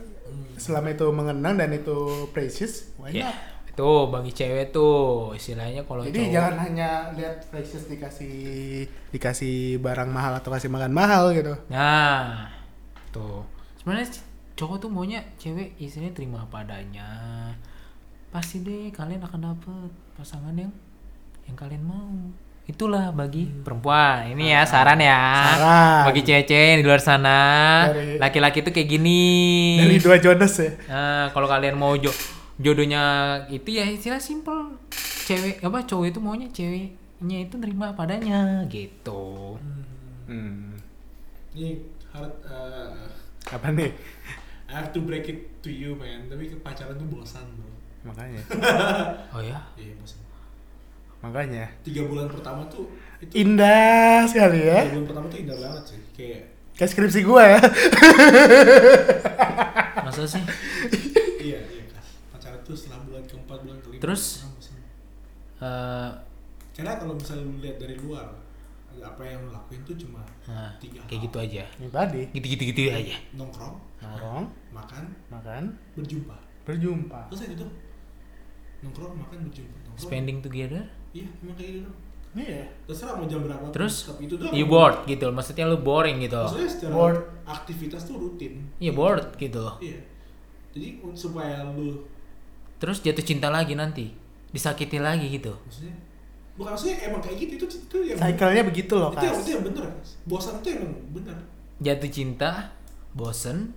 selama 0.55 0.93
itu 0.93 1.07
mengenang 1.11 1.57
dan 1.57 1.72
itu 1.72 1.99
precious, 2.31 2.93
why 2.95 3.11
Ya, 3.11 3.26
not? 3.26 3.37
Itu 3.81 3.93
bagi 4.12 4.28
cewek 4.31 4.66
tuh 4.68 5.33
istilahnya 5.33 5.81
kalau 5.89 6.05
Jadi 6.05 6.20
cowok- 6.20 6.35
jangan 6.37 6.57
hanya 6.61 6.91
lihat 7.16 7.37
precious 7.49 7.89
dikasih 7.89 8.85
dikasih 9.09 9.81
barang 9.81 10.12
mahal 10.12 10.37
atau 10.37 10.53
kasih 10.53 10.68
makan 10.68 10.93
mahal 10.93 11.33
gitu. 11.33 11.57
Nah, 11.72 12.45
tuh. 13.09 13.41
Sebenarnya 13.81 14.20
cowok 14.53 14.76
tuh 14.76 14.91
maunya 14.93 15.24
cewek 15.41 15.81
istilahnya 15.81 16.12
terima 16.12 16.45
apa 16.45 16.61
adanya. 16.61 17.09
Pasti 18.28 18.61
deh 18.61 18.93
kalian 18.93 19.24
akan 19.24 19.41
dapet 19.41 19.89
pasangan 20.14 20.53
yang 20.53 20.68
yang 21.49 21.57
kalian 21.57 21.81
mau. 21.81 22.12
Itulah 22.68 23.11
bagi 23.11 23.49
perempuan. 23.49 24.31
Ini 24.31 24.55
ya 24.55 24.62
saran 24.62 25.01
ya. 25.01 25.18
Saran. 25.57 26.05
Bagi 26.07 26.20
cewek-cewek 26.22 26.78
di 26.78 26.85
luar 26.85 27.01
sana, 27.01 27.41
laki-laki 28.20 28.61
tuh 28.61 28.70
kayak 28.70 28.87
gini. 28.87 29.24
Dari 29.81 29.97
dua 29.99 30.20
Jonas 30.20 30.55
ya. 30.55 30.70
Nah, 30.87 31.33
kalau 31.33 31.49
kalian 31.49 31.74
mau 31.74 31.97
jo 31.97 32.12
jodohnya 32.61 33.03
itu 33.49 33.69
ya 33.73 33.89
istilah 33.89 34.21
simple. 34.21 34.77
Cewek 35.25 35.65
apa 35.65 35.81
cowok 35.83 36.07
itu 36.07 36.19
maunya 36.21 36.49
ceweknya 36.51 37.39
itu 37.41 37.55
nerima 37.57 37.91
apa 37.91 38.05
adanya 38.05 38.63
gitu. 38.69 39.57
Hmm. 40.29 40.77
Ini 41.51 41.83
hard, 42.13 42.35
uh, 42.45 42.95
Apa 43.51 43.73
nih? 43.73 43.91
I 44.71 44.79
have 44.79 44.95
to 44.95 45.03
break 45.03 45.27
it 45.27 45.51
to 45.63 45.71
you 45.71 45.99
man, 45.99 46.31
tapi 46.31 46.47
pacaran 46.63 46.95
tuh 46.95 47.09
bosan 47.09 47.43
bro. 47.59 47.71
Makanya. 48.07 48.39
Oh 49.35 49.43
ya. 49.43 49.59
Iya 49.75 49.99
bosan. 49.99 50.23
Makanya. 51.21 51.67
Tiga 51.83 52.07
bulan 52.07 52.31
pertama 52.31 52.63
tuh 52.71 52.87
itu 53.19 53.35
Indah 53.35 54.25
sekali 54.25 54.63
ya. 54.63 54.87
tiga 54.87 54.95
bulan 54.97 55.07
pertama 55.11 55.27
tuh 55.27 55.39
indah 55.39 55.57
banget 55.59 55.85
sih. 55.91 56.01
Kayak 56.15 56.43
Kayak 56.73 56.91
skripsi 56.95 57.21
gua 57.27 57.43
ya. 57.45 57.61
Masa 60.01 60.23
sih? 60.25 60.43
iya 61.51 61.59
iya 61.61 61.85
kan. 61.91 62.03
Pacaran 62.33 62.60
tuh 62.71 62.77
setelah 62.79 63.03
bulan 63.05 63.23
keempat 63.27 63.59
bulan 63.61 63.79
kelima. 63.83 64.01
Terus? 64.01 64.25
Eh, 65.61 66.11
Karena 66.71 66.93
kalau 66.97 67.12
misalnya 67.12 67.45
lu 67.45 67.59
lihat 67.61 67.77
dari 67.77 67.99
luar, 67.99 68.31
apa 68.91 69.23
yang 69.23 69.45
lu 69.45 69.51
lakuin 69.51 69.81
tuh 69.85 69.95
cuma 69.95 70.23
nah, 70.47 70.73
tiga 70.79 71.03
kayak 71.05 71.21
hal. 71.21 71.27
gitu 71.29 71.37
aja. 71.39 71.62
Ini 71.77 71.89
tadi. 71.91 72.23
Gitu-gitu 72.33 72.62
gitu 72.73 72.81
aja. 72.89 73.16
Nongkrong, 73.35 73.75
Nongkrong, 74.01 74.45
makan, 74.73 75.05
makan, 75.29 75.62
berjumpa. 75.95 76.37
berjumpa. 76.64 77.21
Terus 77.29 77.43
itu 77.51 77.66
nongkrong, 78.81 79.14
makan, 79.18 79.39
berjumpa. 79.51 79.77
Nongkrong. 79.85 80.01
Spending 80.01 80.39
together. 80.41 80.83
Iya, 81.12 81.27
emang 81.43 81.57
kayak 81.59 81.73
gitu. 81.83 81.91
Iya. 82.31 82.62
Terserah 82.87 83.18
mau 83.18 83.27
jam 83.27 83.43
berapa. 83.43 83.66
Terus 83.75 84.07
tapi 84.07 84.31
itu 84.31 84.39
doang. 84.39 84.55
you 84.55 84.64
bored 84.64 85.03
gitu. 85.05 85.27
Maksudnya 85.29 85.66
lu 85.66 85.83
boring 85.83 86.23
gitu. 86.23 86.39
Maksudnya 86.39 86.71
secara 86.71 86.93
Bored. 86.95 87.21
aktivitas 87.43 88.07
tuh 88.07 88.16
rutin. 88.16 88.71
Iya 88.79 88.93
bored 88.95 89.35
gitu. 89.35 89.66
Iya. 89.83 89.99
Jadi 90.71 90.89
supaya 91.18 91.66
lu 91.75 92.07
Terus 92.81 93.05
jatuh 93.05 93.22
cinta 93.22 93.53
lagi 93.53 93.76
nanti. 93.76 94.11
Disakiti 94.51 94.99
lagi 94.99 95.31
gitu. 95.31 95.55
maksudnya 95.55 95.95
bukan 96.59 96.76
maksudnya 96.76 96.97
emang 97.09 97.22
kayak 97.24 97.37
gitu 97.41 97.53
itu 97.57 97.66
itu 97.89 97.97
yang 98.12 98.18
Cycle-nya 98.20 98.62
begitu 98.68 98.93
loh, 98.99 99.11
itu 99.16 99.24
yang, 99.24 99.37
itu 99.41 99.51
yang 99.55 99.64
bener. 99.64 99.85
Bosan 100.28 100.55
itu 100.61 100.68
emang 100.76 100.93
bener. 101.14 101.37
Jatuh 101.81 102.11
cinta, 102.12 102.51
bosen, 103.16 103.72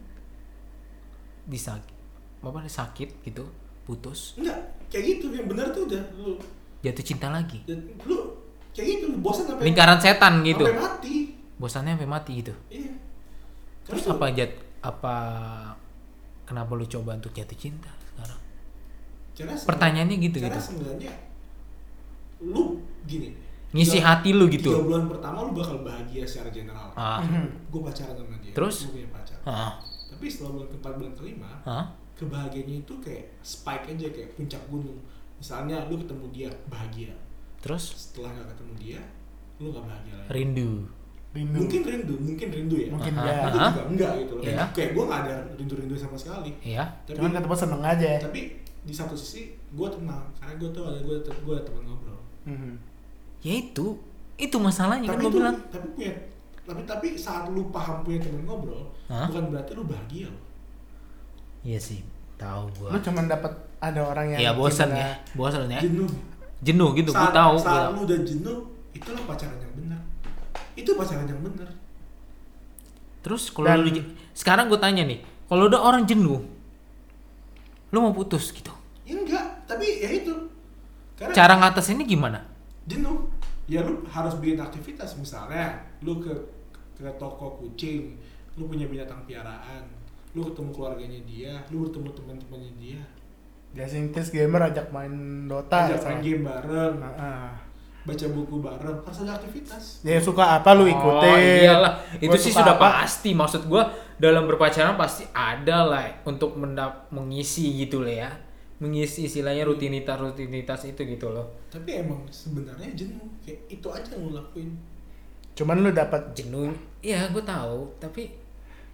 disakit, 1.47 1.95
apa 2.43 2.59
sakit 2.67 3.09
gitu, 3.23 3.47
putus, 3.87 4.35
Enggak, 4.35 4.59
kayak 4.91 5.03
gitu 5.15 5.31
yang 5.31 5.47
bener 5.47 5.71
tuh 5.71 5.87
udah 5.87 6.03
lu 6.19 6.35
jatuh 6.83 7.05
cinta 7.05 7.31
lagi. 7.31 7.63
dan 7.63 7.79
lu 8.03 8.35
kayak 8.75 8.87
gitu 8.99 9.05
lu 9.15 9.17
bosan 9.23 9.47
sampai 9.47 9.63
Lingkaran 9.63 9.99
setan 10.03 10.33
gitu. 10.43 10.65
sampai 10.67 10.83
mati. 10.83 11.15
Bosannya 11.55 11.95
sampai 11.95 12.09
mati 12.09 12.31
gitu. 12.43 12.53
Iya. 12.67 12.91
Terus 13.87 14.03
Karena 14.03 14.15
apa 14.19 14.25
jat 14.35 14.51
apa 14.83 15.15
kenapa 16.43 16.71
lu 16.75 16.83
coba 16.83 17.15
untuk 17.15 17.31
jatuh 17.31 17.55
cinta? 17.55 17.91
Karena 19.33 19.53
Pertanyaannya 19.55 20.17
gitu 20.19 20.37
karena 20.37 20.53
gitu. 20.53 20.61
sebenarnya 20.63 21.11
lu 22.39 22.77
gini. 23.03 23.29
Ngisi 23.73 23.97
tiga- 23.97 24.05
hati 24.11 24.29
lu 24.31 24.45
gitu. 24.47 24.69
Tiga 24.69 24.83
bulan 24.83 25.03
pertama 25.07 25.37
lu 25.41 25.51
bakal 25.51 25.81
bahagia 25.81 26.21
secara 26.23 26.49
general. 26.49 26.93
Ah. 26.93 27.17
Gue 27.67 27.81
pacaran 27.81 28.13
sama 28.13 28.37
dia. 28.37 28.53
Terus? 28.53 28.85
Gue 28.85 28.93
punya 28.95 29.09
pacar. 29.09 29.37
Ah. 29.43 29.71
Tapi 30.07 30.25
setelah 30.27 30.51
bulan 30.53 30.67
keempat 30.69 30.93
bulan 30.95 31.13
kelima, 31.15 31.51
Ah. 31.63 31.85
kebahagiaannya 32.13 32.77
itu 32.79 32.93
kayak 33.01 33.25
spike 33.41 33.85
aja 33.89 34.07
kayak 34.07 34.29
puncak 34.31 34.61
gunung. 34.67 34.99
Misalnya 35.35 35.89
lu 35.89 35.97
ketemu 35.97 36.25
dia 36.29 36.49
bahagia. 36.69 37.11
Terus 37.59 37.83
Setelah 37.97 38.29
nggak 38.31 38.47
ketemu 38.53 38.73
dia, 38.77 38.99
lu 39.57 39.73
nggak 39.73 39.83
bahagia 39.83 40.13
lagi. 40.15 40.29
rindu. 40.29 40.71
Rindu. 41.33 41.57
Mungkin 41.57 41.81
rindu, 41.81 42.15
mungkin 42.21 42.47
rindu 42.47 42.75
ya. 42.77 42.87
Mungkin 42.93 43.13
Ah, 43.15 43.25
ya. 43.25 43.37
Itu 43.41 43.57
juga 43.57 43.83
enggak 43.89 44.11
gitu 44.21 44.33
loh. 44.37 44.43
Iya. 44.43 44.53
Kayak, 44.53 44.69
kayak 44.69 44.89
gue 44.93 45.03
nggak 45.03 45.21
ada 45.25 45.35
rindu-rindu 45.57 45.95
sama 45.97 46.13
sekali. 46.13 46.51
Iya. 46.61 46.83
Tapi 47.03 47.15
Cuman 47.17 47.31
ketemu 47.33 47.55
seneng 47.57 47.81
aja. 47.81 48.11
tapi 48.21 48.41
di 48.83 48.93
satu 48.93 49.15
sisi 49.15 49.55
gue 49.55 49.87
tenang 49.87 50.27
karena 50.35 50.53
gue 50.59 50.69
tuh 50.75 50.83
ada 50.83 50.99
gue 50.99 51.15
gue 51.23 51.53
ada 51.55 51.63
teman 51.63 51.83
ngobrol. 51.87 52.19
Mhm. 52.47 52.73
Ya 53.43 53.53
itu. 53.59 53.87
Itu 54.35 54.57
masalahnya 54.59 55.07
kan 55.13 55.19
tapi 55.19 55.23
gua 55.23 55.31
itu 55.31 55.39
bilang. 55.39 55.57
tapi 55.69 55.87
punya 55.93 56.13
tapi 56.63 56.81
tapi 56.87 57.07
saat 57.19 57.51
lu 57.51 57.69
paham 57.69 58.01
punya 58.07 58.23
teman 58.23 58.47
ngobrol 58.47 58.87
Hah? 59.11 59.27
bukan 59.29 59.51
berarti 59.51 59.71
lu 59.75 59.83
bahagia 59.87 60.27
loh. 60.31 60.43
Iya 61.63 61.79
sih. 61.79 62.01
Tahu 62.35 62.63
gua. 62.79 62.89
Lu 62.95 62.99
cuman 62.99 63.25
dapat 63.29 63.51
ada 63.79 64.01
orang 64.03 64.35
yang 64.35 64.39
Iya 64.41 64.51
bosan 64.57 64.89
ya. 64.91 65.15
Bosan 65.37 65.69
ya. 65.69 65.79
Jenuh. 65.79 66.09
Jenuh 66.63 66.89
gitu. 66.95 67.11
Gua 67.11 67.29
saat, 67.29 67.35
tahu. 67.35 67.53
saat 67.61 67.91
gua. 67.91 67.95
lu 67.95 67.99
udah 68.09 68.19
jenuh 68.25 68.57
itulah 68.93 69.23
pacaran 69.27 69.57
yang 69.59 69.73
benar. 69.75 70.01
Itu 70.73 70.91
pacaran 70.97 71.27
yang 71.29 71.41
benar. 71.43 71.69
Terus 73.23 73.47
kalau 73.55 73.71
lu 73.79 73.89
sekarang 74.35 74.67
gue 74.67 74.79
tanya 74.81 75.07
nih, 75.07 75.23
kalau 75.47 75.71
udah 75.71 75.79
orang 75.79 76.03
jenuh, 76.03 76.43
lu 77.93 78.01
mau 78.01 78.11
putus 78.11 78.49
gitu. 78.49 78.73
Ya 79.05 79.13
enggak, 79.13 79.45
tapi 79.63 80.01
ya 80.01 80.09
itu. 80.11 80.33
Karena 81.13 81.31
Cara 81.31 81.53
ngatasinnya 81.55 82.03
gimana? 82.03 82.39
jenuh 82.83 83.31
ya 83.63 83.79
lu 83.79 84.03
harus 84.03 84.35
bikin 84.37 84.59
aktivitas 84.59 85.15
misalnya 85.15 85.71
lu 86.03 86.19
ke 86.19 86.35
ke 86.93 87.07
toko 87.15 87.55
kucing 87.55 88.19
lu 88.59 88.67
punya 88.67 88.83
binatang 88.85 89.23
piaraan 89.23 89.87
lu 90.33 90.43
ketemu 90.43 90.67
keluarganya 90.75 91.23
dia 91.23 91.63
lu 91.71 91.87
bertemu 91.87 92.11
teman-temannya 92.11 92.73
dia 92.75 92.99
Jasing 93.71 94.11
Tis 94.11 94.29
gamer 94.29 94.67
ajak 94.67 94.91
main 94.91 95.47
Dota. 95.47 95.87
ajak 95.87 96.03
main 96.03 96.19
game 96.19 96.43
bareng 96.43 96.95
Heeh. 96.99 97.45
baca 98.03 98.25
buku 98.35 98.55
bareng 98.59 98.97
harus 98.99 99.19
ada 99.23 99.33
aktivitas 99.39 99.83
Dia 100.03 100.19
suka 100.19 100.59
apa 100.59 100.69
lu 100.75 100.83
ikutin. 100.83 101.31
Oh, 101.31 101.39
iyalah, 101.39 101.93
itu 102.19 102.27
Gua 102.27 102.35
sih 102.35 102.51
sudah 102.51 102.75
apa. 102.75 102.99
pasti. 102.99 103.31
Maksud 103.31 103.63
gua 103.65 103.87
dalam 104.19 104.45
berpacaran 104.49 104.95
pasti 104.97 105.25
ada 105.33 105.85
lah 105.85 106.05
untuk 106.25 106.55
mendap 106.59 107.09
mengisi 107.13 107.85
gitu 107.85 108.01
lah 108.05 108.15
ya. 108.27 108.31
Mengisi 108.81 109.29
istilahnya 109.31 109.63
rutinitas-rutinitas 109.63 110.83
itu 110.89 111.01
gitu 111.07 111.31
loh. 111.31 111.47
tapi 111.71 112.03
emang 112.03 112.27
sebenarnya 112.27 112.91
jenuh 112.93 113.25
kayak 113.41 113.65
itu 113.71 113.87
aja 113.89 114.13
yang 114.13 114.29
lu 114.29 114.31
lakuin 114.35 114.75
Cuman 115.53 115.85
lu 115.85 115.93
dapat 115.93 116.33
Jenuh, 116.33 116.73
iya 117.05 117.29
gue 117.29 117.43
tahu. 117.45 117.85
Tapi 118.01 118.25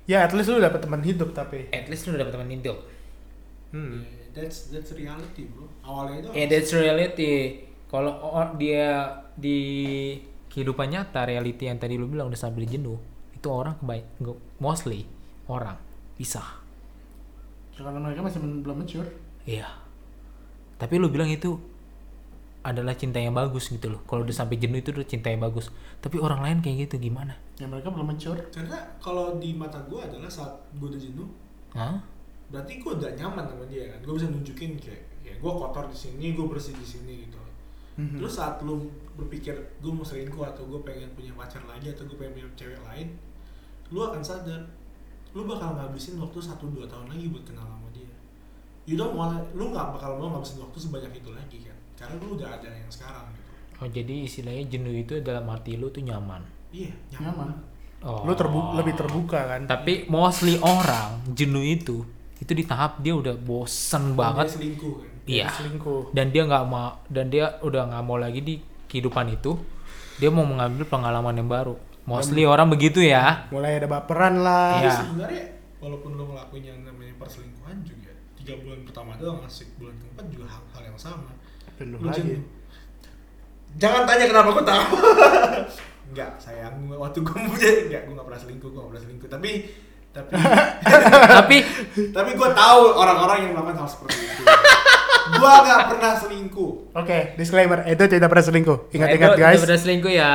ya 0.04 0.28
at 0.28 0.36
least 0.36 0.52
lu 0.52 0.60
dapat 0.60 0.84
teman 0.84 1.00
hidup 1.00 1.32
tapi. 1.32 1.72
at 1.72 1.88
least 1.88 2.08
lu 2.12 2.20
dapet 2.20 2.36
teman 2.36 2.52
hidup. 2.52 2.78
Hmm. 3.72 4.04
That's 4.36 4.70
that's 4.70 4.94
reality 4.94 5.50
bro 5.50 5.66
awalnya 5.82 6.22
itu 6.22 6.28
Yeah, 6.38 6.48
that's 6.52 6.72
reality. 6.76 7.66
Kalau 7.90 8.22
dia 8.62 9.10
di 9.34 9.58
kehidupan 10.54 10.94
nyata 10.94 11.26
reality 11.26 11.66
yang 11.66 11.82
tadi 11.82 11.98
lu 11.98 12.06
bilang 12.06 12.30
udah 12.30 12.38
sampai 12.38 12.70
jenuh, 12.70 12.98
itu 13.40 13.48
orang 13.48 13.80
kebaik 13.80 14.04
mostly 14.60 15.08
orang 15.48 15.80
pisah. 16.14 16.60
Karena 17.72 17.96
mereka 17.96 18.20
masih 18.20 18.44
men- 18.44 18.60
belum 18.60 18.84
mature. 18.84 19.08
Iya. 19.48 19.72
Tapi 20.76 21.00
lu 21.00 21.08
bilang 21.08 21.32
itu 21.32 21.56
adalah 22.60 22.92
cinta 22.92 23.16
yang 23.18 23.32
bagus 23.32 23.72
gitu 23.72 23.88
loh. 23.88 24.04
Kalau 24.04 24.28
udah 24.28 24.36
sampai 24.36 24.60
jenuh 24.60 24.84
itu 24.84 24.92
udah 24.92 25.08
cinta 25.08 25.32
yang 25.32 25.40
bagus. 25.40 25.72
Tapi 26.04 26.20
orang 26.20 26.44
lain 26.44 26.58
kayak 26.60 26.92
gitu 26.92 27.00
gimana? 27.00 27.40
Ya 27.56 27.68
mereka 27.68 27.88
belum 27.88 28.12
mature. 28.12 28.40
karena 28.52 28.76
kalau 29.00 29.40
di 29.40 29.56
mata 29.56 29.80
gue 29.88 30.00
adalah 30.00 30.28
saat 30.28 30.52
gue 30.76 30.88
udah 30.88 31.00
jenuh 31.00 31.28
Hah? 31.76 32.00
berarti 32.50 32.80
gue 32.80 32.92
udah 32.98 33.12
nyaman 33.14 33.46
sama 33.46 33.62
dia 33.70 33.86
kan 33.94 34.00
gue 34.02 34.14
bisa 34.16 34.26
nunjukin 34.26 34.74
kayak 34.80 35.04
ya 35.22 35.36
gue 35.38 35.52
kotor 35.54 35.86
di 35.86 35.94
sini 35.94 36.34
gue 36.34 36.46
bersih 36.48 36.74
di 36.74 36.88
sini 36.88 37.14
gitu 37.28 37.38
Mhm. 38.00 38.16
Terus 38.16 38.40
saat 38.40 38.64
lu 38.64 38.88
berpikir 39.20 39.52
gue 39.84 39.92
mau 39.92 40.08
selingkuh 40.08 40.40
atau 40.48 40.64
gue 40.64 40.80
pengen 40.88 41.12
punya 41.12 41.36
pacar 41.36 41.60
lagi 41.68 41.92
atau 41.92 42.08
gue 42.08 42.16
pengen 42.16 42.32
punya 42.40 42.48
cewek 42.56 42.80
lain, 42.88 43.12
lu 43.90 44.00
akan 44.02 44.22
sadar 44.22 44.62
lu 45.30 45.46
bakal 45.46 45.78
ngabisin 45.78 46.18
waktu 46.18 46.42
1-2 46.42 46.90
tahun 46.90 47.06
lagi 47.06 47.30
buat 47.30 47.46
kenal 47.46 47.62
sama 47.62 47.86
dia. 47.94 48.10
You 48.90 48.98
don't 48.98 49.14
wanna, 49.14 49.38
lu 49.54 49.70
nggak 49.70 49.94
bakal 49.94 50.18
mau 50.18 50.34
ngabisin 50.34 50.58
waktu 50.58 50.78
sebanyak 50.82 51.22
itu 51.22 51.30
lagi 51.30 51.58
kan, 51.62 51.78
karena 51.94 52.18
lu 52.18 52.34
udah 52.34 52.50
ada 52.58 52.66
yang 52.66 52.90
sekarang 52.90 53.30
gitu. 53.38 53.50
Oh 53.78 53.88
jadi 53.88 54.16
istilahnya 54.26 54.66
jenuh 54.68 54.96
itu 54.98 55.22
dalam 55.22 55.46
arti 55.48 55.78
lu 55.78 55.94
tuh 55.94 56.02
nyaman. 56.02 56.42
Iya, 56.74 56.94
Nyaman. 57.14 57.50
Oh. 58.02 58.26
Lu 58.26 58.34
terbu 58.34 58.74
lebih 58.78 58.98
terbuka 58.98 59.40
kan. 59.46 59.62
Tapi 59.70 60.10
mostly 60.10 60.58
orang 60.62 61.22
jenuh 61.34 61.62
itu 61.62 62.02
itu 62.40 62.52
di 62.56 62.64
tahap 62.64 63.04
dia 63.04 63.12
udah 63.14 63.36
bosen 63.36 64.16
Dia 64.16 64.18
banget 64.18 64.48
selingkuh 64.56 64.96
kan. 64.96 65.12
iya 65.28 65.48
selingkuh 65.52 66.16
dan 66.16 66.32
dia 66.32 66.48
nggak 66.48 66.66
mau 66.72 66.96
dan 67.12 67.28
dia 67.28 67.60
udah 67.60 67.92
nggak 67.92 68.04
mau 68.08 68.16
lagi 68.16 68.40
di 68.40 68.56
kehidupan 68.88 69.36
itu 69.36 69.60
dia 70.18 70.32
mau 70.32 70.48
mengambil 70.48 70.88
pengalaman 70.88 71.36
yang 71.36 71.52
baru 71.52 71.76
mostly 72.10 72.44
orang 72.44 72.68
begitu 72.68 73.00
ya 73.00 73.46
mulai 73.50 73.78
ada 73.78 73.86
baperan 73.86 74.42
lah 74.42 74.82
Iya. 74.82 74.90
Tapi 74.90 75.00
sebenarnya 75.06 75.44
walaupun 75.78 76.12
lo 76.14 76.24
ngelakuin 76.28 76.64
yang 76.66 76.80
namanya 76.82 77.14
perselingkuhan 77.16 77.78
juga 77.82 78.12
tiga 78.36 78.54
bulan 78.58 78.80
pertama 78.82 79.12
doang 79.16 79.40
asik 79.44 79.70
bulan 79.78 79.94
keempat 79.96 80.26
juga 80.28 80.46
hal, 80.50 80.62
hal 80.74 80.84
yang 80.84 80.98
sama. 80.98 81.32
Lu 81.80 81.98
lagi. 82.02 82.42
Jangan 83.76 84.04
tanya 84.04 84.26
kenapa 84.26 84.50
gue 84.50 84.66
tahu. 84.66 84.86
Enggak, 86.10 86.32
sayang 86.42 86.74
waktu 86.90 87.22
gue 87.22 87.38
punya 87.38 87.72
enggak 87.86 88.02
gue 88.04 88.14
gak 88.18 88.26
pernah 88.26 88.42
selingkuh, 88.42 88.68
gue 88.68 88.80
gak 88.82 88.90
pernah 88.90 89.04
selingkuh. 89.06 89.30
Tapi 89.30 89.52
tapi 90.10 90.32
tapi 91.38 91.58
tapi 92.10 92.30
gue 92.34 92.50
tahu 92.52 92.82
orang-orang 92.92 93.38
yang 93.46 93.52
melakukan 93.54 93.78
hal 93.78 93.88
seperti 93.88 94.18
itu. 94.20 94.42
gue 95.30 95.54
gak 95.62 95.82
pernah 95.86 96.12
selingkuh. 96.18 96.72
oke 96.92 97.20
disclaimer 97.38 97.86
Edo 97.86 98.10
tidak 98.10 98.26
pernah 98.28 98.42
selingkuh 98.42 98.90
ingat-ingat 98.90 99.32
guys 99.38 99.62
udah 99.62 99.78
selingkuh 99.78 100.10
ya 100.10 100.34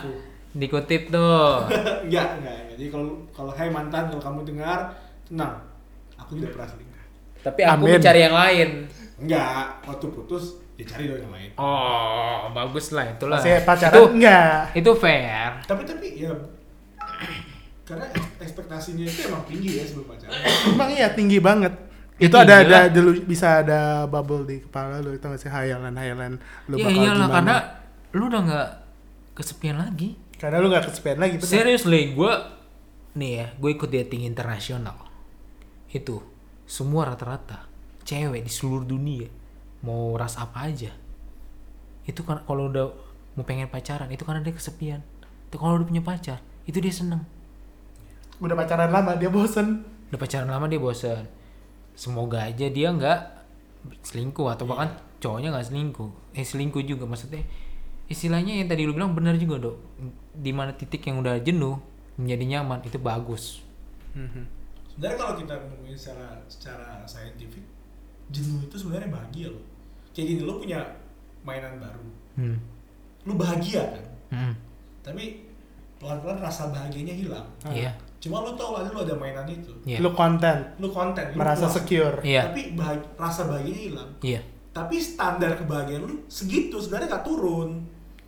Selingkuh. 0.00 0.16
Dikutip 0.52 1.08
tuh 1.08 1.64
enggak, 2.04 2.26
enggak, 2.36 2.56
enggak. 2.58 2.58
Jadi 2.72 2.84
kalau 2.88 3.06
kalau 3.30 3.52
hai 3.52 3.68
mantan 3.68 4.08
kalau 4.08 4.22
kamu 4.22 4.40
dengar, 4.46 4.78
tenang. 5.22 5.54
Aku 6.16 6.34
tidak 6.34 6.52
pernah 6.52 6.68
selingkuh. 6.68 6.88
tapi 7.40 7.60
aku 7.62 7.72
Amin. 7.80 7.92
mencari 7.96 8.20
yang 8.20 8.36
lain 8.36 8.68
Enggak, 9.16 9.48
waktu 9.82 10.06
putus 10.08 10.44
ya 10.74 10.84
cari 10.86 11.04
dong 11.06 11.20
yang 11.20 11.30
lain. 11.30 11.50
oh 11.54 12.48
bagus 12.50 12.90
lah 12.90 13.04
itulah 13.06 13.36
masih 13.36 13.60
pacaran 13.62 13.92
itu 13.92 14.02
enggak 14.10 14.52
itu 14.74 14.90
fair 14.94 15.50
Tapi 15.62 15.82
tapi 15.84 16.06
ya 16.18 16.32
karena 17.84 18.06
eks- 18.08 18.36
ekspektasinya 18.40 19.02
itu 19.02 19.20
emang 19.26 19.42
tinggi 19.44 19.70
ya 19.76 19.84
sebelum 19.84 20.06
pacaran. 20.08 20.36
emang 20.72 20.90
iya 20.90 21.08
tinggi 21.10 21.38
banget 21.38 21.74
Ya, 22.16 22.28
itu 22.28 22.36
ada 22.36 22.54
ada 22.60 22.80
dulu 22.86 23.16
bisa 23.24 23.64
ada 23.64 24.04
bubble 24.04 24.44
di 24.44 24.60
kepala 24.60 25.00
lu 25.00 25.08
itu 25.10 25.24
masih 25.24 25.48
hayalan 25.48 25.96
hayalan 25.96 26.36
lu 26.68 26.76
ya 26.76 26.84
bakal 26.84 27.00
iyalah 27.00 27.16
gimana 27.16 27.32
karena 27.32 27.56
lu 28.12 28.22
udah 28.28 28.40
nggak 28.44 28.68
kesepian 29.32 29.80
lagi 29.80 30.20
karena 30.40 30.56
lu 30.56 30.72
nggak 30.72 30.88
kesepian 30.88 31.20
lagi 31.20 31.36
bener. 31.36 31.52
Seriously, 31.52 32.16
gue 32.16 32.32
nih 33.12 33.30
ya, 33.36 33.46
gue 33.60 33.70
ikut 33.76 33.90
dating 33.92 34.24
internasional. 34.24 34.96
Itu 35.92 36.24
semua 36.64 37.12
rata-rata 37.12 37.68
cewek 38.08 38.40
di 38.40 38.50
seluruh 38.50 38.88
dunia 38.88 39.28
mau 39.84 40.16
ras 40.16 40.40
apa 40.40 40.64
aja. 40.72 40.96
Itu 42.08 42.24
kan 42.24 42.40
kalau 42.48 42.72
udah 42.72 42.88
mau 43.36 43.44
pengen 43.44 43.68
pacaran 43.68 44.08
itu 44.08 44.24
karena 44.24 44.40
dia 44.40 44.56
kesepian. 44.56 45.04
Itu 45.52 45.60
kalau 45.60 45.76
udah 45.76 45.86
punya 45.86 46.00
pacar, 46.00 46.40
itu 46.64 46.80
dia 46.80 46.94
seneng. 46.94 47.22
udah 48.40 48.56
pacaran 48.56 48.88
lama 48.88 49.20
dia 49.20 49.28
bosen 49.28 49.84
Udah 50.08 50.16
pacaran 50.16 50.48
lama 50.48 50.64
dia 50.64 50.80
bosen. 50.80 51.28
Semoga 51.92 52.48
aja 52.48 52.66
dia 52.72 52.88
nggak 52.88 53.20
selingkuh 54.00 54.48
atau 54.48 54.64
bahkan 54.64 54.96
cowoknya 55.20 55.52
nggak 55.52 55.68
selingkuh. 55.68 56.10
Eh 56.32 56.42
selingkuh 56.42 56.82
juga 56.82 57.04
maksudnya. 57.04 57.44
Istilahnya 58.10 58.58
yang 58.58 58.66
tadi 58.66 58.88
lu 58.88 58.96
bilang 58.96 59.14
benar 59.14 59.38
juga 59.38 59.70
dok. 59.70 59.76
Di 60.32 60.50
mana 60.50 60.70
titik 60.70 61.02
yang 61.02 61.18
udah 61.18 61.38
jenuh 61.38 61.76
menjadi 62.14 62.44
nyaman 62.48 62.80
itu 62.82 62.96
bagus. 62.96 63.64
Sebenarnya 64.88 65.16
kalau 65.16 65.34
kita 65.34 65.54
ngomongin 65.56 65.96
secara 65.96 66.28
secara 66.46 66.88
saintifik, 67.04 67.64
jenuh 68.28 68.60
itu 68.60 68.76
sebenarnya 68.76 69.08
bahagia 69.08 69.48
loh. 69.48 69.64
Kayak 70.10 70.26
gini 70.28 70.42
lo 70.42 70.58
punya 70.58 70.80
mainan 71.40 71.78
baru, 71.78 72.04
Hmm. 72.36 72.58
lu 73.22 73.32
bahagia 73.34 73.80
kan? 73.86 74.04
Hmm. 74.30 74.54
Tapi 75.00 75.46
pelan-pelan 75.96 76.38
rasa 76.38 76.68
bahagianya 76.68 77.14
hilang. 77.14 77.46
Iya. 77.64 77.94
Cuma 78.18 78.44
lu 78.44 78.52
tahu 78.52 78.76
aja 78.76 78.88
lu 78.88 79.00
ada 79.00 79.16
mainan 79.16 79.48
itu. 79.48 79.72
Iya. 79.82 79.96
lu 79.98 80.12
konten 80.12 80.56
Lu 80.76 80.90
konten, 80.90 81.32
lu 81.32 81.40
merasa 81.40 81.64
puas. 81.64 81.74
secure 81.74 82.20
Iya. 82.20 82.42
Tapi 82.46 82.76
bahag- 82.76 83.08
rasa 83.16 83.48
bahagianya 83.48 83.82
hilang. 83.86 84.10
Iya. 84.20 84.40
Tapi 84.70 84.96
standar 84.96 85.56
kebahagiaan 85.56 86.04
lu 86.04 86.20
segitu 86.26 86.76
sebenarnya 86.76 87.16
gak 87.16 87.24
turun. 87.24 87.80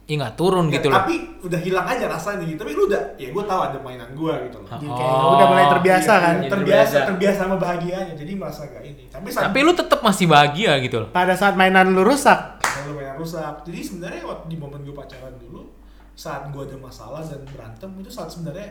Iya 0.02 0.16
nggak 0.18 0.34
turun 0.34 0.66
Ya, 0.66 0.76
gitu 0.76 0.86
loh. 0.88 0.98
Tapi 0.98 1.14
udah 1.40 1.60
hilang 1.60 1.86
aja 1.86 2.04
rasanya 2.06 2.42
gitu. 2.42 2.58
Tapi 2.58 2.72
lu 2.72 2.84
udah, 2.84 3.02
ya 3.14 3.28
gue 3.30 3.44
tahu 3.44 3.60
ada 3.62 3.78
mainan 3.78 4.10
gue 4.12 4.34
gitu 4.44 4.56
loh. 4.58 4.68
Jadi 4.68 4.84
Oh. 4.84 4.96
kayak 4.96 5.14
udah 5.32 5.46
mulai 5.46 5.66
terbiasa 5.68 6.10
Iya, 6.10 6.18
kan 6.18 6.34
iya, 6.36 6.50
terbiasa, 6.50 6.82
terbiasa. 6.90 7.08
terbiasa 7.08 7.38
sama 7.40 7.56
bahagianya. 7.56 8.14
Jadi 8.14 8.32
merasa 8.34 8.60
gak 8.66 8.82
ini. 8.82 9.04
Tapi 9.06 9.26
saat 9.28 9.44
Tapi 9.48 9.58
lu 9.60 9.72
tetap 9.72 10.00
masih 10.00 10.26
bahagia 10.26 10.72
gitu 10.78 10.96
loh. 10.98 11.08
pada 11.10 11.32
saat 11.32 11.54
mainan 11.54 11.86
lu 11.88 12.02
rusak 12.02 12.58
kalau 12.58 12.92
mainan 12.92 13.14
rusak. 13.14 13.62
Jadi 13.62 13.78
sebenarnya 13.80 14.22
waktu 14.24 14.46
di 14.48 14.56
momen 14.56 14.80
gue 14.80 14.92
pacaran 14.92 15.34
dulu, 15.38 15.70
saat 16.12 16.42
gue 16.46 16.62
ada 16.62 16.76
masalah 16.76 17.22
dan 17.22 17.40
berantem 17.46 17.90
itu 17.96 18.10
saat 18.10 18.28
sebenarnya 18.28 18.68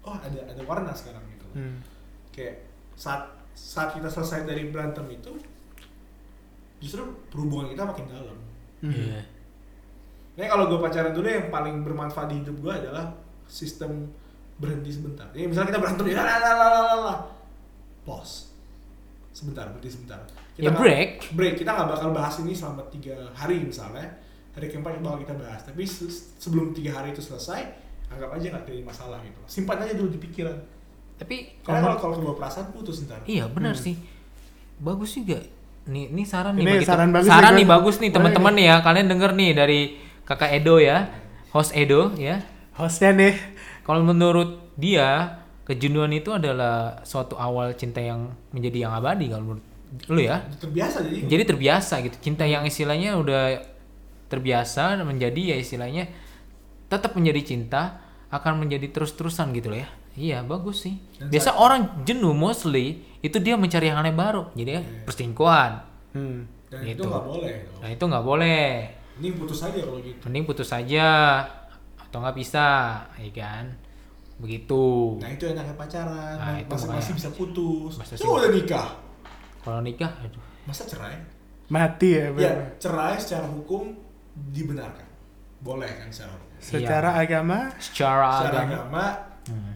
oh 0.00 0.14
ada 0.14 0.38
ada 0.44 0.62
warna 0.62 0.92
sekarang 0.92 1.20
gitu. 1.28 1.46
Hmm. 1.52 1.82
Kayak 2.30 2.62
saat 2.94 3.26
saat 3.52 3.92
kita 3.92 4.06
selesai 4.06 4.46
dari 4.46 4.70
berantem 4.70 5.04
itu 5.10 5.34
justru 6.78 7.02
perhubungan 7.28 7.68
kita 7.68 7.82
makin 7.84 8.06
dalam. 8.08 8.38
Hmm. 8.80 8.92
Iya. 8.92 9.20
Nah 10.32 10.46
kalau 10.46 10.64
gue 10.66 10.78
pacaran 10.78 11.10
dulu 11.10 11.26
yang 11.26 11.48
paling 11.48 11.80
bermanfaat 11.80 12.28
di 12.28 12.36
hidup 12.38 12.56
gue 12.58 12.72
adalah 12.72 13.12
sistem 13.44 14.08
berhenti 14.56 14.90
sebentar. 14.90 15.26
Jadi 15.28 15.46
misalnya 15.46 15.68
kita 15.68 15.80
berantem 15.80 16.04
ya, 16.06 16.20
la 16.20 16.36
la 16.36 16.50
la 16.52 16.66
la 16.68 16.80
la 16.84 16.96
la, 17.02 17.14
pause, 18.02 18.52
sebentar 19.30 19.68
berhenti 19.68 19.90
sebentar. 19.90 20.20
Ya 20.54 20.68
nggak- 20.68 20.78
break. 20.78 21.10
break. 21.32 21.54
Kita 21.56 21.70
nggak 21.72 21.88
bakal 21.90 22.08
bahas 22.10 22.36
ini 22.38 22.52
selama 22.52 22.84
tiga 22.88 23.16
hari 23.32 23.60
misalnya. 23.60 24.06
Hari 24.50 24.66
keempat 24.66 24.98
bakal 24.98 25.18
kita 25.18 25.34
bahas. 25.34 25.62
Tapi 25.62 25.82
se- 25.82 26.10
sebelum 26.36 26.70
tiga 26.70 26.92
hari 26.92 27.10
itu 27.10 27.20
selesai, 27.20 27.60
anggap 28.08 28.34
aja 28.34 28.46
nggak 28.50 28.64
jadi 28.64 28.82
masalah 28.82 29.18
gitu. 29.20 29.40
Simpan 29.46 29.78
aja 29.78 29.94
dulu 29.94 30.10
di 30.10 30.20
pikiran. 30.20 30.56
Tapi 31.16 31.60
Karena 31.60 31.84
kalau 31.86 31.96
kalau 31.96 31.96
kalau 31.96 32.14
kebawa 32.18 32.36
perasaan 32.38 32.66
putus 32.70 33.04
ntar. 33.04 33.20
iya 33.24 33.44
benar 33.46 33.72
sih. 33.74 33.96
Bagus 34.76 35.12
juga. 35.14 35.40
Nih, 35.84 36.08
ini 36.08 36.22
saran 36.22 36.54
nih 36.54 36.62
Ini 36.62 36.72
bagi 36.74 36.86
saran 36.86 37.08
bagus 37.10 37.28
saran 37.28 37.52
nih, 37.52 37.56
nih 37.56 37.66
bagus 37.66 37.96
nih 37.98 38.10
teman-teman 38.10 38.52
nih. 38.52 38.58
nih 38.58 38.66
ya. 38.68 38.76
Kalian 38.80 39.06
denger 39.08 39.30
nih 39.32 39.50
dari 39.54 39.80
Kakak 40.30 40.62
Edo 40.62 40.78
ya. 40.78 41.10
Host 41.50 41.74
Edo 41.74 42.14
ya. 42.14 42.38
hostnya 42.78 43.10
nih 43.10 43.34
Kalau 43.82 44.06
menurut 44.06 44.70
dia, 44.78 45.42
kejenuhan 45.66 46.14
itu 46.14 46.30
adalah 46.30 47.02
suatu 47.02 47.34
awal 47.34 47.74
cinta 47.74 47.98
yang 47.98 48.30
menjadi 48.54 48.86
yang 48.86 48.94
abadi 48.94 49.26
kalau 49.26 49.42
menurut 49.50 49.66
lu 50.06 50.22
ya. 50.22 50.46
Terbiasa 50.62 51.02
jadi. 51.02 51.26
Jadi 51.26 51.42
terbiasa 51.50 51.94
gitu. 52.06 52.16
Cinta 52.22 52.46
yang 52.46 52.62
istilahnya 52.62 53.18
udah 53.18 53.58
terbiasa 54.30 55.02
menjadi 55.02 55.50
ya 55.50 55.56
istilahnya 55.58 56.06
tetap 56.86 57.18
menjadi 57.18 57.42
cinta 57.42 57.98
akan 58.30 58.62
menjadi 58.62 58.86
terus-terusan 58.94 59.50
gitu 59.58 59.74
loh 59.74 59.82
ya. 59.82 59.90
Iya, 60.14 60.38
bagus 60.46 60.86
sih. 60.86 60.94
Dan 61.18 61.34
Biasa 61.34 61.58
orang 61.58 62.06
jenuh 62.06 62.30
mostly 62.30 63.02
itu 63.18 63.42
dia 63.42 63.58
mencari 63.58 63.90
yang 63.90 63.98
aneh 63.98 64.14
baru. 64.14 64.46
Jadi 64.54 64.70
ya 64.78 64.82
perselingkuhan. 65.02 65.72
hmm. 66.14 66.38
Dan 66.70 66.86
gitu. 66.86 67.02
itu 67.02 67.10
nggak 67.10 67.24
boleh. 67.26 67.54
Nah, 67.82 67.88
itu 67.90 68.04
nggak 68.06 68.24
boleh. 68.24 68.70
Ini 69.20 69.28
putus 69.32 69.60
aja 69.60 69.78
kalau 69.78 70.00
gitu. 70.00 70.20
Mending 70.24 70.44
putus 70.44 70.70
aja 70.70 71.06
atau 72.00 72.18
nggak 72.18 72.34
bisa, 72.34 72.66
ya 73.12 73.30
kan? 73.30 73.64
Begitu. 74.36 75.20
Nah 75.20 75.28
itu 75.28 75.44
enaknya 75.46 75.76
pacaran, 75.76 76.34
Nah, 76.34 76.56
itu 76.56 76.66
masing-masing 76.66 76.88
makanya. 77.12 77.18
bisa 77.20 77.30
putus. 77.30 77.92
Masing-masing. 77.94 78.24
Coba 78.24 78.36
udah 78.38 78.50
nikah, 78.50 78.88
Kalau 79.60 79.80
nikah, 79.80 80.12
aduh. 80.18 80.42
masa 80.64 80.82
cerai? 80.84 81.20
mati 81.68 82.10
ya, 82.10 82.24
Ya, 82.24 82.28
bener. 82.32 82.56
cerai 82.78 83.14
secara 83.14 83.46
hukum 83.46 83.94
dibenarkan, 84.48 85.06
boleh 85.60 85.86
kan 85.94 86.08
secara 86.08 86.32
hukum. 86.32 86.48
secara 86.58 87.10
agama 87.14 87.58
Secara 87.76 88.26
Secara 88.40 88.58
agama, 88.58 88.74
agama 88.74 89.06
Hmm. 89.46 89.74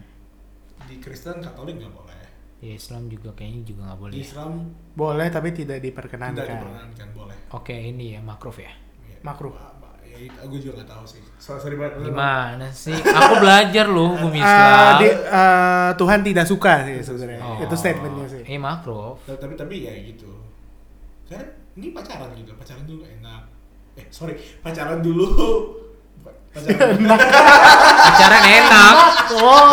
di 0.83 0.95
Kristen 0.97 1.39
Katolik 1.39 1.77
nggak 1.77 1.93
boleh, 1.93 2.19
Ya, 2.59 2.73
Islam 2.73 3.05
juga 3.05 3.29
kayaknya 3.31 3.61
juga 3.63 3.81
nggak 3.85 3.99
boleh. 4.01 4.11
di 4.11 4.21
Islam 4.21 4.51
boleh 4.91 5.27
tapi 5.29 5.49
tidak 5.49 5.77
tidak 5.77 5.79
diperkenankan 5.85 6.43
diperkenankan 6.43 7.07
boleh. 7.13 7.37
Oke, 7.51 7.75
ini 7.75 8.05
ya 8.11 8.19
makruf 8.19 8.57
ya. 8.57 8.73
Makruh. 9.25 9.51
apa- 9.51 9.73
Ya, 10.07 10.15
gue 10.39 10.59
juga 10.59 10.79
nggak 10.79 10.87
tahu 10.87 11.03
sih. 11.05 11.19
Sorry, 11.35 11.59
sorry 11.59 11.75
banget. 11.75 12.05
Gimana 12.05 12.67
sih? 12.71 12.95
Aku 12.95 13.33
belajar 13.37 13.85
loh 13.85 14.15
hukum 14.15 14.31
Eh, 14.31 14.39
Islam. 14.39 14.93
di- 14.97 15.11
eh, 15.11 15.89
Tuhan 15.93 16.19
tidak 16.21 16.45
suka 16.45 16.73
sih 16.83 16.95
sebenarnya 17.01 17.41
Oh. 17.41 17.59
itu 17.59 17.75
statementnya 17.75 18.25
sih 18.25 18.41
Eh 18.43 18.55
makruf. 18.57 19.19
Tapi, 19.21 19.35
tapi 19.35 19.53
tapi 19.55 19.75
ya 19.81 19.91
gitu. 19.99 20.31
Kan 21.25 21.43
ini 21.75 21.91
pacaran 21.91 22.31
gitu, 22.33 22.55
pacaran 22.55 22.85
dulu 22.85 23.03
enak. 23.03 23.43
Eh 23.95 24.07
sorry, 24.07 24.33
pacaran 24.61 25.01
dulu. 25.01 25.27
Pacaran 26.53 26.95
dulu. 26.95 27.11
Pacaran 27.11 28.43
enak. 28.45 28.95
oh 29.35 29.67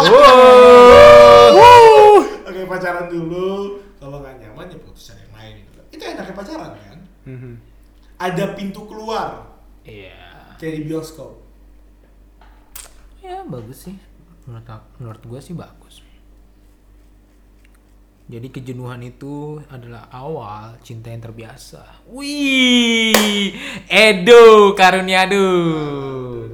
Wow. 1.54 2.14
Oke 2.42 2.60
pacaran 2.66 3.06
dulu. 3.06 3.78
Kalau 3.96 4.18
nggak 4.18 4.34
nyaman 4.38 4.66
ya 4.66 4.78
putus 4.80 5.02
cari 5.06 5.22
yang 5.22 5.32
lain 5.32 5.54
gitu. 5.62 5.78
Itu 5.92 6.02
enaknya 6.04 6.34
pacaran 6.34 6.70
kan. 6.74 6.98
Mhm. 7.24 7.52
Ada 8.22 8.54
pintu 8.54 8.86
keluar 8.86 9.50
Iya. 9.82 10.54
kayak 10.62 10.74
di 10.78 10.82
bioskop. 10.86 11.42
Ya 13.18 13.42
bagus 13.42 13.90
sih. 13.90 13.96
Menurut 14.46 14.66
menurut 15.02 15.22
gue 15.26 15.40
sih 15.42 15.54
bagus. 15.58 16.02
Jadi 18.30 18.48
kejenuhan 18.48 19.02
itu 19.02 19.58
adalah 19.68 20.06
awal 20.08 20.78
cinta 20.80 21.10
yang 21.10 21.20
terbiasa. 21.20 22.06
Wih, 22.08 23.52
Edo 23.90 24.72
Karuniadu. 24.78 25.50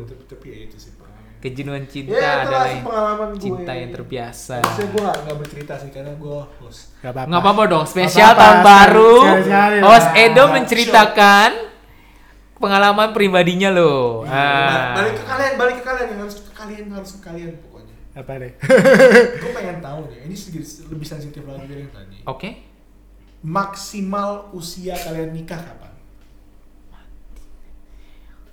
Tapi, 0.09 0.25
tapi 0.27 0.47
ya 0.49 0.59
itu 0.67 0.77
sih 0.81 0.93
Pak. 0.97 1.07
Kejenuhan 1.39 1.87
cinta 1.87 2.11
Ya, 2.11 2.19
itulah 2.19 2.43
adalah 2.43 2.67
sih 2.67 2.81
pengalaman 2.83 3.29
gue. 3.31 3.41
cinta 3.41 3.73
yang 3.73 3.91
terbiasa. 3.91 4.57
Harusnya 4.59 4.87
gue 4.89 5.03
gak, 5.05 5.17
gak 5.23 5.37
bercerita 5.39 5.73
sih 5.77 5.91
karena 5.91 6.13
gue 6.13 6.39
host. 6.59 6.81
Gak 6.97 7.09
apa-apa. 7.09 7.27
Nggak 7.27 7.41
apa-apa 7.41 7.63
dong, 7.65 7.85
spesial 7.85 8.29
apa-apa, 8.29 8.43
tahun 8.43 8.59
baru. 8.61 9.15
lah. 9.47 9.71
Host 9.85 10.09
Edo 10.15 10.45
menceritakan 10.51 11.51
pengalaman 12.57 13.09
pribadinya 13.13 13.71
loh. 13.71 14.25
Iya, 14.25 14.35
Ah. 14.35 14.95
Balik 14.97 15.15
ke 15.15 15.25
kalian, 15.25 15.53
balik 15.55 15.77
ke 15.77 15.85
kalian 15.85 16.07
yang 16.09 16.21
harus 16.21 16.37
ke 16.37 16.53
kalian, 16.53 16.85
harus 16.91 17.11
ke 17.13 17.21
kalian 17.23 17.51
pokoknya. 17.61 17.95
Apa 18.13 18.31
deh? 18.37 18.53
gue 19.41 19.51
pengen 19.53 19.79
tahu 19.79 19.99
nih, 20.09 20.19
ini 20.25 20.35
sedikit 20.35 20.63
lebih 20.91 21.07
sensitif 21.07 21.43
lagi 21.45 21.65
dari 21.65 21.81
yang 21.81 21.95
tadi. 21.95 22.19
Oke. 22.25 22.51
Maksimal 23.41 24.51
usia 24.51 24.99
kalian 24.99 25.31
nikah 25.31 25.57
kapan? 25.57 25.88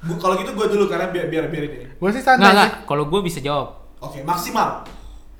Bu, 0.05 0.13
kalau 0.15 0.37
gitu 0.37 0.53
gue 0.53 0.67
dulu 0.69 0.85
karena 0.85 1.09
biar 1.09 1.25
biar 1.27 1.45
biar 1.49 1.63
ini. 1.65 1.77
Gue 1.97 2.09
sih 2.13 2.21
Nggak, 2.21 2.37
santai 2.37 2.53
nggak. 2.53 2.69
sih. 2.69 2.85
Kalau 2.85 3.03
gue 3.09 3.19
bisa 3.21 3.39
jawab. 3.41 3.67
Oke, 3.99 4.21
maksimal 4.21 4.85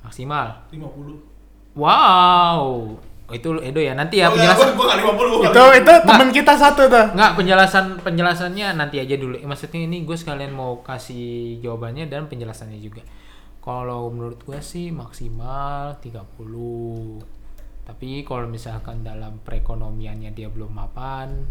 Maksimal. 0.02 0.46
50. 0.70 1.78
Wow. 1.78 2.94
Oh, 3.26 3.34
itu 3.34 3.58
Edo 3.58 3.82
ya. 3.82 3.94
Nanti 3.98 4.22
ya 4.22 4.30
Oh, 4.30 4.38
penjelasan. 4.38 4.78
Gue 4.78 4.86
gak 4.86 4.98
50, 5.02 5.42
gue 5.42 5.50
Itu 5.50 5.64
itu 5.82 5.92
temen 6.06 6.28
kita 6.30 6.54
satu 6.54 6.82
tuh. 6.86 7.06
Nggak, 7.14 7.32
penjelasan 7.34 7.84
penjelasannya 8.00 8.78
nanti 8.78 9.02
aja 9.02 9.18
dulu. 9.18 9.34
Maksudnya 9.42 9.82
ini 9.82 10.06
gue 10.06 10.14
sekalian 10.14 10.54
mau 10.54 10.78
kasih 10.82 11.58
jawabannya 11.58 12.06
dan 12.06 12.30
penjelasannya 12.30 12.78
juga. 12.78 13.02
Kalau 13.58 14.06
menurut 14.14 14.38
gue 14.46 14.62
sih 14.62 14.94
maksimal 14.94 15.98
30. 15.98 16.22
Tapi 17.86 18.22
kalau 18.22 18.46
misalkan 18.46 19.02
dalam 19.02 19.42
perekonomiannya 19.42 20.30
dia 20.30 20.46
belum 20.46 20.70
mapan, 20.70 21.46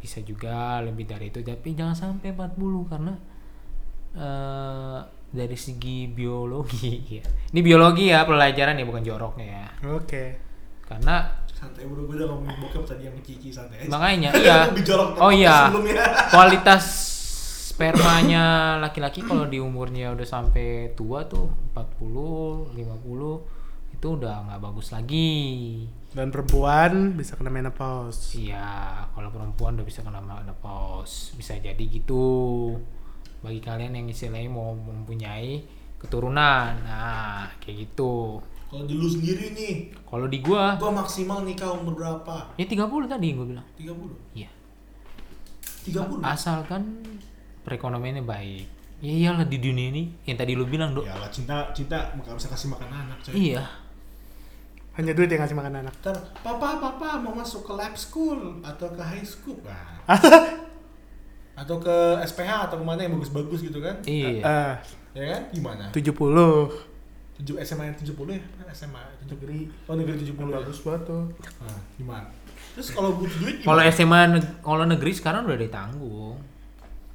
bisa 0.00 0.24
juga 0.24 0.80
lebih 0.80 1.04
dari 1.04 1.28
itu. 1.28 1.44
Tapi 1.44 1.76
jangan 1.76 1.94
sampai 1.94 2.32
40 2.32 2.90
karena 2.90 3.14
eh 4.16 5.00
dari 5.30 5.54
segi 5.54 6.10
biologi 6.10 6.90
ya. 7.20 7.24
Ini 7.54 7.60
biologi 7.62 8.10
ya 8.10 8.26
pelajaran 8.26 8.80
ya 8.80 8.84
bukan 8.88 9.04
joroknya 9.06 9.46
ya. 9.46 9.66
Oke. 9.94 10.24
Karena 10.88 11.38
Santai 11.60 11.84
bro, 11.84 12.08
gue 12.08 12.16
udah 12.16 12.24
ngomongin 12.32 12.56
bokep 12.56 12.88
tadi 12.88 13.04
yang 13.04 13.12
Kiki 13.20 13.52
santai 13.52 13.84
aja. 13.84 13.92
makanya 13.92 14.32
iya. 14.40 14.58
Oh 15.20 15.28
iya. 15.28 15.68
kualitas 16.32 16.84
spermanya 17.68 18.76
laki-laki 18.80 19.20
kalau 19.20 19.44
di 19.44 19.60
umurnya 19.60 20.16
udah 20.16 20.24
sampai 20.24 20.96
tua 20.96 21.28
tuh 21.28 21.52
40, 21.76 22.72
50 22.80 23.59
itu 24.00 24.16
udah 24.16 24.48
nggak 24.48 24.64
bagus 24.64 24.96
lagi. 24.96 25.84
Dan 26.16 26.32
perempuan 26.32 27.20
bisa 27.20 27.36
kena 27.36 27.52
menopause. 27.52 28.32
Iya, 28.32 29.04
kalau 29.12 29.28
perempuan 29.28 29.76
udah 29.76 29.84
bisa 29.84 30.00
kena 30.00 30.24
menopause, 30.24 31.36
bisa 31.36 31.60
jadi 31.60 31.84
gitu. 31.84 32.80
Bagi 33.44 33.60
kalian 33.60 34.00
yang 34.00 34.08
istilahnya 34.08 34.48
mau 34.48 34.72
mempunyai 34.72 35.68
keturunan, 36.00 36.80
nah 36.80 37.52
kayak 37.60 37.92
gitu. 37.92 38.40
Kalau 38.72 38.88
di 38.88 38.96
lu 38.96 39.04
sendiri 39.04 39.52
nih, 39.52 39.92
Kalau 40.08 40.32
di 40.32 40.40
gua, 40.40 40.80
gue 40.80 40.88
maksimal 40.88 41.44
nikah 41.44 41.68
umur 41.76 42.00
berapa? 42.00 42.56
ya 42.56 42.64
30 42.64 43.04
tadi 43.04 43.24
yang 43.28 43.36
gua 43.36 43.48
bilang. 43.52 43.66
30? 43.76 44.16
Iya. 44.32 44.50
30? 45.92 46.24
Asalkan 46.24 47.04
perekonomiannya 47.68 48.24
baik. 48.24 48.64
Ya 49.04 49.12
iyalah 49.12 49.44
di 49.44 49.60
dunia 49.60 49.92
ini 49.92 50.08
yang 50.24 50.40
tadi 50.40 50.56
lu 50.56 50.64
bilang, 50.64 50.96
Dok. 50.96 51.04
Ya 51.04 51.20
lah, 51.20 51.28
cinta, 51.28 51.68
cinta 51.76 52.16
gak 52.16 52.32
bisa 52.32 52.48
kasih 52.48 52.72
makan 52.72 52.88
anak 52.88 53.20
coy. 53.20 53.36
Iya. 53.36 53.89
Hanya 54.92 55.12
duit 55.12 55.26
yang 55.26 55.40
ngasih 55.40 55.54
makan 55.54 55.74
anak. 55.80 55.94
Ntar, 55.98 56.16
papa, 56.40 56.78
papa 56.78 57.16
mau 57.16 57.32
masuk 57.32 57.62
ke 57.62 57.72
lab 57.72 57.94
school 57.94 58.58
atau 58.60 58.90
ke 58.90 59.00
high 59.00 59.24
school? 59.24 59.58
Atau 61.60 61.76
ke 61.76 61.96
SPH 62.24 62.72
atau 62.72 62.80
ke 62.80 62.84
mana 62.84 63.04
yang 63.04 63.12
bagus-bagus 63.14 63.60
gitu 63.60 63.84
kan? 63.84 64.00
Iya. 64.02 64.40
Eh, 64.40 64.74
Ya 65.12 65.24
kan? 65.28 65.42
Gimana? 65.52 65.84
70 65.90 66.16
Tujuh 67.36 67.56
SMA 67.60 67.84
yang 67.84 67.96
70 67.96 68.16
ya? 68.30 68.40
SMA 68.70 69.02
negeri. 69.26 69.68
Oh 69.84 69.92
negeri 69.92 70.24
70 70.24 70.40
ya? 70.40 70.56
Bagus 70.56 70.78
banget 70.80 71.02
tuh. 71.04 71.22
Nah, 71.60 71.78
gimana? 71.96 72.28
Terus 72.72 72.88
kalau 72.90 73.18
butuh 73.18 73.38
duit 73.40 73.60
Kalau? 73.60 73.82
SMA 73.84 74.20
neg- 74.30 74.56
kalau 74.62 74.84
negeri 74.86 75.12
sekarang 75.12 75.44
udah 75.44 75.58
ditanggung. 75.58 76.38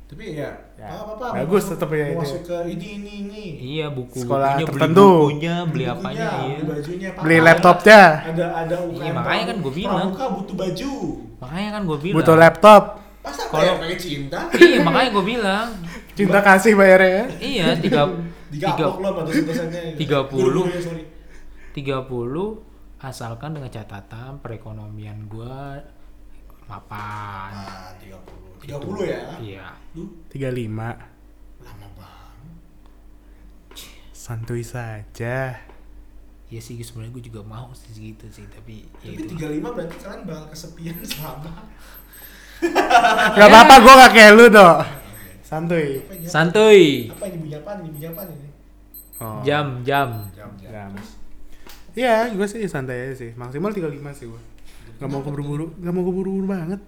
Tapi 0.06 0.38
ya, 0.38 0.54
Ya, 0.78 1.02
papa 1.02 1.34
bagus 1.34 1.66
tetep 1.66 1.90
ya 1.90 2.14
masuk 2.14 2.46
ke 2.46 2.58
ini, 2.70 2.88
ini, 3.02 3.12
ini. 3.26 3.46
Iya, 3.58 3.90
buku 3.90 4.22
Sekolah 4.22 4.62
bukunya, 4.62 4.68
tertentu. 4.70 5.02
beli 5.02 5.18
bukunya, 5.18 5.56
beli 5.66 5.66
Bukunya, 5.66 5.90
apanya, 5.98 6.28
iya. 6.46 6.46
Beli 6.46 6.64
bajunya, 6.70 7.10
papa. 7.10 7.24
Beli 7.26 7.38
laptopnya. 7.42 8.02
Ada, 8.22 8.46
ada 8.54 8.76
UKM. 8.86 9.02
Iya, 9.02 9.12
makanya 9.12 9.44
kan 9.50 9.58
gua 9.58 9.74
bilang. 9.74 9.98
Pramuka 10.14 10.26
butuh 10.30 10.56
baju. 10.56 10.94
Makanya 11.42 11.70
kan 11.74 11.82
gue 11.84 11.98
bilang. 12.00 12.18
Butuh 12.22 12.36
laptop. 12.38 12.84
Masa 13.26 13.42
Kalau- 13.50 13.58
kayak 13.58 13.76
pakai 13.82 13.98
cinta? 13.98 14.40
Iya, 14.54 14.80
makanya 14.86 15.10
gue 15.10 15.26
bilang. 15.26 15.68
Cinta 16.14 16.40
kasih 16.40 16.74
bayarnya 16.78 17.10
ya. 17.10 17.26
Iya, 17.42 17.68
tiga, 17.82 18.02
tiga. 18.54 18.68
Tiga 19.98 20.20
puluh. 20.30 20.70
Ya, 20.70 20.80
sorry. 20.80 21.04
30 21.74 22.64
asalkan 23.02 23.52
dengan 23.52 23.68
catatan 23.68 24.40
perekonomian 24.40 25.28
gua 25.28 25.76
mapan. 26.66 27.52
Ah, 27.52 27.92
30. 28.00 28.55
30 28.66 29.06
ya? 29.06 29.22
Iya. 29.38 29.66
Lu 29.94 30.04
35. 30.34 30.98
lama 31.62 31.88
banget. 31.94 32.58
Santuy 34.10 34.66
saja. 34.66 35.62
Ya 36.46 36.60
sih 36.62 36.78
sebenarnya 36.82 37.14
gue 37.14 37.24
juga 37.26 37.42
mau 37.42 37.70
sih 37.74 37.90
segitu 37.94 38.26
sih, 38.30 38.46
tapi 38.50 38.86
ya 39.02 39.14
Tapi 39.14 39.26
itu. 39.26 39.34
35 39.38 39.66
berarti 39.66 39.96
kalian 39.98 40.22
bakal 40.26 40.46
kesepian 40.50 40.98
selama 41.10 41.52
Gak 43.36 43.48
apa-apa, 43.52 43.76
gue 43.84 43.94
gak 44.00 44.14
kayak 44.16 44.32
lu 44.34 44.46
dong. 44.48 44.80
Santuy. 45.46 46.02
apa? 46.02 46.14
Santuy. 46.26 47.12
Apa 47.12 47.30
ini 47.30 47.38
bunyi 47.38 47.56
apaan 47.60 47.78
ini? 47.86 47.90
Bunyi 47.94 48.08
apaan 48.10 48.30
ini? 48.34 48.50
Oh. 49.22 49.40
Jam, 49.46 49.84
jam. 49.86 50.10
Jam, 50.34 50.50
Jam. 50.58 50.92
Iya, 51.96 52.32
gue 52.34 52.48
sih 52.50 52.66
santai 52.68 53.08
aja 53.08 53.16
sih. 53.16 53.32
Maksimal 53.38 53.70
35 53.72 53.92
sih 54.18 54.26
gue. 54.26 54.42
Gak 54.98 55.10
mau 55.12 55.22
keburu-buru, 55.22 55.76
gak 55.78 55.94
mau 55.94 56.04
keburu-buru 56.08 56.48
banget. 56.48 56.82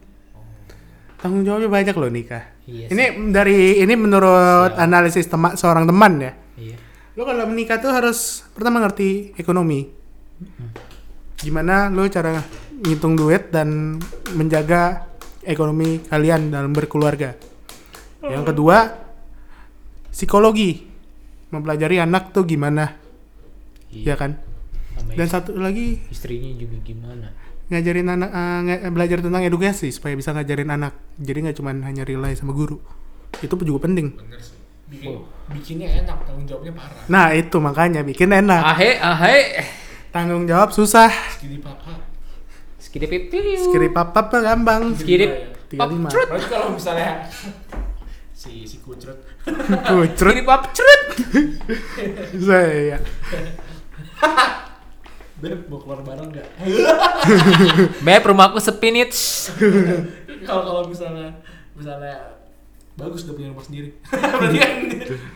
Tanggung 1.18 1.42
jawabnya 1.42 1.70
banyak 1.70 1.96
loh 1.98 2.12
nikah. 2.14 2.44
Iya 2.70 2.94
ini 2.94 3.34
dari 3.34 3.82
ini 3.82 3.94
menurut 3.98 4.76
Siap. 4.76 4.84
analisis 4.86 5.26
tema, 5.26 5.58
seorang 5.58 5.90
teman 5.90 6.14
ya. 6.22 6.32
Iya. 6.58 6.78
Lo 7.18 7.26
kalau 7.26 7.50
menikah 7.50 7.82
tuh 7.82 7.90
harus 7.90 8.46
pertama 8.54 8.78
ngerti 8.80 9.34
ekonomi. 9.34 9.90
Gimana 11.38 11.90
lo 11.90 12.06
cara 12.06 12.38
ngitung 12.86 13.18
duit 13.18 13.50
dan 13.50 13.98
menjaga 14.38 15.10
ekonomi 15.42 16.06
kalian 16.06 16.54
dalam 16.54 16.70
berkeluarga. 16.70 17.34
Yang 18.22 18.54
kedua, 18.54 18.78
psikologi. 20.12 20.86
Mempelajari 21.48 22.04
anak 22.04 22.36
tuh 22.36 22.44
gimana, 22.44 22.92
Iya. 23.88 24.12
ya 24.12 24.16
kan? 24.20 24.36
Sama 25.00 25.16
Dan 25.16 25.28
satu 25.32 25.56
lagi 25.56 26.04
istrinya 26.12 26.52
juga 26.60 26.76
gimana? 26.84 27.32
Ngajarin 27.68 28.08
anak 28.08 28.30
eh, 28.30 28.60
nge- 28.64 28.82
belajar 28.90 29.18
tentang 29.20 29.44
edukasi 29.44 29.92
supaya 29.92 30.14
bisa 30.14 30.32
ngajarin 30.32 30.70
anak. 30.70 30.94
Jadi 31.16 31.38
nggak 31.44 31.56
cuma 31.56 31.72
hanya 31.72 32.04
rely 32.04 32.34
sama 32.34 32.52
guru. 32.52 32.80
Itu 33.40 33.54
juga 33.58 33.84
penting. 33.84 34.16
Bener 34.16 34.40
sih. 34.40 34.56
Bikin, 34.88 35.12
Oh. 35.12 35.28
bikinnya 35.52 36.00
enak, 36.00 36.24
tanggung 36.24 36.48
jawabnya 36.48 36.72
parah. 36.72 37.04
Nah, 37.12 37.36
itu 37.36 37.60
makanya 37.60 38.02
bikin 38.02 38.32
enak. 38.32 38.64
Ahe, 38.72 38.96
ahe. 38.96 39.38
Tanggung 40.10 40.48
jawab 40.48 40.72
susah. 40.72 41.12
Segini 41.36 41.60
papa. 41.60 41.92
Skidip 42.80 43.12
pipiu. 43.12 43.60
Skiri 43.60 43.92
papap 43.92 44.32
mah 44.32 44.42
gampang. 44.42 44.96
Skidip. 44.96 45.60
35. 45.68 45.76
Pap, 45.76 46.32
Berarti 46.32 46.48
kalau 46.48 46.68
misalnya 46.72 47.28
si 48.32 48.64
si 48.64 48.80
kucrut 48.80 49.20
Kucrut 49.44 50.16
Skidip 50.16 50.48
pap, 50.48 50.72
cerut. 50.72 51.04
saya. 52.40 52.96
Beb 55.38 55.70
mau 55.70 55.78
keluar 55.78 56.02
bareng 56.02 56.34
nggak? 56.34 56.48
Beb, 58.06 58.24
rumahku 58.24 58.58
sepi 58.58 58.90
nih. 58.90 59.06
kalau 60.42 60.62
kalau 60.66 60.82
misalnya 60.86 61.30
misalnya 61.72 62.42
bagus 62.98 63.30
udah 63.30 63.36
punya 63.36 63.50
rumah 63.54 63.62
sendiri. 63.62 63.94
Berarti 64.10 64.58
kan 64.58 64.72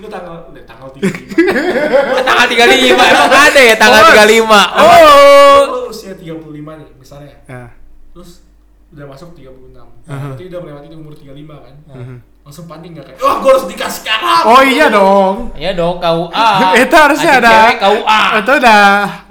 lu 0.01 0.07
tanggal 0.09 0.49
udah 0.49 0.63
tanggal 0.65 0.87
35. 0.97 2.25
tanggal 2.25 2.47
35. 2.49 2.97
Emang 2.97 3.29
ada 3.29 3.61
ya 3.61 3.75
tanggal 3.77 4.01
Oh. 4.01 4.09
35? 4.09 4.41
Oh. 4.41 4.57
Oh. 4.81 5.59
Lu 5.69 5.79
usia 5.87 6.13
35 6.17 6.33
nih 6.57 6.87
misalnya. 6.97 7.33
Ah, 7.45 7.69
Terus 8.11 8.41
udah 8.89 9.05
masuk 9.05 9.37
36. 9.37 9.53
Nah, 9.71 9.85
Aha. 10.09 10.33
Berarti 10.33 10.43
udah 10.49 10.59
melewati 10.59 10.87
umur 10.91 11.13
35 11.13 11.29
kan. 11.61 11.73
mhm. 11.93 12.17
Langsung 12.41 12.65
panik 12.65 12.97
nggak 12.97 13.05
kayak, 13.05 13.19
"Wah, 13.21 13.35
gua 13.37 13.51
harus 13.53 13.65
nikah 13.69 13.91
sekarang." 13.91 14.43
Oh 14.49 14.61
iya 14.65 14.89
dong. 14.89 15.53
Ya 15.53 15.71
dong 15.77 16.01
KUA. 16.01 16.49
itu 16.83 16.95
harusnya 16.97 17.31
Ajak 17.37 17.43
ada. 17.45 17.51
cewek 17.53 17.77
KUA. 17.77 18.21
Itu 18.41 18.51
udah 18.57 18.81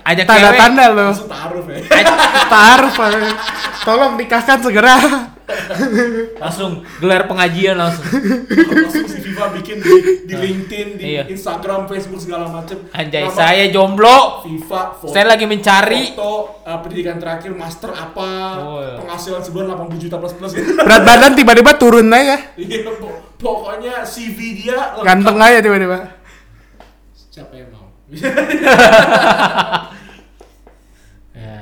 Ajak 0.06 0.24
tanda-tanda 0.30 0.84
loh. 0.94 1.10
Langsung 1.10 1.30
taruh 1.30 1.64
ya. 1.66 1.78
Taruh. 2.46 2.90
Pak. 2.94 3.10
Tolong 3.82 4.12
nikahkan 4.14 4.58
segera. 4.62 4.94
Langsung 6.36 6.72
gelar 6.96 7.24
pengajian 7.24 7.74
langsung. 7.74 8.06
langsung 8.48 9.04
si 9.04 9.18
Viva 9.20 9.50
bikin 9.50 9.76
di, 9.76 9.92
di 10.24 10.34
LinkedIn, 10.34 10.88
di 10.94 11.04
Iya. 11.10 11.22
Instagram, 11.26 11.84
Facebook 11.84 12.18
segala 12.18 12.46
macem. 12.46 12.86
Anjay, 12.90 13.22
Nama 13.22 13.32
saya 13.32 13.64
jomblo. 13.68 14.42
Viva 14.42 14.92
foto, 14.92 15.08
Saya 15.08 15.26
lagi 15.26 15.44
mencari. 15.44 16.12
foto 16.12 16.32
uh, 16.62 16.78
pendidikan 16.78 17.16
terakhir 17.16 17.50
master 17.52 17.90
apa, 17.90 18.30
Oh, 18.58 18.78
iya. 18.78 18.96
penghasilan 18.96 19.40
sebulan 19.40 19.66
80 19.80 20.00
juta 20.00 20.16
plus 20.16 20.32
plus 20.32 20.52
gitu. 20.52 20.70
Berat 20.76 21.02
badan 21.02 21.32
tiba-tiba 21.32 21.72
turun 21.74 22.08
aja. 22.08 22.36
Iya, 22.54 22.92
po- 22.92 23.18
pokoknya 23.36 24.02
CV 24.02 24.38
dia 24.56 24.76
lengkap. 24.94 25.04
Ganteng 25.04 25.38
aja 25.38 25.58
tiba-tiba. 25.58 25.98
siapa 27.30 27.54
yang 27.54 27.70
mau 27.70 27.86
Ya, 28.10 28.26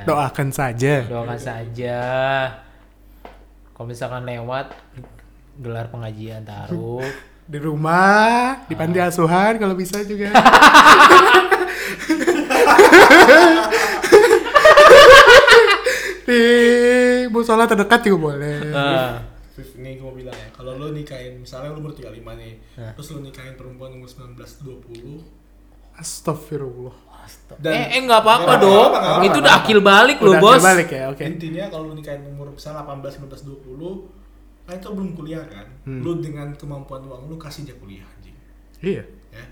Doakan 0.09 0.49
saja. 0.49 1.05
doakan 1.05 1.36
saja. 1.36 1.99
Kalau 3.79 3.87
misalkan 3.87 4.26
lewat 4.26 4.74
gelar 5.57 5.87
pengajian 5.89 6.43
taruh 6.43 7.07
Di 7.49 7.57
rumah, 7.57 8.61
di 8.68 8.76
panti 8.76 9.01
asuhan 9.01 9.57
kalau 9.57 9.72
bisa 9.72 10.05
juga. 10.05 10.29
di 16.29 16.43
musola 17.33 17.64
terdekat 17.64 18.01
juga 18.05 18.18
boleh. 18.33 18.59
Ah, 18.74 19.24
Fif, 19.57 19.81
ini 19.81 19.97
gue 19.97 20.05
mau 20.05 20.12
bilang 20.12 20.37
ya, 20.37 20.49
kalau 20.53 20.76
lo 20.76 20.93
nikahin, 20.93 21.41
misalnya 21.41 21.72
lo 21.72 21.81
umur 21.81 21.97
35 21.97 22.12
nih, 22.37 22.53
Nah. 22.79 22.93
terus 22.95 23.09
lo 23.11 23.18
nikahin 23.18 23.57
perempuan 23.57 23.97
umur 23.97 24.07
19-20 24.07 25.24
Astagfirullah. 25.99 26.97
Dan- 27.59 27.75
eh, 27.75 27.87
eh 27.93 28.01
nggak 28.01 28.21
apa-apa 28.21 28.45
Nggak 28.47 28.61
dong. 28.61 28.89
nggak 28.89 29.03
apa-apa, 29.05 29.27
Itu 29.27 29.39
udah 29.39 29.55
akil 29.59 29.79
balik 29.83 30.19
loh, 30.19 30.31
Udah 30.31 30.41
Bos. 30.41 30.63
balik 30.63 30.89
ya, 30.89 31.05
oke. 31.09 31.23
Intinya 31.23 31.65
kalau 31.67 31.85
lo 31.85 31.95
nikahin 31.95 32.23
umur 32.25 32.49
misalnya 32.51 32.83
18, 32.83 33.19
19, 33.19 33.45
20 33.45 34.17
Kan 34.63 34.77
itu 34.77 34.87
belum 34.87 35.11
kuliah 35.15 35.45
kan 35.45 35.65
Hmm. 35.83 36.01
Lo 36.01 36.17
dengan 36.17 36.53
kemampuan 36.53 37.01
uang 37.03 37.27
lo 37.27 37.37
kasih 37.37 37.65
dia 37.65 37.75
kuliah 37.75 38.05
anjing 38.07 38.37
Iya. 38.79 39.05
ya 39.31 39.45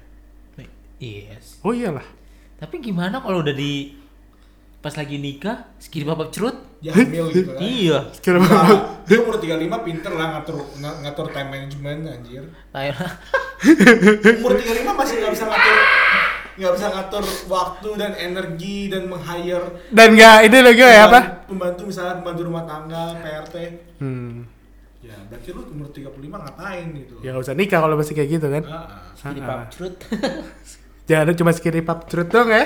Yes. 0.96 1.60
Oh 1.60 1.70
iyalah. 1.70 2.04
Tapi 2.56 2.80
gimana 2.80 3.18
kalau 3.18 3.40
udah 3.40 3.52
di 3.52 3.92
pas 4.78 4.92
lagi 4.92 5.16
nikah, 5.16 5.68
skiri 5.76 6.04
babak 6.04 6.30
cerut? 6.30 6.56
Dia 6.78 6.88
hamil 6.90 7.28
gitu 7.30 7.50
kan 7.50 7.60
Iya. 7.60 7.98
Kira 8.16 8.38
Nah, 8.38 9.02
dia 9.02 9.18
umur 9.18 9.36
35 9.36 9.52
pinter 9.82 10.08
lah 10.10 10.26
ngatur 10.34 10.56
ng- 10.74 10.98
ngatur 11.02 11.26
time 11.30 11.48
management 11.50 12.00
anjir 12.06 12.44
Kayak 12.70 12.96
Umur 14.36 14.52
35 14.54 14.64
masih 14.94 15.14
nggak 15.18 15.32
bisa 15.32 15.44
ngatur 15.44 15.76
nggak 16.56 16.72
bisa 16.72 16.86
ngatur 16.88 17.20
waktu 17.46 17.88
dan 17.94 18.12
energi 18.14 18.88
dan 18.88 19.06
meng-hire 19.06 19.66
Dan 19.88 20.08
nggak 20.12 20.38
ini 20.42 20.58
lagi 20.58 20.80
ya 20.80 21.04
apa? 21.04 21.20
pembantu 21.44 21.82
misalnya 21.84 22.14
pembantu 22.16 22.40
rumah 22.42 22.64
tangga 22.64 23.12
PRT 23.16 23.54
Hmm. 23.96 24.44
ya 24.98 25.16
berarti 25.22 25.48
lu 25.50 25.62
umur 25.68 25.88
35 25.88 26.10
ngapain 26.34 26.86
gitu 26.92 27.14
Ya 27.20 27.30
nggak 27.30 27.44
usah 27.44 27.54
nikah 27.54 27.78
kalau 27.78 27.94
masih 27.94 28.12
kayak 28.12 28.30
gitu 28.30 28.46
kan. 28.46 28.62
Ah, 28.64 28.74
ah. 28.74 29.00
skiri 29.14 29.38
Ah. 29.38 29.46
babak 29.46 29.68
cerut. 29.70 29.94
Jangan 31.08 31.34
cuma 31.34 31.50
skiri 31.50 31.80
pap 31.80 32.04
truth 32.04 32.28
dong 32.28 32.48
ya. 32.48 32.64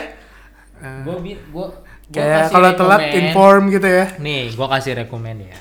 Ah. 0.76 1.02
gua 1.02 1.18
bi- 1.18 1.36
gua 1.50 1.68
gua 1.68 2.10
Kayak 2.10 2.48
kalau 2.48 2.70
telat 2.72 3.02
inform 3.12 3.62
gitu 3.68 3.84
ya. 3.84 4.06
Nih, 4.16 4.50
gua 4.52 4.66
kasih 4.70 4.96
rekomen 4.96 5.44
ya. 5.44 5.58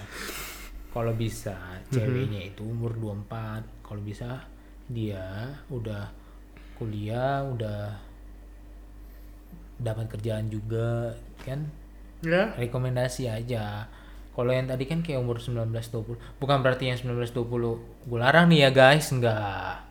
Kalau 0.88 1.12
bisa 1.12 1.54
Mhm. 1.54 1.92
ceweknya 1.92 2.42
itu 2.46 2.62
umur 2.64 2.94
24, 2.94 3.62
kalau 3.82 4.00
bisa 4.00 4.46
dia 4.88 5.22
udah 5.68 6.10
kuliah, 6.76 7.44
udah 7.44 7.94
dapat 9.80 10.12
kerjaan 10.12 10.48
juga 10.48 11.16
kan? 11.42 11.66
Ya. 12.20 12.52
rekomendasi 12.60 13.32
aja. 13.32 13.88
Kalau 14.36 14.52
yang 14.52 14.68
tadi 14.68 14.84
kan 14.84 15.00
kayak 15.00 15.20
umur 15.20 15.40
19-20 15.40 16.16
bukan 16.36 16.58
berarti 16.60 16.92
yang 16.92 17.00
19-20 17.00 17.48
gue 18.08 18.20
larang 18.20 18.52
nih 18.52 18.68
ya 18.68 18.70
guys. 18.72 19.08
Enggak. 19.12 19.84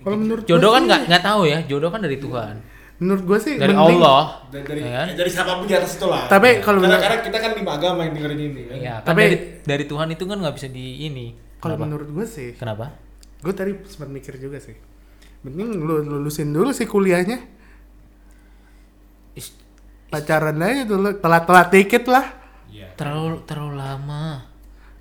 Kalau 0.00 0.16
menurut 0.16 0.44
jodoh 0.44 0.72
kan 0.72 0.84
nggak 0.84 1.00
nggak 1.08 1.22
tahu 1.24 1.42
ya 1.44 1.58
jodoh 1.64 1.88
kan 1.88 2.00
dari 2.00 2.16
Tuhan. 2.16 2.60
Menurut 3.00 3.24
gue 3.24 3.38
sih 3.40 3.54
dari 3.56 3.72
mending- 3.72 4.00
Allah. 4.00 4.44
Dari 4.52 4.64
dari, 4.68 4.80
ya 4.84 4.92
kan? 4.92 5.06
eh, 5.08 5.16
dari 5.16 5.30
siapa 5.32 5.50
pun 5.56 5.64
di 5.64 5.72
atas 5.72 5.96
itu 5.96 6.04
lah 6.04 6.28
Tapi 6.28 6.60
kalau 6.60 6.84
karena, 6.84 7.16
kita 7.24 7.38
kan 7.40 7.50
lima 7.56 7.72
agama 7.80 8.00
yang 8.04 8.12
dengerin 8.12 8.40
ini 8.40 8.62
kan? 8.68 8.76
Iya, 8.76 8.94
kan 9.00 9.06
Tapi- 9.08 9.24
dari, 9.24 9.36
dari 9.64 9.84
Tuhan 9.88 10.08
itu 10.12 10.24
kan 10.28 10.36
nggak 10.36 10.54
bisa 10.56 10.68
di 10.68 10.86
ini. 11.08 11.26
Kalau 11.60 11.76
menurut 11.76 12.08
gue 12.08 12.26
sih, 12.28 12.52
kenapa? 12.56 12.92
Gue 13.40 13.52
tadi 13.56 13.72
sempat 13.88 14.12
mikir 14.12 14.36
juga 14.36 14.60
sih. 14.60 14.76
Mending 15.40 15.80
lu 15.80 16.04
lulusin 16.04 16.52
dulu 16.52 16.72
sih 16.72 16.84
kuliahnya. 16.84 17.59
Is- 19.34 19.56
Pacaran 20.10 20.58
aja 20.58 20.82
dulu, 20.82 21.14
telat-telat 21.22 21.68
dikit 21.70 22.04
lah. 22.10 22.26
Iya. 22.70 22.86
terlalu 22.94 23.42
terlalu 23.50 23.82
lama 23.82 24.46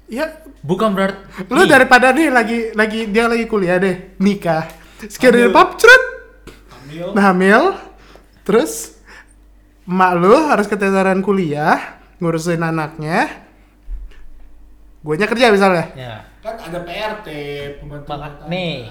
Ya, 0.10 0.42
bukan 0.66 0.98
berarti 0.98 1.22
lu 1.54 1.70
daripada 1.70 2.10
nih 2.10 2.34
lagi 2.34 2.74
lagi 2.74 3.06
dia 3.14 3.30
lagi 3.30 3.46
kuliah 3.46 3.78
deh, 3.78 4.18
nikah. 4.18 4.66
Sekiranya 5.06 5.54
pap 5.54 5.78
cerut, 5.78 6.04
hamil 6.74 7.14
nah 7.14 7.24
hamil, 7.30 7.78
terus 8.42 8.98
emak 9.86 10.12
lu 10.18 10.34
harus 10.50 10.66
keteteran 10.66 11.22
kuliah, 11.22 12.02
ngurusin 12.18 12.58
anaknya. 12.58 13.46
Guanya 15.06 15.30
kerja 15.30 15.54
misalnya. 15.54 15.86
ya 15.94 16.26
kan 16.42 16.58
ada 16.58 16.80
PRT 16.82 17.28
pembantu 17.78 18.18
nih. 18.50 18.90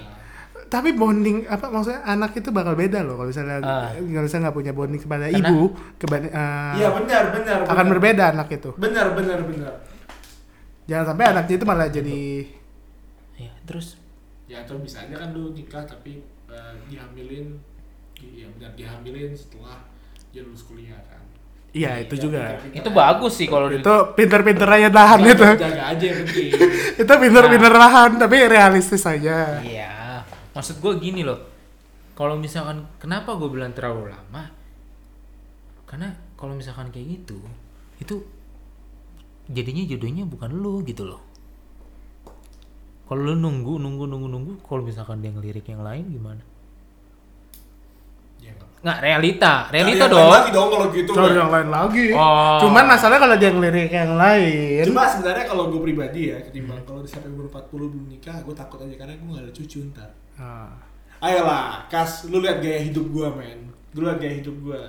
Tapi 0.68 0.92
bonding 0.92 1.44
apa 1.44 1.66
maksudnya 1.66 2.00
anak 2.02 2.32
itu 2.34 2.48
bakal 2.48 2.72
beda 2.72 3.00
loh 3.00 3.16
kalau 3.16 3.28
misalnya 3.28 3.56
Ah. 3.58 3.88
kalau 3.90 4.20
misalnya 4.22 4.44
nggak 4.44 4.56
punya 4.56 4.72
bonding 4.72 5.00
kepada 5.00 5.24
Karena- 5.24 5.40
ibu, 5.42 5.60
kepada 5.96 6.26
eh, 6.26 6.72
iya 6.76 6.88
benar 6.90 7.22
benar 7.30 7.58
akan 7.62 7.72
benar. 7.74 7.88
berbeda 7.90 8.24
anak 8.30 8.48
itu. 8.50 8.70
benar 8.74 9.06
benar 9.12 9.40
benar 9.42 9.74
Jangan 10.84 11.04
sampai 11.06 11.24
anaknya 11.26 11.54
itu 11.54 11.66
malah 11.66 11.88
jadi 11.90 12.20
ya 13.36 13.52
terus 13.62 13.96
ya 14.44 14.60
atau 14.60 14.76
bisa 14.78 15.00
aja 15.00 15.14
kan 15.14 15.28
lu 15.30 15.52
nikah 15.52 15.82
tapi 15.82 16.20
eh, 16.46 16.74
dihamilin 16.86 17.60
iya 18.14 18.48
benar 18.50 18.72
dihamilin 18.72 19.32
setelah 19.32 19.84
dia 20.28 20.42
lulus 20.42 20.64
kuliah 20.64 20.96
kan 21.02 21.20
iya 21.70 21.96
itu 21.98 22.12
Iya, 22.14 22.22
juga. 22.22 22.40
pintar-pintar 22.42 22.72
itu 22.74 22.88
aja. 22.88 22.96
bagus 22.98 23.32
sih 23.34 23.46
kalau 23.46 23.66
Itu 23.70 23.94
pinter-pinter 24.12 24.68
aja 24.70 24.88
nahan 24.90 25.20
itu. 25.22 25.44
jaga 25.54 25.84
aja 25.86 26.06
penting 26.18 26.50
Itu 27.04 27.12
pinter-pinter 27.14 27.72
nahan 27.74 28.10
tapi 28.16 28.36
realistis 28.44 29.04
aja. 29.04 29.60
Iya, 29.60 29.90
maksud 30.58 30.82
gue 30.82 30.92
gini 30.98 31.22
loh. 31.22 31.38
Kalau 32.18 32.34
misalkan 32.34 32.82
kenapa 32.98 33.38
gue 33.38 33.46
bilang 33.46 33.70
terlalu 33.70 34.10
lama? 34.10 34.50
Karena 35.86 36.10
kalau 36.34 36.58
misalkan 36.58 36.90
kayak 36.90 37.22
gitu, 37.22 37.38
itu 38.02 38.26
jadinya 39.46 39.86
jodohnya 39.86 40.26
bukan 40.26 40.50
lu 40.50 40.82
gitu 40.82 41.06
loh. 41.06 41.22
Kalau 43.06 43.22
lu 43.22 43.38
nunggu, 43.38 43.78
nunggu, 43.78 44.04
nunggu, 44.10 44.28
nunggu, 44.28 44.52
kalau 44.66 44.82
misalkan 44.82 45.22
dia 45.22 45.30
ngelirik 45.30 45.70
yang 45.70 45.86
lain 45.86 46.10
gimana? 46.10 46.42
ya 48.38 48.54
nggak 48.54 48.98
realita, 49.02 49.66
realita 49.74 50.06
Cari 50.06 50.14
yang 50.14 50.14
dong. 50.14 50.30
lain 50.30 50.38
lagi 50.38 50.50
dong 50.54 50.68
kalau 50.70 50.86
gitu 50.94 51.10
Cari 51.10 51.34
yang 51.34 51.50
lain 51.50 51.68
lagi. 51.68 52.06
Oh. 52.14 52.58
Cuman 52.62 52.84
masalah 52.86 53.16
kalau 53.18 53.34
dia 53.34 53.50
ngelirik 53.50 53.90
yang 53.90 54.14
lain. 54.14 54.84
Cuma 54.86 55.02
sebenarnya 55.10 55.44
kalau 55.50 55.64
gue 55.74 55.80
pribadi 55.82 56.30
ya, 56.30 56.38
ketimbang 56.46 56.86
kalau 56.86 57.02
di 57.02 57.10
sampai 57.10 57.26
umur 57.34 57.50
40 57.50 57.74
belum 57.74 58.06
nikah, 58.06 58.38
gue 58.46 58.54
takut 58.54 58.78
aja 58.78 58.94
karena 58.94 59.18
gue 59.18 59.28
gak 59.34 59.44
ada 59.50 59.52
cucu 59.52 59.78
ntar. 59.90 60.10
Ah. 60.38 60.70
Ayolah, 61.18 61.90
Kas, 61.90 62.30
lu 62.30 62.38
lihat 62.38 62.62
gaya 62.62 62.78
hidup 62.78 63.10
gue, 63.10 63.28
men. 63.34 63.74
Lu 63.94 64.06
lihat 64.06 64.22
gaya 64.22 64.38
hidup 64.38 64.54
gue. 64.62 64.80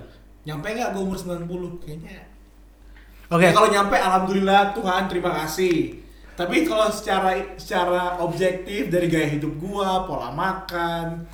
Nyampe 0.45 0.77
nggak 0.77 0.93
gue 0.93 1.01
umur 1.01 1.17
90? 1.17 1.81
Kayaknya. 1.81 2.29
Oke. 3.33 3.45
Ya, 3.45 3.51
kalau 3.53 3.69
nyampe, 3.73 3.97
alhamdulillah 3.97 4.61
Tuhan, 4.77 5.09
terima 5.09 5.31
kasih. 5.41 6.05
Tapi 6.37 6.63
kalau 6.63 6.87
secara 6.87 7.35
secara 7.59 8.15
objektif 8.23 8.87
dari 8.87 9.11
gaya 9.11 9.27
hidup 9.27 9.59
gua, 9.59 10.07
pola 10.07 10.31
makan, 10.31 11.27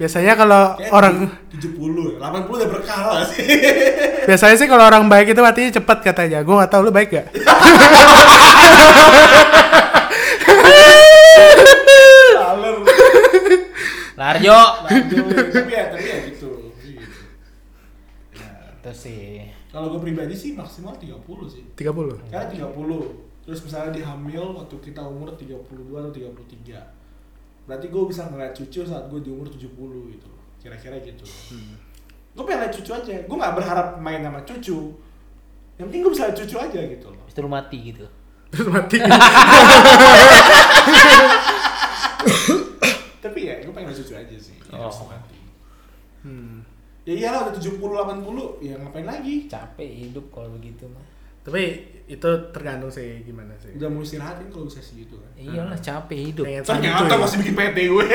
Biasanya 0.00 0.32
kalau 0.32 0.80
kayak 0.80 0.96
orang 0.96 1.28
70, 1.52 2.16
80 2.16 2.48
udah 2.48 2.68
berkah 2.72 3.04
lah 3.04 3.20
sih. 3.20 3.44
biasanya 4.28 4.56
sih 4.56 4.64
kalau 4.64 4.88
orang 4.88 5.12
baik 5.12 5.36
itu 5.36 5.44
matinya 5.44 5.76
cepet 5.76 5.98
katanya. 6.00 6.40
Gue 6.40 6.56
gak 6.56 6.72
tahu 6.72 6.88
lu 6.88 6.92
baik 6.92 7.12
gak? 7.12 7.28
Larjo. 14.20 14.60
Lanjut, 14.84 15.24
tapi 15.48 15.72
ya, 15.72 15.84
tapi 15.88 16.06
ya 16.06 16.18
gitu. 16.28 16.50
gitu. 16.84 17.20
Ya, 18.36 18.50
Itu 18.76 18.92
sih. 18.92 19.48
Kalau 19.70 19.86
gue 19.94 20.00
pribadi 20.02 20.34
sih 20.34 20.58
maksimal 20.58 20.98
30 20.98 21.14
sih. 21.46 21.62
30. 21.78 22.18
Karena 22.28 22.46
30. 22.50 22.74
Terus 23.46 23.60
misalnya 23.64 23.90
dihamil 23.96 24.58
waktu 24.58 24.76
kita 24.82 25.00
umur 25.00 25.32
32 25.38 25.94
atau 25.94 26.12
33. 26.12 27.70
Berarti 27.70 27.86
gue 27.86 28.02
bisa 28.10 28.26
ngeliat 28.28 28.52
cucu 28.52 28.82
saat 28.82 29.06
gue 29.08 29.20
di 29.22 29.30
umur 29.30 29.46
70 29.48 29.62
gitu. 30.10 30.30
Kira-kira 30.60 30.98
gitu. 31.00 31.24
Gue 32.34 32.44
pengen 32.44 32.66
liat 32.66 32.74
cucu 32.76 32.90
aja. 32.92 33.14
Gue 33.24 33.36
gak 33.38 33.54
berharap 33.56 33.96
main 34.02 34.20
sama 34.20 34.42
cucu. 34.44 34.92
Yang 35.78 35.86
penting 35.88 36.02
gue 36.04 36.12
bisa 36.12 36.28
liat 36.28 36.36
cucu 36.36 36.56
aja 36.58 36.80
gitu 36.82 37.06
loh. 37.08 37.24
Lu 37.40 37.48
mati 37.48 37.78
gitu. 37.94 38.04
Terus 38.50 38.68
mati. 38.68 38.98
Tapi 43.20 43.38
ya 43.42 43.54
gue 43.60 43.70
pengen 43.70 43.92
cucu 43.92 44.12
aja 44.12 44.36
sih. 44.36 44.56
Ya, 44.58 44.74
Oh. 44.74 44.88
harus 44.88 45.00
mati. 45.04 45.36
Hmm. 46.20 46.64
Ya 47.02 47.14
iyalah 47.16 47.48
udah 47.48 47.54
70 47.54 47.80
80 47.80 48.60
ya 48.60 48.74
ngapain 48.76 49.04
lagi? 49.04 49.44
Capek 49.44 49.88
hidup 49.88 50.28
kalau 50.30 50.48
begitu 50.50 50.84
mah. 50.86 51.04
Tapi 51.40 51.62
itu 52.06 52.28
tergantung 52.52 52.88
sih 52.88 53.24
gimana 53.24 53.56
sih. 53.56 53.72
Udah 53.72 53.88
mau 53.88 54.00
istirahat 54.00 54.36
kan 54.36 54.48
kalau 54.50 54.64
bisa 54.64 54.80
segitu 54.80 55.16
kan. 55.16 55.30
Iyalah 55.34 55.76
capek 55.76 56.18
hidup. 56.28 56.44
Ternyata 56.44 57.16
masih 57.24 57.36
bikin 57.40 57.54
PT 57.54 57.78
gue. 57.88 58.06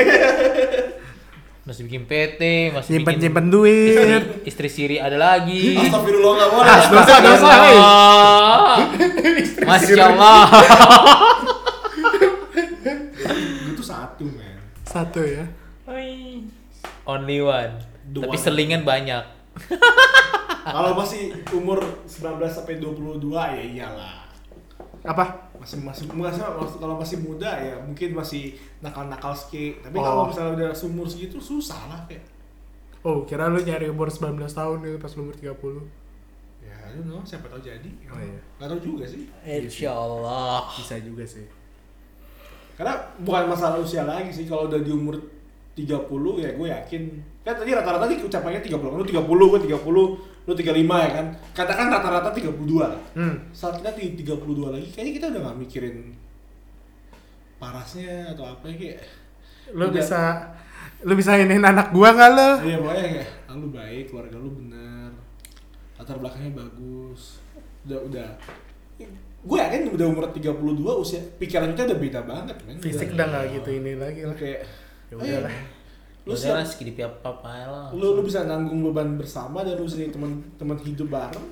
Masih 1.65 1.81
bikin 1.89 2.05
PT, 2.05 2.41
masih 2.69 2.89
Nyimpen 2.93 3.17
bikin 3.17 3.21
nyimpen 3.25 3.45
duit. 3.49 3.97
istri, 3.97 4.13
istri 4.45 4.69
siri 4.69 4.97
ada 5.01 5.17
lagi. 5.17 5.81
Astagfirullah 5.81 6.33
gak 6.37 6.49
boleh. 6.53 6.69
Ah, 6.69 6.81
dosa 6.85 7.15
dosa. 7.17 7.53
Masya 9.65 10.03
Allah. 10.05 10.45
Gue 13.65 13.73
tuh 13.73 13.85
satu 14.95 15.19
ya. 15.19 15.43
Only 17.03 17.43
one. 17.43 17.73
the 18.07 18.21
Tapi 18.21 18.37
one. 18.37 18.43
selingan 18.43 18.81
banyak. 18.81 19.23
Kalau 20.65 20.97
masih 20.97 21.29
umur 21.51 21.77
19 22.03 22.41
sampai 22.47 22.79
22 22.79 23.21
ya 23.33 23.61
iyalah. 23.61 24.25
Apa? 25.05 25.51
Masih 25.61 25.81
masih 25.81 26.09
masih, 26.09 26.41
masih- 26.41 26.79
kalau 26.79 26.97
masih 26.97 27.17
muda 27.21 27.47
ya 27.47 27.77
mungkin 27.77 28.17
masih 28.17 28.57
nakal-nakal 28.81 29.33
skate. 29.33 29.77
Tapi 29.81 29.97
Oh. 29.97 30.03
kalau 30.03 30.21
misalnya 30.25 30.51
udah 30.57 30.69
seumur 30.73 31.05
segitu 31.05 31.37
susah 31.37 31.77
lah 31.85 32.01
kayak. 32.05 32.25
Oh, 33.05 33.21
kira 33.21 33.45
lu 33.45 33.61
nyari 33.61 33.85
umur 33.85 34.09
19 34.09 34.49
tahun 34.49 34.81
gitu 34.81 34.97
pas 34.97 35.13
lu 35.13 35.29
umur 35.29 35.37
30. 35.37 35.85
Ya, 36.65 36.73
know, 36.99 37.21
siapa 37.21 37.45
tahu 37.45 37.61
jadi. 37.61 37.89
Oh, 38.09 38.17
iya. 38.17 38.41
Gak 38.57 38.67
tahu 38.73 38.79
juga 38.81 39.05
sih. 39.05 39.29
Insya 39.45 39.93
Allah. 39.93 40.65
Bisa 40.73 40.97
juga 40.97 41.21
sih. 41.21 41.45
Karena 42.75 42.93
bukan 43.17 43.47
masalah 43.47 43.79
usia 43.79 44.03
lagi 44.03 44.29
sih 44.29 44.45
kalau 44.45 44.67
udah 44.67 44.77
di 44.77 44.91
umur 44.91 45.15
30 45.73 46.07
ya 46.39 46.49
gue 46.51 46.67
yakin 46.71 47.03
kan 47.41 47.51
tadi 47.53 47.71
rata-rata 47.71 48.07
nih 48.07 48.23
ucapannya 48.23 48.59
30 48.59 48.79
lu 48.79 49.03
30 49.03 49.11
gue 49.27 49.59
30 49.67 50.47
lu 50.47 50.51
35 50.51 50.55
ya 50.81 51.09
kan 51.11 51.25
katakan 51.51 51.87
rata-rata 51.89 52.29
32 52.31 52.47
lah 52.79 52.95
Hmm. 53.11 53.35
saat 53.51 53.79
kita 53.79 53.91
di 53.91 54.15
32 54.15 54.39
lagi 54.71 54.87
kayaknya 54.87 55.13
kita 55.13 55.25
udah 55.35 55.41
gak 55.45 55.57
mikirin 55.57 55.95
parasnya 57.55 58.31
atau 58.31 58.45
apa 58.45 58.65
ya 58.71 58.75
kayak 58.75 58.99
Lu 59.73 59.89
Udah. 59.89 59.97
bisa 59.97 60.21
lu 61.01 61.13
bisa 61.17 61.33
iniin 61.35 61.59
anak 61.59 61.89
gua 61.89 62.13
nggak 62.13 62.31
lo? 62.31 62.49
iya 62.61 62.77
pokoknya 62.77 63.03
kayak 63.11 63.29
ah, 63.49 63.55
lu 63.57 63.67
baik 63.69 64.03
keluarga 64.07 64.37
lu 64.37 64.49
bener 64.53 65.09
latar 65.95 66.15
belakangnya 66.15 66.53
bagus 66.55 67.41
udah 67.83 67.99
udah 68.05 68.29
gue 69.45 69.57
yakin 69.57 69.93
udah 69.93 70.05
umur 70.09 70.25
32 70.27 70.57
usia 70.97 71.21
pikiran 71.37 71.69
kita 71.71 71.85
udah 71.85 71.99
beda 72.01 72.19
banget 72.25 72.55
men 72.65 72.81
Fisik 72.81 73.13
udah 73.13 73.25
nggak 73.29 73.45
gitu 73.53 73.69
ini 73.71 73.91
lagi 73.93 74.19
Udah 74.21 74.33
lah. 74.33 74.37
kayak 74.37 74.59
Ya 75.05 75.15
udahlah. 75.15 75.53
Udah 76.25 76.25
lu 76.25 76.33
siap 76.33 76.57
lah, 76.57 76.65
segini 76.65 76.91
apa 76.97 77.29
lah. 77.69 77.87
lu 77.93 78.17
lu 78.17 78.21
bisa 78.25 78.41
nanggung 78.43 78.81
beban 78.81 79.13
bersama 79.15 79.61
dan 79.61 79.77
lu 79.77 79.85
sendiri 79.85 80.09
teman 80.09 80.41
teman 80.57 80.73
hidup 80.81 81.07
bareng 81.07 81.45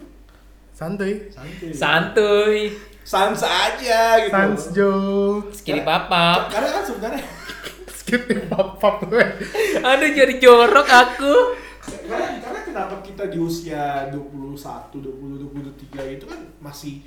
Santuy. 0.73 1.29
santuy 1.29 1.69
Santuy. 1.69 2.57
sans 3.05 3.37
aja 3.45 4.25
gitu 4.25 4.33
Sans 4.33 4.61
Joe. 4.73 5.45
Segini 5.53 5.85
papa. 5.85 6.49
karena 6.49 6.69
kan 6.73 6.83
sebenarnya 6.83 7.23
Skip 8.03 8.25
pap 8.49 8.97
gue. 9.05 9.25
Aduh 9.79 10.09
jadi 10.11 10.33
jorok 10.35 10.89
aku. 10.89 11.33
karena, 11.83 12.41
karena 12.41 12.59
kenapa 12.65 12.95
kita 12.99 13.29
di 13.29 13.37
usia 13.37 14.09
21, 14.11 14.57
20, 14.57 15.39
23 15.93 16.17
itu 16.17 16.25
kan 16.25 16.39
masih 16.59 16.99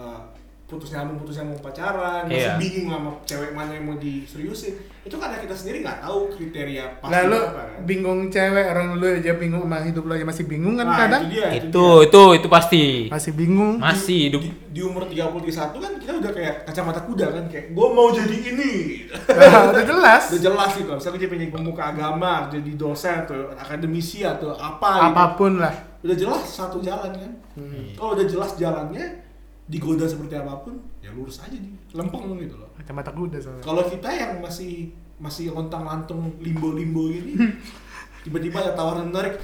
eh, 0.00 0.20
putus 0.64 0.94
nyambung 0.94 1.18
putus 1.18 1.34
nyambung 1.36 1.58
pacaran 1.60 2.24
masih 2.24 2.46
Iya. 2.46 2.54
bingung 2.54 2.86
sama 2.88 3.10
cewek 3.20 3.50
mana 3.50 3.74
yang 3.74 3.84
mau 3.84 3.98
diseriusin 3.98 4.78
itu 5.00 5.16
karena 5.18 5.36
kita 5.36 5.50
sendiri 5.50 5.82
nggak 5.82 5.98
tahu 6.00 6.30
kriteria 6.30 6.84
pasti 6.96 7.10
Nah 7.10 7.22
lu 7.26 7.38
apa 7.42 7.62
kan 7.66 7.82
bingung 7.82 8.20
cewek 8.28 8.66
orang 8.68 8.88
lu 8.94 9.06
aja 9.10 9.32
bingung 9.34 9.66
sama 9.66 9.82
hidup 9.82 10.04
lu 10.04 10.12
aja 10.12 10.22
masih 10.22 10.44
bingung 10.46 10.74
kan 10.74 10.86
Nah, 10.86 10.94
kadang? 10.96 11.22
itu 11.24 11.32
dia, 11.32 11.46
itu 11.50 11.66
Itu 11.66 11.82
dia. 11.90 12.06
itu 12.06 12.22
itu 12.32 12.46
pasti. 12.48 12.84
Masih 13.08 13.32
bingung. 13.34 13.74
Masih 13.76 14.20
hidup. 14.24 14.40
di, 14.40 14.50
di 14.70 14.80
umur 14.80 15.02
30 15.04 15.42
31 15.42 15.74
kan 15.74 15.92
kita 15.96 16.12
udah 16.16 16.32
kayak 16.32 16.54
kacamata 16.64 17.00
kuda 17.02 17.26
kan 17.28 17.44
kayak 17.48 17.66
gue 17.70 17.86
mau 17.90 18.08
jadi 18.12 18.36
ini 18.46 18.72
Nah, 19.10 19.62
udah 19.74 19.82
jelas. 19.84 20.22
udah 20.30 20.42
jelas 20.44 20.70
gitu 20.72 20.90
misalnya 20.92 21.18
dia 21.18 21.28
pengen 21.28 21.50
pemuka 21.50 21.82
agama 21.84 22.46
jadi 22.46 22.70
dosen 22.74 23.14
atau 23.20 23.34
akademisi 23.52 24.22
atau 24.22 24.54
apa 24.54 24.90
gitu. 24.94 25.06
Apa 25.08 25.24
pun 25.34 25.58
lah. 25.58 25.74
udah 26.00 26.14
jelas 26.14 26.46
satu 26.46 26.78
jalan 26.78 27.10
kan 27.10 27.32
Hmm. 27.50 27.90
kalau 27.92 28.14
udah 28.14 28.24
jelas 28.24 28.54
jalannya 28.54 29.26
digoda 29.70 30.02
seperti 30.04 30.34
apa 30.34 30.66
pun 30.66 30.82
ya 30.98 31.14
lurus 31.14 31.38
aja 31.38 31.54
di 31.54 31.70
lempeng 31.94 32.34
gitu 32.36 32.58
loh 32.58 32.74
Kacamata 32.74 33.14
kuda 33.14 33.38
soalnya. 33.38 33.62
kalau 33.62 33.86
kita 33.86 34.10
yang 34.10 34.42
masih 34.42 34.90
masih 35.16 35.54
lontang 35.54 35.86
lantung 35.86 36.34
limbo 36.42 36.74
limbo 36.74 37.06
gini 37.06 37.38
tiba-tiba 38.20 38.58
ada 38.60 38.72
tawaran 38.74 39.08
menarik 39.08 39.38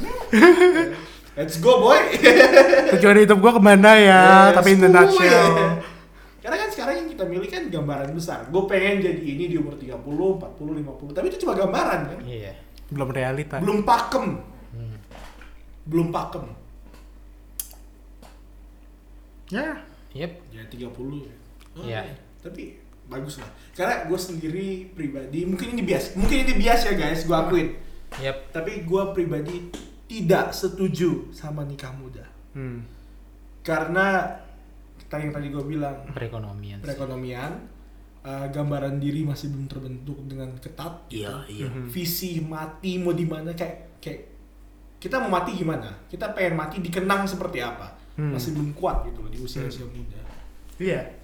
let's 1.39 1.63
go 1.63 1.79
boy 1.79 2.01
Tujuan 2.97 3.19
hidup 3.19 3.39
gua 3.39 3.53
ke 3.55 3.63
mana 3.63 3.93
ya? 3.99 4.23
Yes, 4.49 4.57
Tapi 4.57 4.69
in 4.73 4.81
the 4.81 4.89
gue. 4.89 4.95
nutshell. 4.95 5.53
Karena 6.43 6.57
kan 6.57 6.69
sekarang 6.71 6.95
yang 7.03 7.09
kita 7.11 7.25
milih 7.27 7.49
kan 7.51 7.63
gambaran 7.67 8.15
besar. 8.15 8.47
Gue 8.47 8.63
pengen 8.65 9.03
jadi 9.03 9.19
ini 9.21 9.51
di 9.51 9.59
umur 9.59 9.75
30, 9.75 10.01
40, 10.07 10.07
50. 10.07 11.13
Tapi 11.13 11.27
itu 11.27 11.39
cuma 11.43 11.59
gambaran 11.59 12.01
kan. 12.07 12.19
Iya. 12.23 12.55
Belum 12.89 13.09
realita. 13.11 13.59
Belum 13.59 13.83
pakem. 13.83 14.39
Belum 15.83 16.09
pakem. 16.15 16.47
Ya. 19.51 19.83
Yep. 20.17 20.33
Ya 20.51 20.63
30 20.65 20.89
ya. 21.23 21.35
Oh, 21.77 21.85
Iya. 21.85 22.01
Tapi 22.41 22.79
bagus 23.07 23.37
lah. 23.37 23.51
Karena 23.71 24.09
gue 24.09 24.19
sendiri 24.19 24.67
pribadi, 24.91 25.45
mungkin 25.45 25.77
ini 25.77 25.83
bias. 25.85 26.17
Mungkin 26.17 26.43
ini 26.43 26.55
bias 26.57 26.89
ya 26.89 26.95
guys, 26.95 27.23
gue 27.23 27.37
akuin. 27.37 27.69
Yep. 28.19 28.37
Tapi 28.51 28.73
gue 28.83 29.03
pribadi 29.13 29.57
tidak 30.07 30.51
setuju 30.51 31.29
sama 31.31 31.63
nikah 31.63 31.93
muda. 31.93 32.25
Hmm. 32.55 32.83
Karena 33.61 34.31
tadi 35.07 35.27
yang 35.27 35.35
tadi 35.35 35.49
gue 35.51 35.65
bilang, 35.65 36.07
Perekonomian. 36.11 36.79
sih. 36.81 36.85
perekonomian, 36.87 37.53
uh, 38.23 38.47
gambaran 38.49 38.99
diri 38.99 39.23
masih 39.23 39.51
belum 39.51 39.67
terbentuk 39.67 40.19
dengan 40.25 40.55
ketat. 40.57 41.07
gitu. 41.07 41.27
Iya, 41.27 41.35
iya. 41.47 41.67
Mhm. 41.69 41.91
Visi 41.91 42.39
mati 42.41 42.99
mau 42.99 43.13
di 43.13 43.27
mana 43.27 43.51
kayak 43.53 43.99
kayak 43.99 44.21
kita 44.97 45.19
mau 45.21 45.31
mati 45.31 45.55
gimana? 45.55 45.93
Kita 46.09 46.33
pengen 46.33 46.57
mati 46.57 46.79
dikenang 46.81 47.27
seperti 47.27 47.59
apa? 47.61 47.96
Hmm. 48.17 48.33
Masih 48.33 48.57
belum 48.57 48.73
kuat 48.73 49.05
gitu 49.05 49.21
loh 49.21 49.29
di 49.29 49.39
usia-usia 49.39 49.85
muda. 49.87 50.21
Iya. 50.77 51.15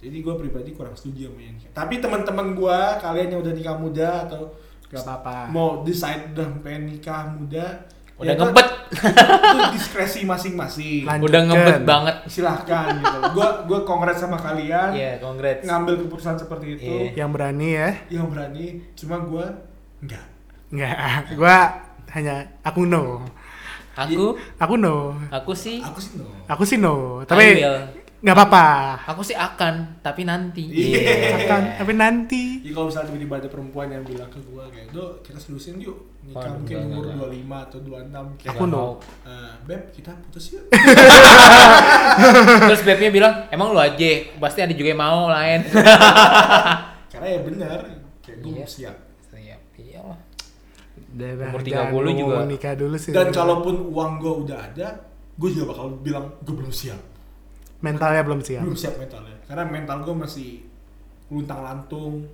Jadi 0.00 0.16
gue 0.18 0.34
pribadi 0.34 0.70
kurang 0.72 0.96
setuju 0.96 1.28
sama 1.28 1.40
yang. 1.40 1.56
Tapi 1.70 1.94
teman-teman 1.98 2.46
gue, 2.52 2.78
kalian 2.98 3.28
yang 3.30 3.40
udah 3.40 3.52
nikah 3.52 3.76
muda 3.76 4.10
atau 4.26 4.50
Gak 4.90 5.06
apa-apa. 5.06 5.46
mau 5.48 5.86
decide 5.86 6.34
udah 6.34 6.50
pengen 6.60 6.90
nikah 6.90 7.30
muda, 7.30 7.86
Udah 8.18 8.26
ya 8.26 8.34
ngebet. 8.34 8.68
itu 9.46 9.58
diskresi 9.72 10.20
masing-masing. 10.26 11.06
Udah 11.06 11.40
ngebet 11.46 11.86
banget. 11.86 12.16
Silahkan 12.26 12.90
gitu. 12.90 13.18
Gue 13.32 13.48
gue 13.70 13.78
kongres 13.86 14.18
sama 14.18 14.34
kalian. 14.36 14.90
Iya, 14.92 15.22
congrats. 15.22 15.62
ngambil 15.62 15.94
keputusan 16.04 16.36
seperti 16.36 16.66
itu 16.74 16.90
Iya. 16.90 17.24
Yang 17.24 17.30
berani 17.32 17.68
ya. 17.70 17.90
yang 18.10 18.26
berani 18.28 18.66
cuma 18.92 19.22
gue 19.22 19.46
enggak 20.00 20.24
Enggak. 20.70 20.96
Gua 21.34 21.56
hanya 22.10 22.34
aku 22.62 22.86
no. 22.86 23.26
Aku 23.92 24.38
Aku 24.56 24.74
no. 24.76 25.18
aku 25.28 25.52
sih 25.52 25.78
aku 25.78 25.98
sih 25.98 26.14
no 26.16 26.26
Aku 26.46 26.62
sih 26.62 26.76
no. 26.76 27.20
Tapi 27.24 27.58
nggak 28.20 28.36
apa-apa. 28.36 28.66
Aku 29.08 29.24
sih 29.24 29.32
akan, 29.32 29.96
tapi 30.04 30.28
nanti. 30.28 30.68
Iya. 30.68 31.40
Akan. 31.40 31.62
Tapi 31.80 31.92
nanti. 31.96 32.60
jadi 32.60 32.68
kalau 32.70 32.86
misalnya 32.86 33.08
tiba-tiba 33.08 33.34
ada 33.40 33.48
perempuan 33.48 33.88
yang 33.88 34.04
bilang 34.04 34.28
ke 34.28 34.36
gue 34.38 34.60
kayak 34.68 34.92
do 34.92 35.04
kita 35.24 35.40
seriusin 35.40 35.80
yuk 35.80 35.96
nikah 36.20 36.44
Waduh, 36.44 36.52
mungkin 36.60 36.76
enggak, 36.76 37.00
umur 37.00 37.04
enggak, 37.08 37.28
25 37.32 37.64
atau 37.64 37.78
26 37.80 38.36
kayak 38.36 38.52
Aku 38.52 38.64
no. 38.68 38.84
"Eh, 39.24 39.52
beb 39.64 39.82
kita 39.88 40.12
putus 40.20 40.44
yuk 40.52 40.64
Terus 42.68 42.82
bebnya 42.84 43.08
bilang, 43.10 43.34
emang 43.48 43.72
lu 43.72 43.80
aja, 43.80 44.10
pasti 44.36 44.60
ada 44.60 44.74
juga 44.76 44.88
yang 44.92 45.00
mau 45.00 45.24
lain. 45.26 45.60
karena 47.12 47.26
ya 47.26 47.40
benar 47.40 47.78
kayak 48.20 48.36
gue 48.38 48.52
Iya. 48.52 48.54
belum 48.54 48.68
siap. 48.68 48.96
Dadah, 51.10 51.50
Umur 51.50 51.60
jangan 51.60 51.90
30 51.90 51.90
juga. 51.90 52.12
ngomong 52.22 52.46
nikah 52.48 52.74
dulu 52.74 52.94
sih. 52.94 53.10
dan 53.10 53.26
kalaupun 53.28 53.74
uang 53.88 54.12
gue 54.16 54.34
udah 54.44 54.58
ada 54.62 54.88
gue 55.34 55.48
juga 55.50 55.64
bakal 55.70 55.86
bilang 55.98 56.26
gue 56.38 56.54
belum 56.54 56.70
siap 56.70 57.00
mentalnya 57.78 58.22
belum 58.22 58.40
siap. 58.40 58.60
belum 58.60 58.76
siap 58.76 58.94
mentalnya 58.96 59.36
karena 59.42 59.64
mental 59.64 59.96
gue 60.00 60.14
masih 60.16 60.48
luntang 61.28 61.60
lantung 61.60 62.26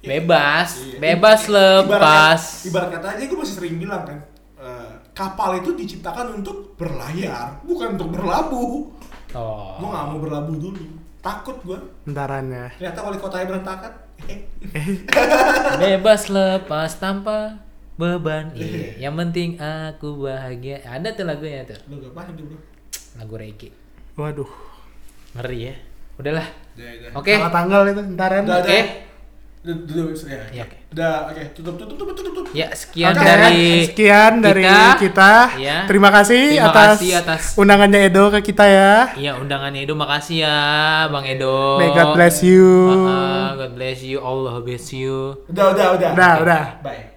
Bebas, 0.00 0.80
Iya. 0.80 0.96
bebas 0.98 1.40
Ibarat- 1.44 1.84
lepas. 1.84 2.42
Ibarat 2.64 2.88
kata 2.90 3.06
aja 3.12 3.22
gue 3.22 3.36
masih 3.36 3.52
sering 3.54 3.76
bilang 3.76 4.00
kan, 4.00 4.16
eh, 4.56 4.92
kapal 5.12 5.52
itu 5.54 5.76
diciptakan 5.76 6.40
untuk 6.40 6.72
berlayar, 6.74 7.60
bukan 7.62 7.94
untuk 7.94 8.08
berlabuh. 8.10 8.88
Oh. 9.30 9.76
Gue 9.76 9.88
gak 9.90 10.04
mau 10.08 10.16
berlabuh 10.18 10.56
dulu, 10.56 10.80
takut 11.20 11.60
gue. 11.60 11.76
Entarannya. 12.06 12.72
Ternyata 12.74 12.98
wali 12.98 13.20
kotanya 13.20 13.46
berantakan. 13.46 13.92
Bebas 15.80 16.22
lepas 16.28 16.90
tanpa 16.96 17.60
beban. 18.00 18.44
Iya. 18.56 18.96
Yang 19.08 19.14
penting 19.20 19.48
aku 19.60 20.24
bahagia. 20.24 20.80
Ada 20.88 21.12
tuh 21.12 21.28
lagunya 21.28 21.68
tuh. 21.68 21.76
Gak 21.76 22.12
paham 22.16 22.32
tuh 22.32 22.44
bro. 22.48 22.58
Lagu 23.20 23.34
reggae. 23.36 23.70
Waduh. 24.16 24.50
Ngeri 25.36 25.58
ya. 25.68 25.74
Udahlah. 26.16 26.48
Udah, 26.76 26.88
udah. 26.96 27.10
Oke. 27.20 27.32
Tanggal 27.36 27.52
tanggal 27.52 27.82
itu 27.92 28.00
entaran. 28.08 28.42
Udah, 28.48 28.58
Oke. 28.64 28.72
udah. 28.72 29.08
Udah, 29.60 29.76
udah, 29.76 30.04
udah, 30.08 30.24
ya. 30.24 30.44
Iya, 30.56 30.62
oke. 30.64 30.76
Udah, 30.96 31.14
oke. 31.28 31.42
Tutup, 31.52 31.74
tutup, 31.76 31.96
tutup, 32.00 32.16
tutup, 32.16 32.32
tutup. 32.32 32.54
Ya, 32.56 32.72
sekian 32.72 33.12
Oke, 33.12 33.20
dari 33.20 33.60
sekian 33.84 34.32
dari 34.40 34.64
kita. 34.64 34.96
kita. 34.96 35.32
Iya. 35.60 35.76
Terima 35.84 36.08
kasih 36.08 36.44
Terima 36.56 36.72
atas, 36.72 36.96
kasih 36.96 37.12
atas 37.20 37.42
undangannya 37.60 38.08
Edo 38.08 38.32
ke 38.32 38.40
kita 38.40 38.64
ya. 38.64 39.12
Iya, 39.20 39.36
undangannya 39.36 39.84
Edo. 39.84 39.92
Makasih 40.00 40.48
ya, 40.48 40.56
Bang 41.12 41.28
Edo. 41.28 41.76
May 41.76 41.92
God 41.92 42.16
bless 42.16 42.40
you. 42.40 42.64
Ah, 43.04 43.52
God 43.52 43.72
bless 43.76 44.00
you. 44.00 44.18
Allah 44.24 44.64
bless 44.64 44.96
you. 44.96 45.44
Udah, 45.52 45.76
udah, 45.76 45.86
udah. 45.92 46.10
Udah, 46.16 46.32
Oke. 46.32 46.42
udah. 46.48 46.64
Bye. 46.80 47.09